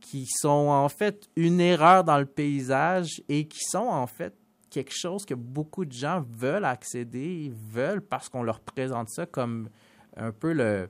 [0.00, 4.34] qui sont en fait une erreur dans le paysage et qui sont en fait
[4.70, 9.68] quelque chose que beaucoup de gens veulent accéder, veulent parce qu'on leur présente ça comme
[10.16, 10.88] un peu le,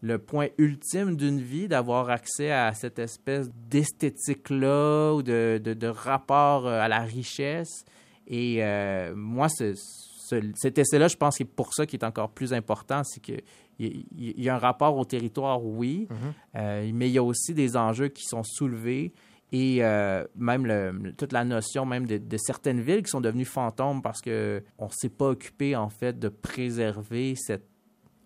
[0.00, 5.86] le point ultime d'une vie, d'avoir accès à cette espèce d'esthétique-là ou de, de, de
[5.88, 7.84] rapport euh, à la richesse.
[8.26, 12.04] Et euh, moi, ce, ce- cet essai-là, je pense que c'est pour ça qu'il est
[12.04, 13.40] encore plus important, c'est que
[13.80, 14.04] il
[14.42, 16.08] y a un rapport au territoire, oui,
[16.56, 19.12] euh, mais il y a aussi des enjeux qui sont soulevés
[19.52, 24.02] et euh, même le- toute la notion même de, certaines villes qui sont devenues fantômes
[24.02, 27.66] parce que on s'est pas occupé en fait de préserver cette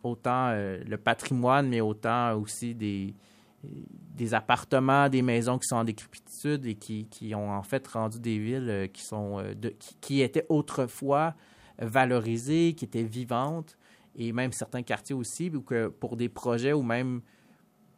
[0.03, 3.15] autant euh, le patrimoine mais autant aussi des
[3.65, 8.19] des appartements, des maisons qui sont en décrépitude et qui, qui ont en fait rendu
[8.19, 11.35] des villes euh, qui sont de- qui, qui étaient autrefois
[11.79, 13.77] valorisées, qui étaient vivantes.
[14.17, 17.23] Et même certains quartiers aussi, que pour des projets ou même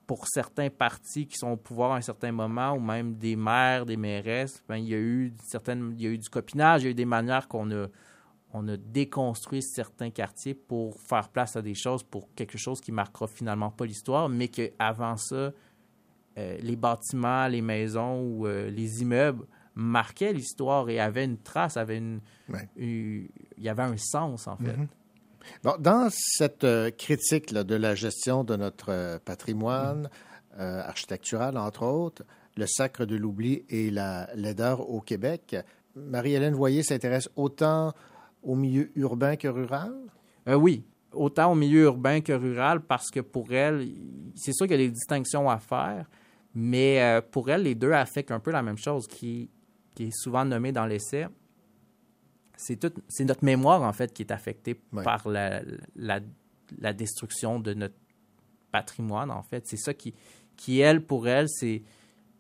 [0.07, 3.87] pour certains partis qui sont au pouvoir à un certain moment, ou même des maires,
[3.87, 6.85] des mairesses, ben, il, y a eu certaines, il y a eu du copinage, il
[6.85, 7.87] y a eu des manières qu'on a,
[8.53, 12.93] on a déconstruit certains quartiers pour faire place à des choses, pour quelque chose qui
[12.93, 15.53] marquera finalement pas l'histoire, mais qu'avant ça,
[16.37, 21.77] euh, les bâtiments, les maisons ou euh, les immeubles marquaient l'histoire et avaient une trace,
[21.77, 22.21] avaient une,
[22.77, 24.77] une- il y avait un sens en fait.
[24.77, 24.89] Mhm.
[25.79, 30.09] Dans cette euh, critique de la gestion de notre euh, patrimoine
[30.59, 32.23] euh, architectural, entre autres,
[32.57, 35.57] le sacre de l'oubli et la laideur au Québec,
[35.97, 37.93] Marie-Hélène Voyer s'intéresse autant
[38.43, 39.95] au milieu urbain que rural?
[40.47, 43.89] Oui, autant au milieu urbain que rural, parce que pour elle,
[44.35, 46.09] c'est sûr qu'il y a des distinctions à faire,
[46.55, 49.49] mais pour elle, les deux affectent un peu la même chose, qui
[49.99, 51.27] est souvent nommée dans l'essai.
[52.57, 55.63] C'est notre mémoire, en fait, qui est affectée par la,
[55.97, 56.21] la,
[56.79, 57.95] la destruction de notre
[58.71, 59.67] patrimoine, en fait.
[59.67, 60.15] C'est ça qui,
[60.57, 61.83] qui, elle, pour elle, c'est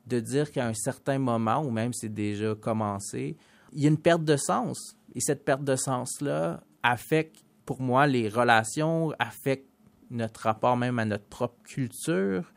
[0.07, 3.37] de dire qu'à un certain moment, ou même c'est déjà commencé,
[3.73, 4.97] il y a une perte de sens.
[5.15, 9.69] Et cette perte de sens-là affecte, pour moi, les relations, affecte
[10.11, 12.53] notre rapport même à notre propre culture,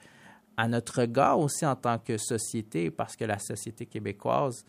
[0.58, 4.66] à notre regard aussi en tant que société, parce que la société québécoise,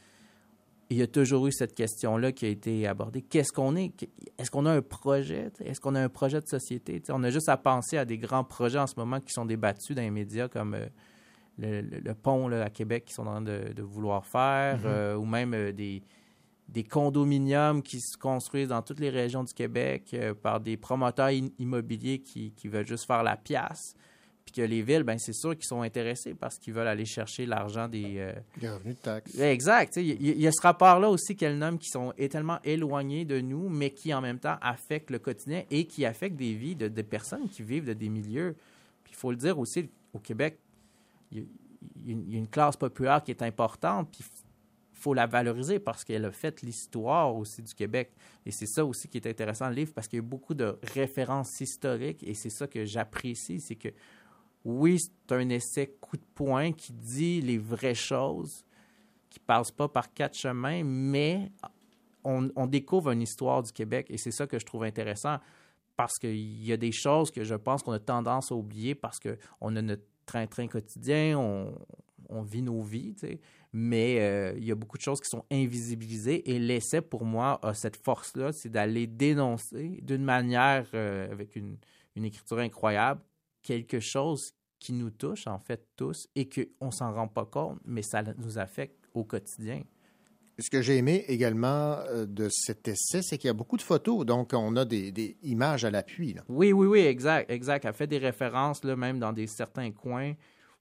[0.90, 3.20] il y a toujours eu cette question-là qui a été abordée.
[3.22, 3.92] Qu'est-ce qu'on est?
[4.38, 5.50] Est-ce qu'on a un projet?
[5.64, 7.00] Est-ce qu'on a un projet de société?
[7.00, 9.44] T'sais, on a juste à penser à des grands projets en ce moment qui sont
[9.44, 10.86] débattus dans les médias comme euh,
[11.58, 14.78] le, le- le pont là, à Québec qu'ils sont en train de, de vouloir faire,
[14.78, 14.84] Mhm.
[14.86, 16.02] euh, ou même euh, des,
[16.68, 22.20] des condominiums qui se construisent dans toutes les régions du Québec par des promoteurs immobiliers
[22.20, 23.94] qui, qui veulent juste faire la pièce.
[24.50, 27.44] Puis que les villes, ben c'est sûr qu'ils sont intéressés parce qu'ils veulent aller chercher
[27.44, 28.14] l'argent des...
[28.16, 29.38] euh, Des revenus de taxes.
[29.38, 29.96] Exact.
[29.96, 33.42] Il y, il y a ce rapport-là aussi qu'elle nomme qui sont tellement éloignés de
[33.42, 36.88] nous, mais qui en même temps affectent le quotidien et qui affectent des vies de,
[36.88, 38.56] de personnes qui vivent de des milieux.
[39.04, 40.58] Puis il faut le dire aussi, au Québec,
[41.30, 41.44] il y, a,
[41.96, 44.08] il y a une- il classe populaire qui est importante.
[44.10, 44.24] Puis
[44.94, 48.12] faut la valoriser parce qu'elle a fait l'histoire aussi du Québec.
[48.46, 50.54] Et c'est ça aussi qui est intéressant dans le livre parce qu'il y a beaucoup
[50.54, 53.90] de références historiques et c'est ça que j'apprécie, c'est que
[54.68, 58.66] oui, c'est un essai coup de poing qui dit les vraies choses,
[59.30, 61.50] qui passe pas par quatre chemins, mais
[62.22, 65.38] on, découvre une histoire du Québec et c'est ça que je trouve intéressant
[65.96, 69.18] parce qu'il y a des choses que je pense qu'on a tendance à oublier parce
[69.18, 73.16] qu'on a notre train-train quotidien, on, vit nos vies,
[73.72, 77.58] mais euh, il y a beaucoup de choses qui sont invisibilisées et l'essai pour moi
[77.62, 81.78] a cette force-là, c'est d'aller dénoncer d'une manière euh, avec une,
[82.16, 83.22] une écriture incroyable
[83.62, 88.02] quelque chose qui nous touche en fait tous et qu'on s'en rend pas compte, mais
[88.02, 89.82] ça nous affecte au quotidien.
[90.60, 93.82] Ce que j'ai aimé également euh, de cet essai, c'est qu'il y a beaucoup de
[93.82, 96.34] photos, donc on a des, des images à l'appui.
[96.48, 97.84] Oui, oui, oui, exact, exact.
[97.84, 100.32] Elle fait des références là, même dans des certains coins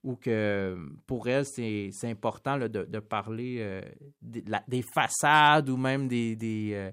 [0.04, 3.82] où que pour elle, c'est important là, de, de parler euh,
[4.22, 6.92] des, la- des façades ou même des, des, euh,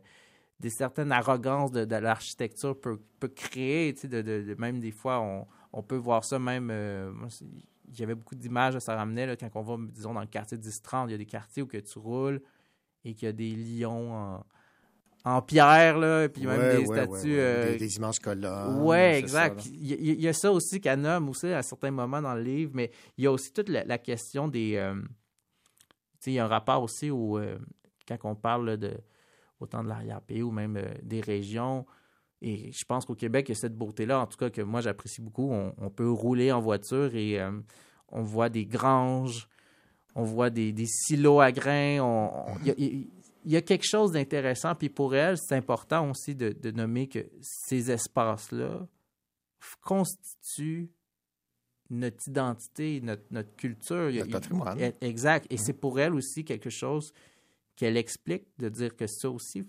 [0.60, 3.94] des certaines arrogances de, de l'architecture peut, peut créer.
[3.94, 6.70] tu sais, De, de- de- même des fois, on, on peut voir ça même.
[6.70, 7.12] euh,
[7.88, 10.56] il y avait beaucoup d'images, ça ramenait là, quand on va, disons, dans le quartier
[10.56, 12.40] 10-30, il y a des quartiers où que tu roules
[13.04, 14.46] et qu'il y a des lions en,
[15.24, 17.10] en pierre, là, puis même Ouais, des ouais, statues.
[17.12, 17.38] ouais, ouais.
[17.40, 19.60] euh, Des- des immenses colonnes, Ouais, exact.
[19.60, 22.22] ça, Il y, a- il y a ça aussi qu'elle nomme aussi à certains moments
[22.22, 24.76] dans le livre, mais il y a aussi toute la, la question des.
[24.76, 25.06] euh, tu
[26.20, 27.38] sais, il y a un rapport aussi au.
[27.38, 27.58] euh,
[28.08, 28.96] quand on parle là, de
[29.60, 31.86] autant de l'arrière-pays ou même des régions.
[32.46, 34.80] Et je pense qu'au Québec, il y a cette beauté-là, en tout cas, que moi
[34.82, 35.50] j'apprécie beaucoup.
[35.50, 37.50] On, on peut rouler en voiture et euh,
[38.08, 39.48] on voit des granges,
[40.14, 42.54] on voit des, des silos à grains.
[42.64, 42.66] Il
[43.46, 44.74] y a- y, quelque chose d'intéressant.
[44.74, 48.86] Puis pour elle, c'est important aussi de, de nommer que ces espaces-là
[49.80, 50.90] constituent
[51.90, 54.10] notre identité, notre, notre culture.
[54.12, 54.78] Notre patrimoine.
[54.78, 55.46] il- Exact.
[55.50, 57.12] Et c'est pour elle aussi quelque chose
[57.76, 59.64] qu'elle explique, de dire que ça aussi,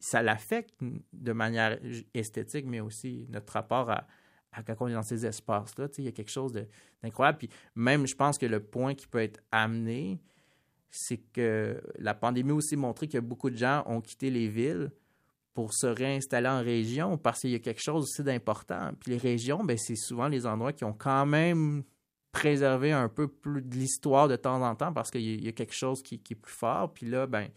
[0.00, 0.74] ça l'affecte
[1.12, 1.78] de manière
[2.14, 4.06] esthétique, mais aussi notre rapport à,
[4.52, 5.88] à quand on est dans ces espaces-là.
[5.98, 6.52] Il y a quelque chose
[7.02, 7.38] d'incroyable.
[7.38, 10.20] Puis même, je pense que le point qui peut être amené,
[10.90, 14.90] c'est que la pandémie a aussi montré que beaucoup de gens ont quitté les villes
[15.52, 18.92] pour se réinstaller en région parce qu'il y a quelque chose aussi d'important.
[19.00, 21.84] Puis les régions, ben, c'est souvent les endroits qui ont quand même
[22.32, 25.44] préservé un peu plus de l'histoire de temps en temps parce qu'il y a- il
[25.44, 26.92] y a quelque chose qui, qui est plus fort.
[26.92, 27.48] Puis là, ben,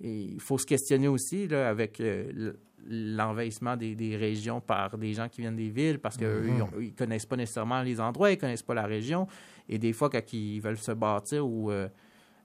[0.00, 2.52] et il faut se questionner aussi là, avec euh,
[2.86, 6.64] l'envahissement des, des régions par des gens qui viennent des villes parce qu'ils Mhm.
[6.80, 9.26] ne connaissent pas nécessairement les endroits, ils ne connaissent pas la région.
[9.68, 11.88] Et des fois, quand ils veulent se bâtir ou euh,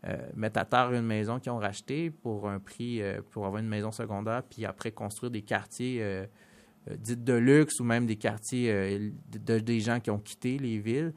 [0.06, 3.02] euh, mettre à terre une maison qu'ils ont rachetée pour un prix,
[3.32, 6.04] pour avoir une maison secondaire, puis après construire des quartiers
[6.98, 10.80] dits de luxe ou même des quartiers de, de- des gens qui ont quitté les
[10.80, 11.14] villes.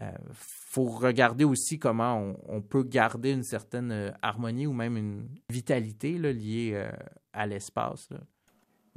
[0.00, 4.96] Il faut regarder aussi comment on, on peut garder une certaine euh, harmonie ou même
[4.96, 6.90] une vitalité là, liée euh,
[7.32, 8.08] à l'espace.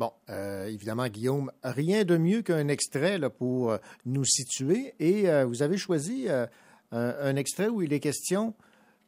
[0.02, 4.96] Bon, euh, évidemment, Guillaume, rien de mieux qu'un extrait là, pour euh, nous situer.
[5.00, 6.48] Et euh, vous avez choisi euh,
[6.92, 8.56] un, un extrait où il est question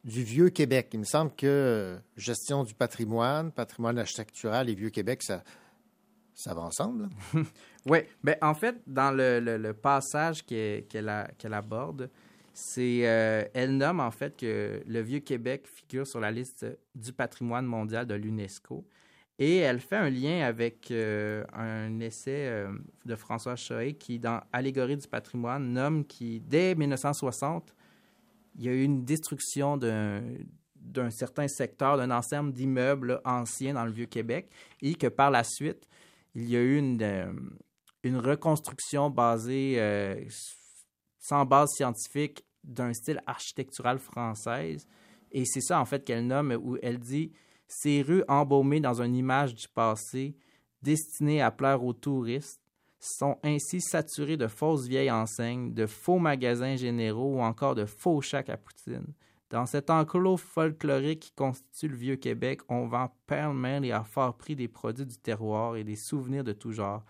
[0.04, 0.90] du Vieux Québec.
[0.92, 5.42] Il me semble que euh, gestion du patrimoine, patrimoine architectural et Vieux Québec, ça,
[6.34, 7.08] ça va ensemble.
[7.86, 12.10] Oui, ben, en fait, dans le, le- passage qu'elle a- qu'elle aborde,
[12.54, 17.66] c'est euh, elle nomme en fait que le Vieux-Québec figure sur la liste du patrimoine
[17.66, 18.86] mondial de l'UNESCO.
[19.38, 22.68] Et elle fait un lien avec euh, un essai euh,
[23.04, 27.74] de François Choé qui, dans Allégorie du patrimoine, nomme qui, dès 1960,
[28.56, 30.22] il y a eu une destruction d'un
[30.76, 34.50] d'un certain secteur, d'un ensemble d'immeubles anciens dans le Vieux-Québec,
[34.82, 35.88] et que par la suite,
[36.34, 36.98] il y a eu une,
[38.04, 40.22] une reconstruction basée, euh,
[41.18, 44.86] sans base scientifique, d'un style architectural française.
[45.32, 47.32] Et c'est ça, en fait, qu'elle nomme, où elle dit
[47.66, 50.36] Ces rues embaumées dans une image du passé,
[50.82, 52.60] destinées à plaire aux touristes,
[53.00, 58.20] sont ainsi saturées de fausses vieilles enseignes, de faux magasins généraux ou encore de faux
[58.22, 59.12] chacs à poutine.
[59.50, 64.36] Dans cet enclos folklorique qui constitue le vieux Québec, on vend pêle-mêle et à fort
[64.36, 67.04] prix des produits du terroir et des souvenirs de tout genre.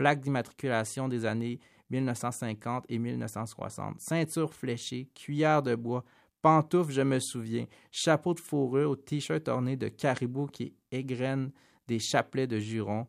[0.00, 1.60] Plaques d'immatriculation des années
[1.90, 6.06] 1950 et 1960, ceintures fléchées, cuillères de bois,
[6.40, 11.50] pantoufles, je me souviens, chapeau de fourrure, t-shirt orné de caribou qui égrènent
[11.86, 13.08] des chapelets de jurons.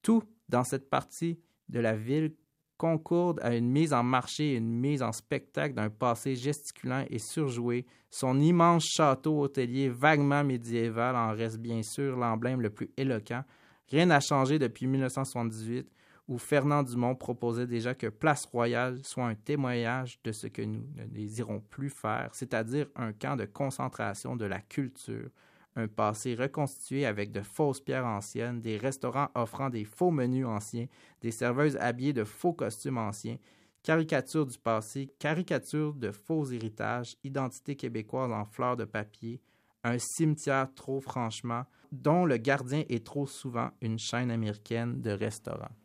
[0.00, 2.36] Tout dans cette partie de la ville
[2.76, 7.18] concourde à une mise en marché et une mise en spectacle d'un passé gesticulant et
[7.18, 7.84] surjoué.
[8.10, 13.42] Son immense château hôtelier vaguement médiéval en reste bien sûr l'emblème le plus éloquent.
[13.88, 15.90] Rien n'a changé depuis 1978,
[16.32, 20.86] où Fernand Dumont proposait déjà que Place Royale soit un témoignage de ce que nous
[20.96, 25.28] ne désirons plus faire, c'est-à-dire un camp de concentration de la culture,
[25.76, 30.86] un passé reconstitué avec de fausses pierres anciennes, des restaurants offrant des faux menus anciens,
[31.20, 33.36] des serveuses habillées de faux costumes anciens,
[33.82, 39.42] caricature du passé, caricature de faux héritages, identité québécoise en fleurs de papier,
[39.84, 45.76] un cimetière trop franchement, dont le gardien est trop souvent une chaîne américaine de restaurants.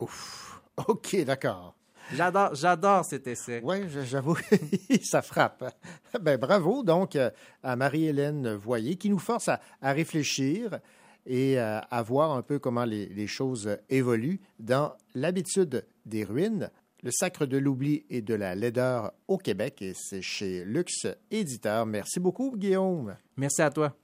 [0.00, 0.60] Ouf.
[0.88, 1.74] OK, d'accord.
[2.12, 3.60] J'adore, j'adore cet essai.
[3.64, 4.36] Oui, j'avoue,
[5.02, 5.74] ça frappe.
[6.20, 7.30] Ben, bravo donc euh,
[7.62, 10.78] à Marie-Hélène Voyer qui nous force à, à réfléchir
[11.26, 16.70] et à, à, voir un peu comment les, les choses évoluent dans l'habitude des ruines.
[17.02, 21.86] Le sacre de l'oubli et de la laideur au Québec et c'est chez Lux Éditeur.
[21.86, 23.16] Merci beaucoup, Guillaume.
[23.36, 23.94] Merci à toi.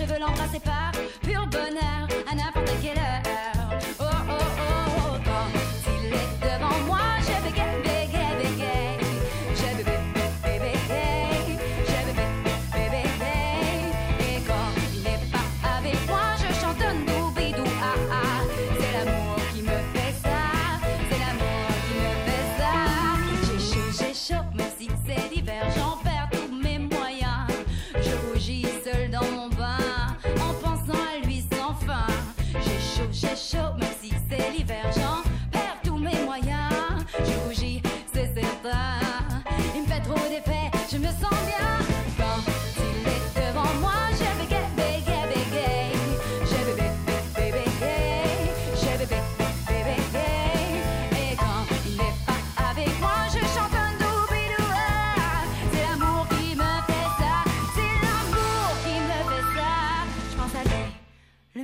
[0.00, 2.08] Je veux l'embrasser par pur bonheur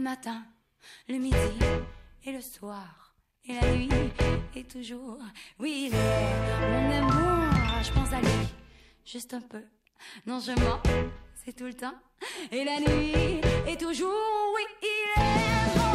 [0.06, 0.44] matin,
[1.08, 1.36] le midi
[2.24, 3.16] et le soir.
[3.44, 3.88] Et la nuit
[4.54, 5.18] et toujours,
[5.58, 7.52] oui, il est mon amour.
[7.82, 8.46] Je pense à lui,
[9.04, 9.64] juste un peu.
[10.24, 10.80] Non, je mens,
[11.44, 11.98] c'est tout le temps.
[12.52, 14.14] Et la nuit et toujours,
[14.54, 15.85] oui, il est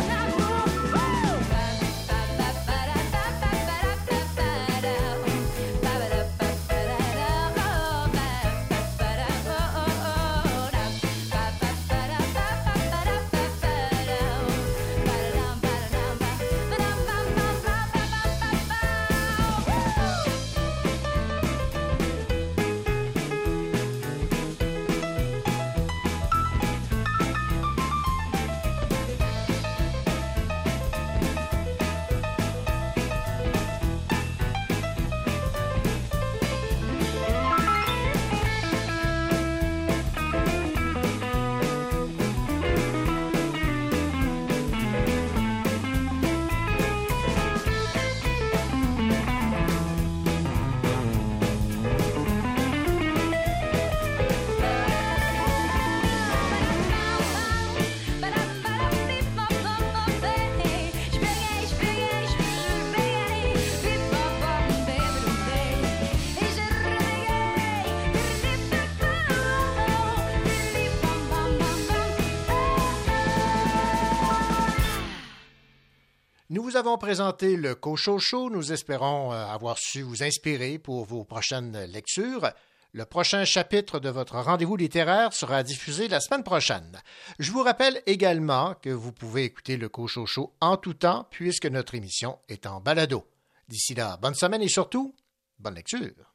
[76.82, 78.50] avons présenté le Cochocho.
[78.50, 82.50] Nous espérons euh, avoir su vous inspirer pour vos prochaines lectures.
[82.92, 87.00] Le prochain chapitre de votre rendez-vous littéraire sera diffusé la semaine prochaine.
[87.38, 91.94] Je vous rappelle également que vous pouvez écouter le Cochocho en tout temps puisque notre
[91.94, 93.28] émission est en balado.
[93.68, 95.14] D'ici là, bonne semaine et surtout,
[95.60, 96.31] bonne lecture.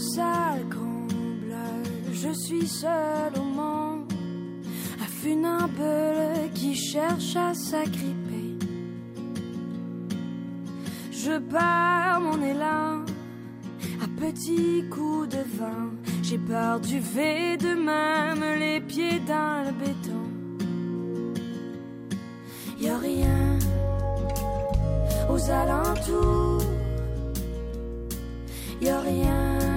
[0.00, 0.66] Salle
[2.22, 4.12] je suis seul au monde.
[5.22, 8.56] funambule qui cherche à s'agripper.
[11.10, 13.04] Je perds mon élan
[14.02, 15.90] à petits coups de vent.
[16.22, 20.26] J'ai peur du V de même les pieds dans le béton.
[22.78, 23.58] Y a rien
[25.28, 26.62] aux alentours.
[28.82, 29.69] Y rien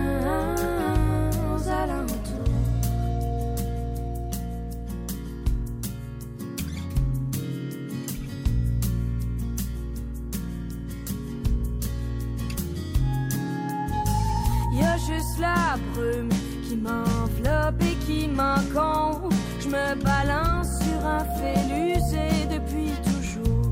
[18.35, 19.29] et.
[19.59, 23.71] Je me balance sur un fil usé depuis toujours.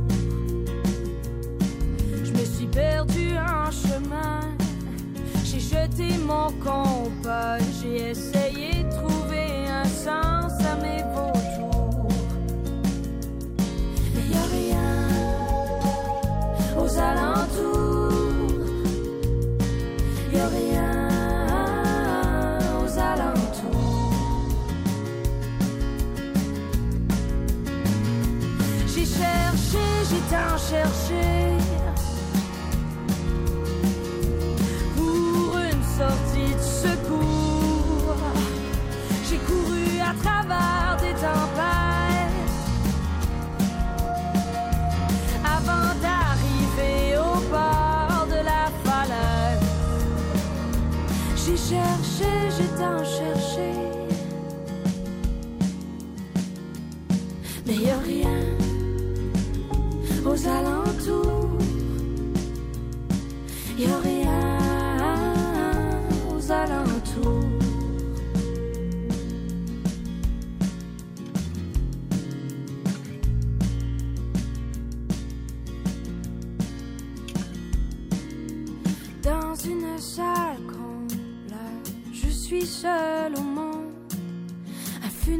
[2.23, 4.41] Je me suis perdu en chemin.
[5.43, 7.57] J'ai jeté mon compas.
[7.81, 12.07] J'ai essayé de trouver un sens à mes vautours.
[14.13, 14.93] Mais y a rien
[16.77, 17.80] aux alentours.
[30.11, 31.60] Cherché, j'ai tant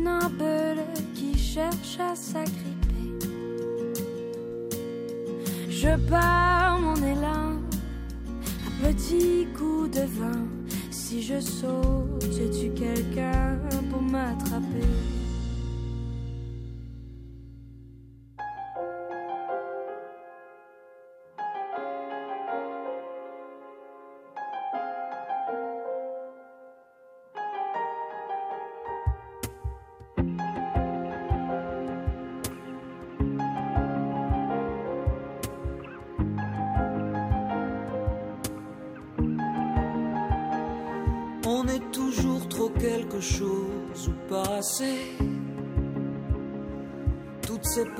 [0.01, 0.83] Funambule
[1.13, 3.27] qui cherche à s'agripper.
[5.69, 7.59] Je pars mon élan,
[8.65, 10.47] un petit coup de vent.
[10.89, 13.59] Si je saute, je tue quelqu'un
[13.91, 14.87] pour m'attraper?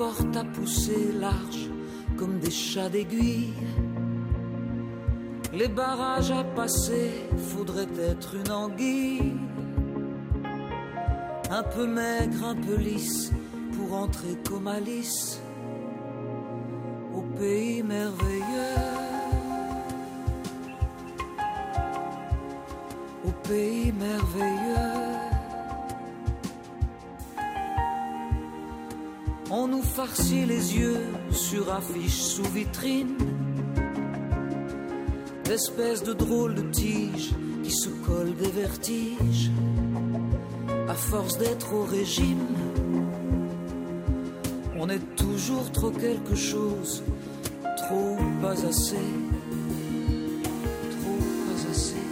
[0.04, 1.70] À pousser larges
[2.16, 3.52] comme des chats d'aiguille.
[5.52, 7.12] Les barrages à passer,
[7.50, 9.34] faudrait être une anguille.
[11.50, 13.30] Un peu maigre, un peu lisse,
[13.76, 15.40] pour entrer comme Alice
[17.14, 18.80] au pays merveilleux.
[23.24, 25.11] Au pays merveilleux.
[29.54, 33.18] On nous farcit les yeux sur affiches sous vitrine.
[35.44, 39.50] Espèce de drôle de tige qui se colle des vertiges.
[40.88, 42.46] À force d'être au régime,
[44.78, 47.02] on est toujours trop quelque chose,
[47.76, 49.06] trop pas assez.
[50.96, 52.06] Trop pas assez.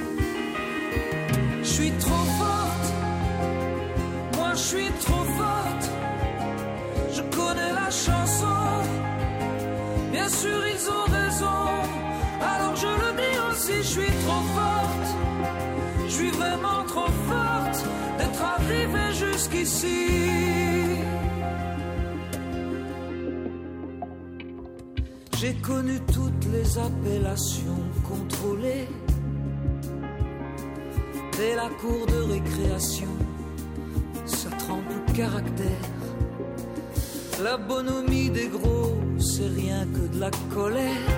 [1.62, 2.92] Je suis trop forte,
[4.36, 5.19] moi je suis trop
[7.90, 8.46] chanson,
[10.12, 11.60] bien sûr ils ont raison.
[12.40, 15.10] Alors je le dis aussi, je suis trop forte.
[16.06, 17.84] Je suis vraiment trop forte
[18.18, 20.06] d'être arrivée jusqu'ici.
[25.38, 28.88] J'ai connu toutes les appellations contrôlées.
[31.38, 33.08] Dès la cour de récréation,
[34.26, 35.99] ça trempe le caractère.
[37.42, 41.08] La bonhomie des gros, c'est rien que de la colère.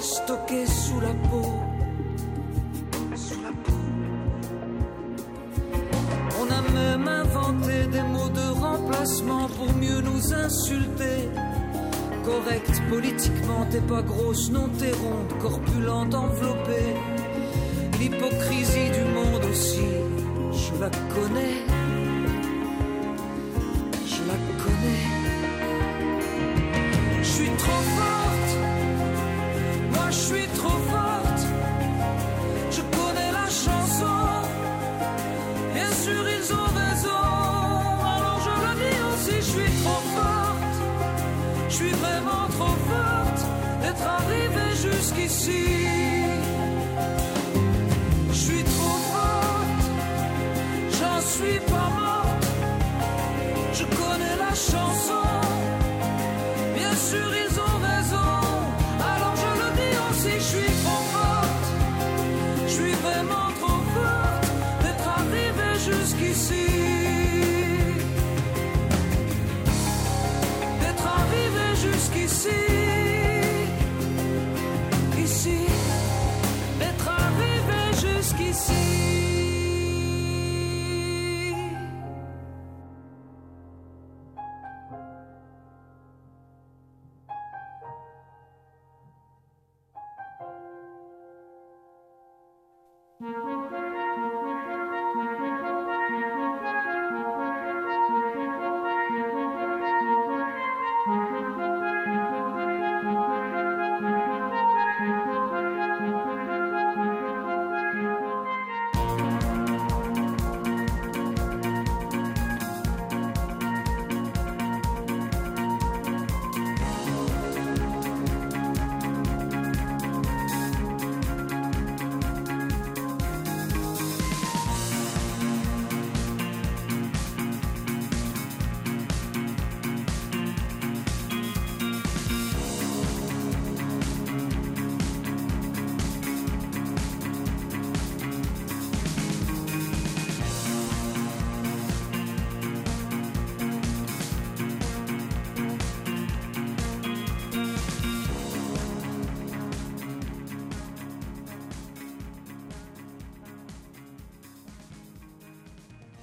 [0.00, 1.52] Stockée sous la peau.
[3.14, 3.72] Sous la peau.
[6.40, 11.28] On a même inventé des mots de remplacement pour mieux nous insulter.
[12.24, 16.94] Correcte politiquement, t'es pas grosse, non t'es ronde, corpulente, enveloppée.
[17.98, 19.90] L'hypocrisie du monde aussi,
[20.52, 21.79] je la connais.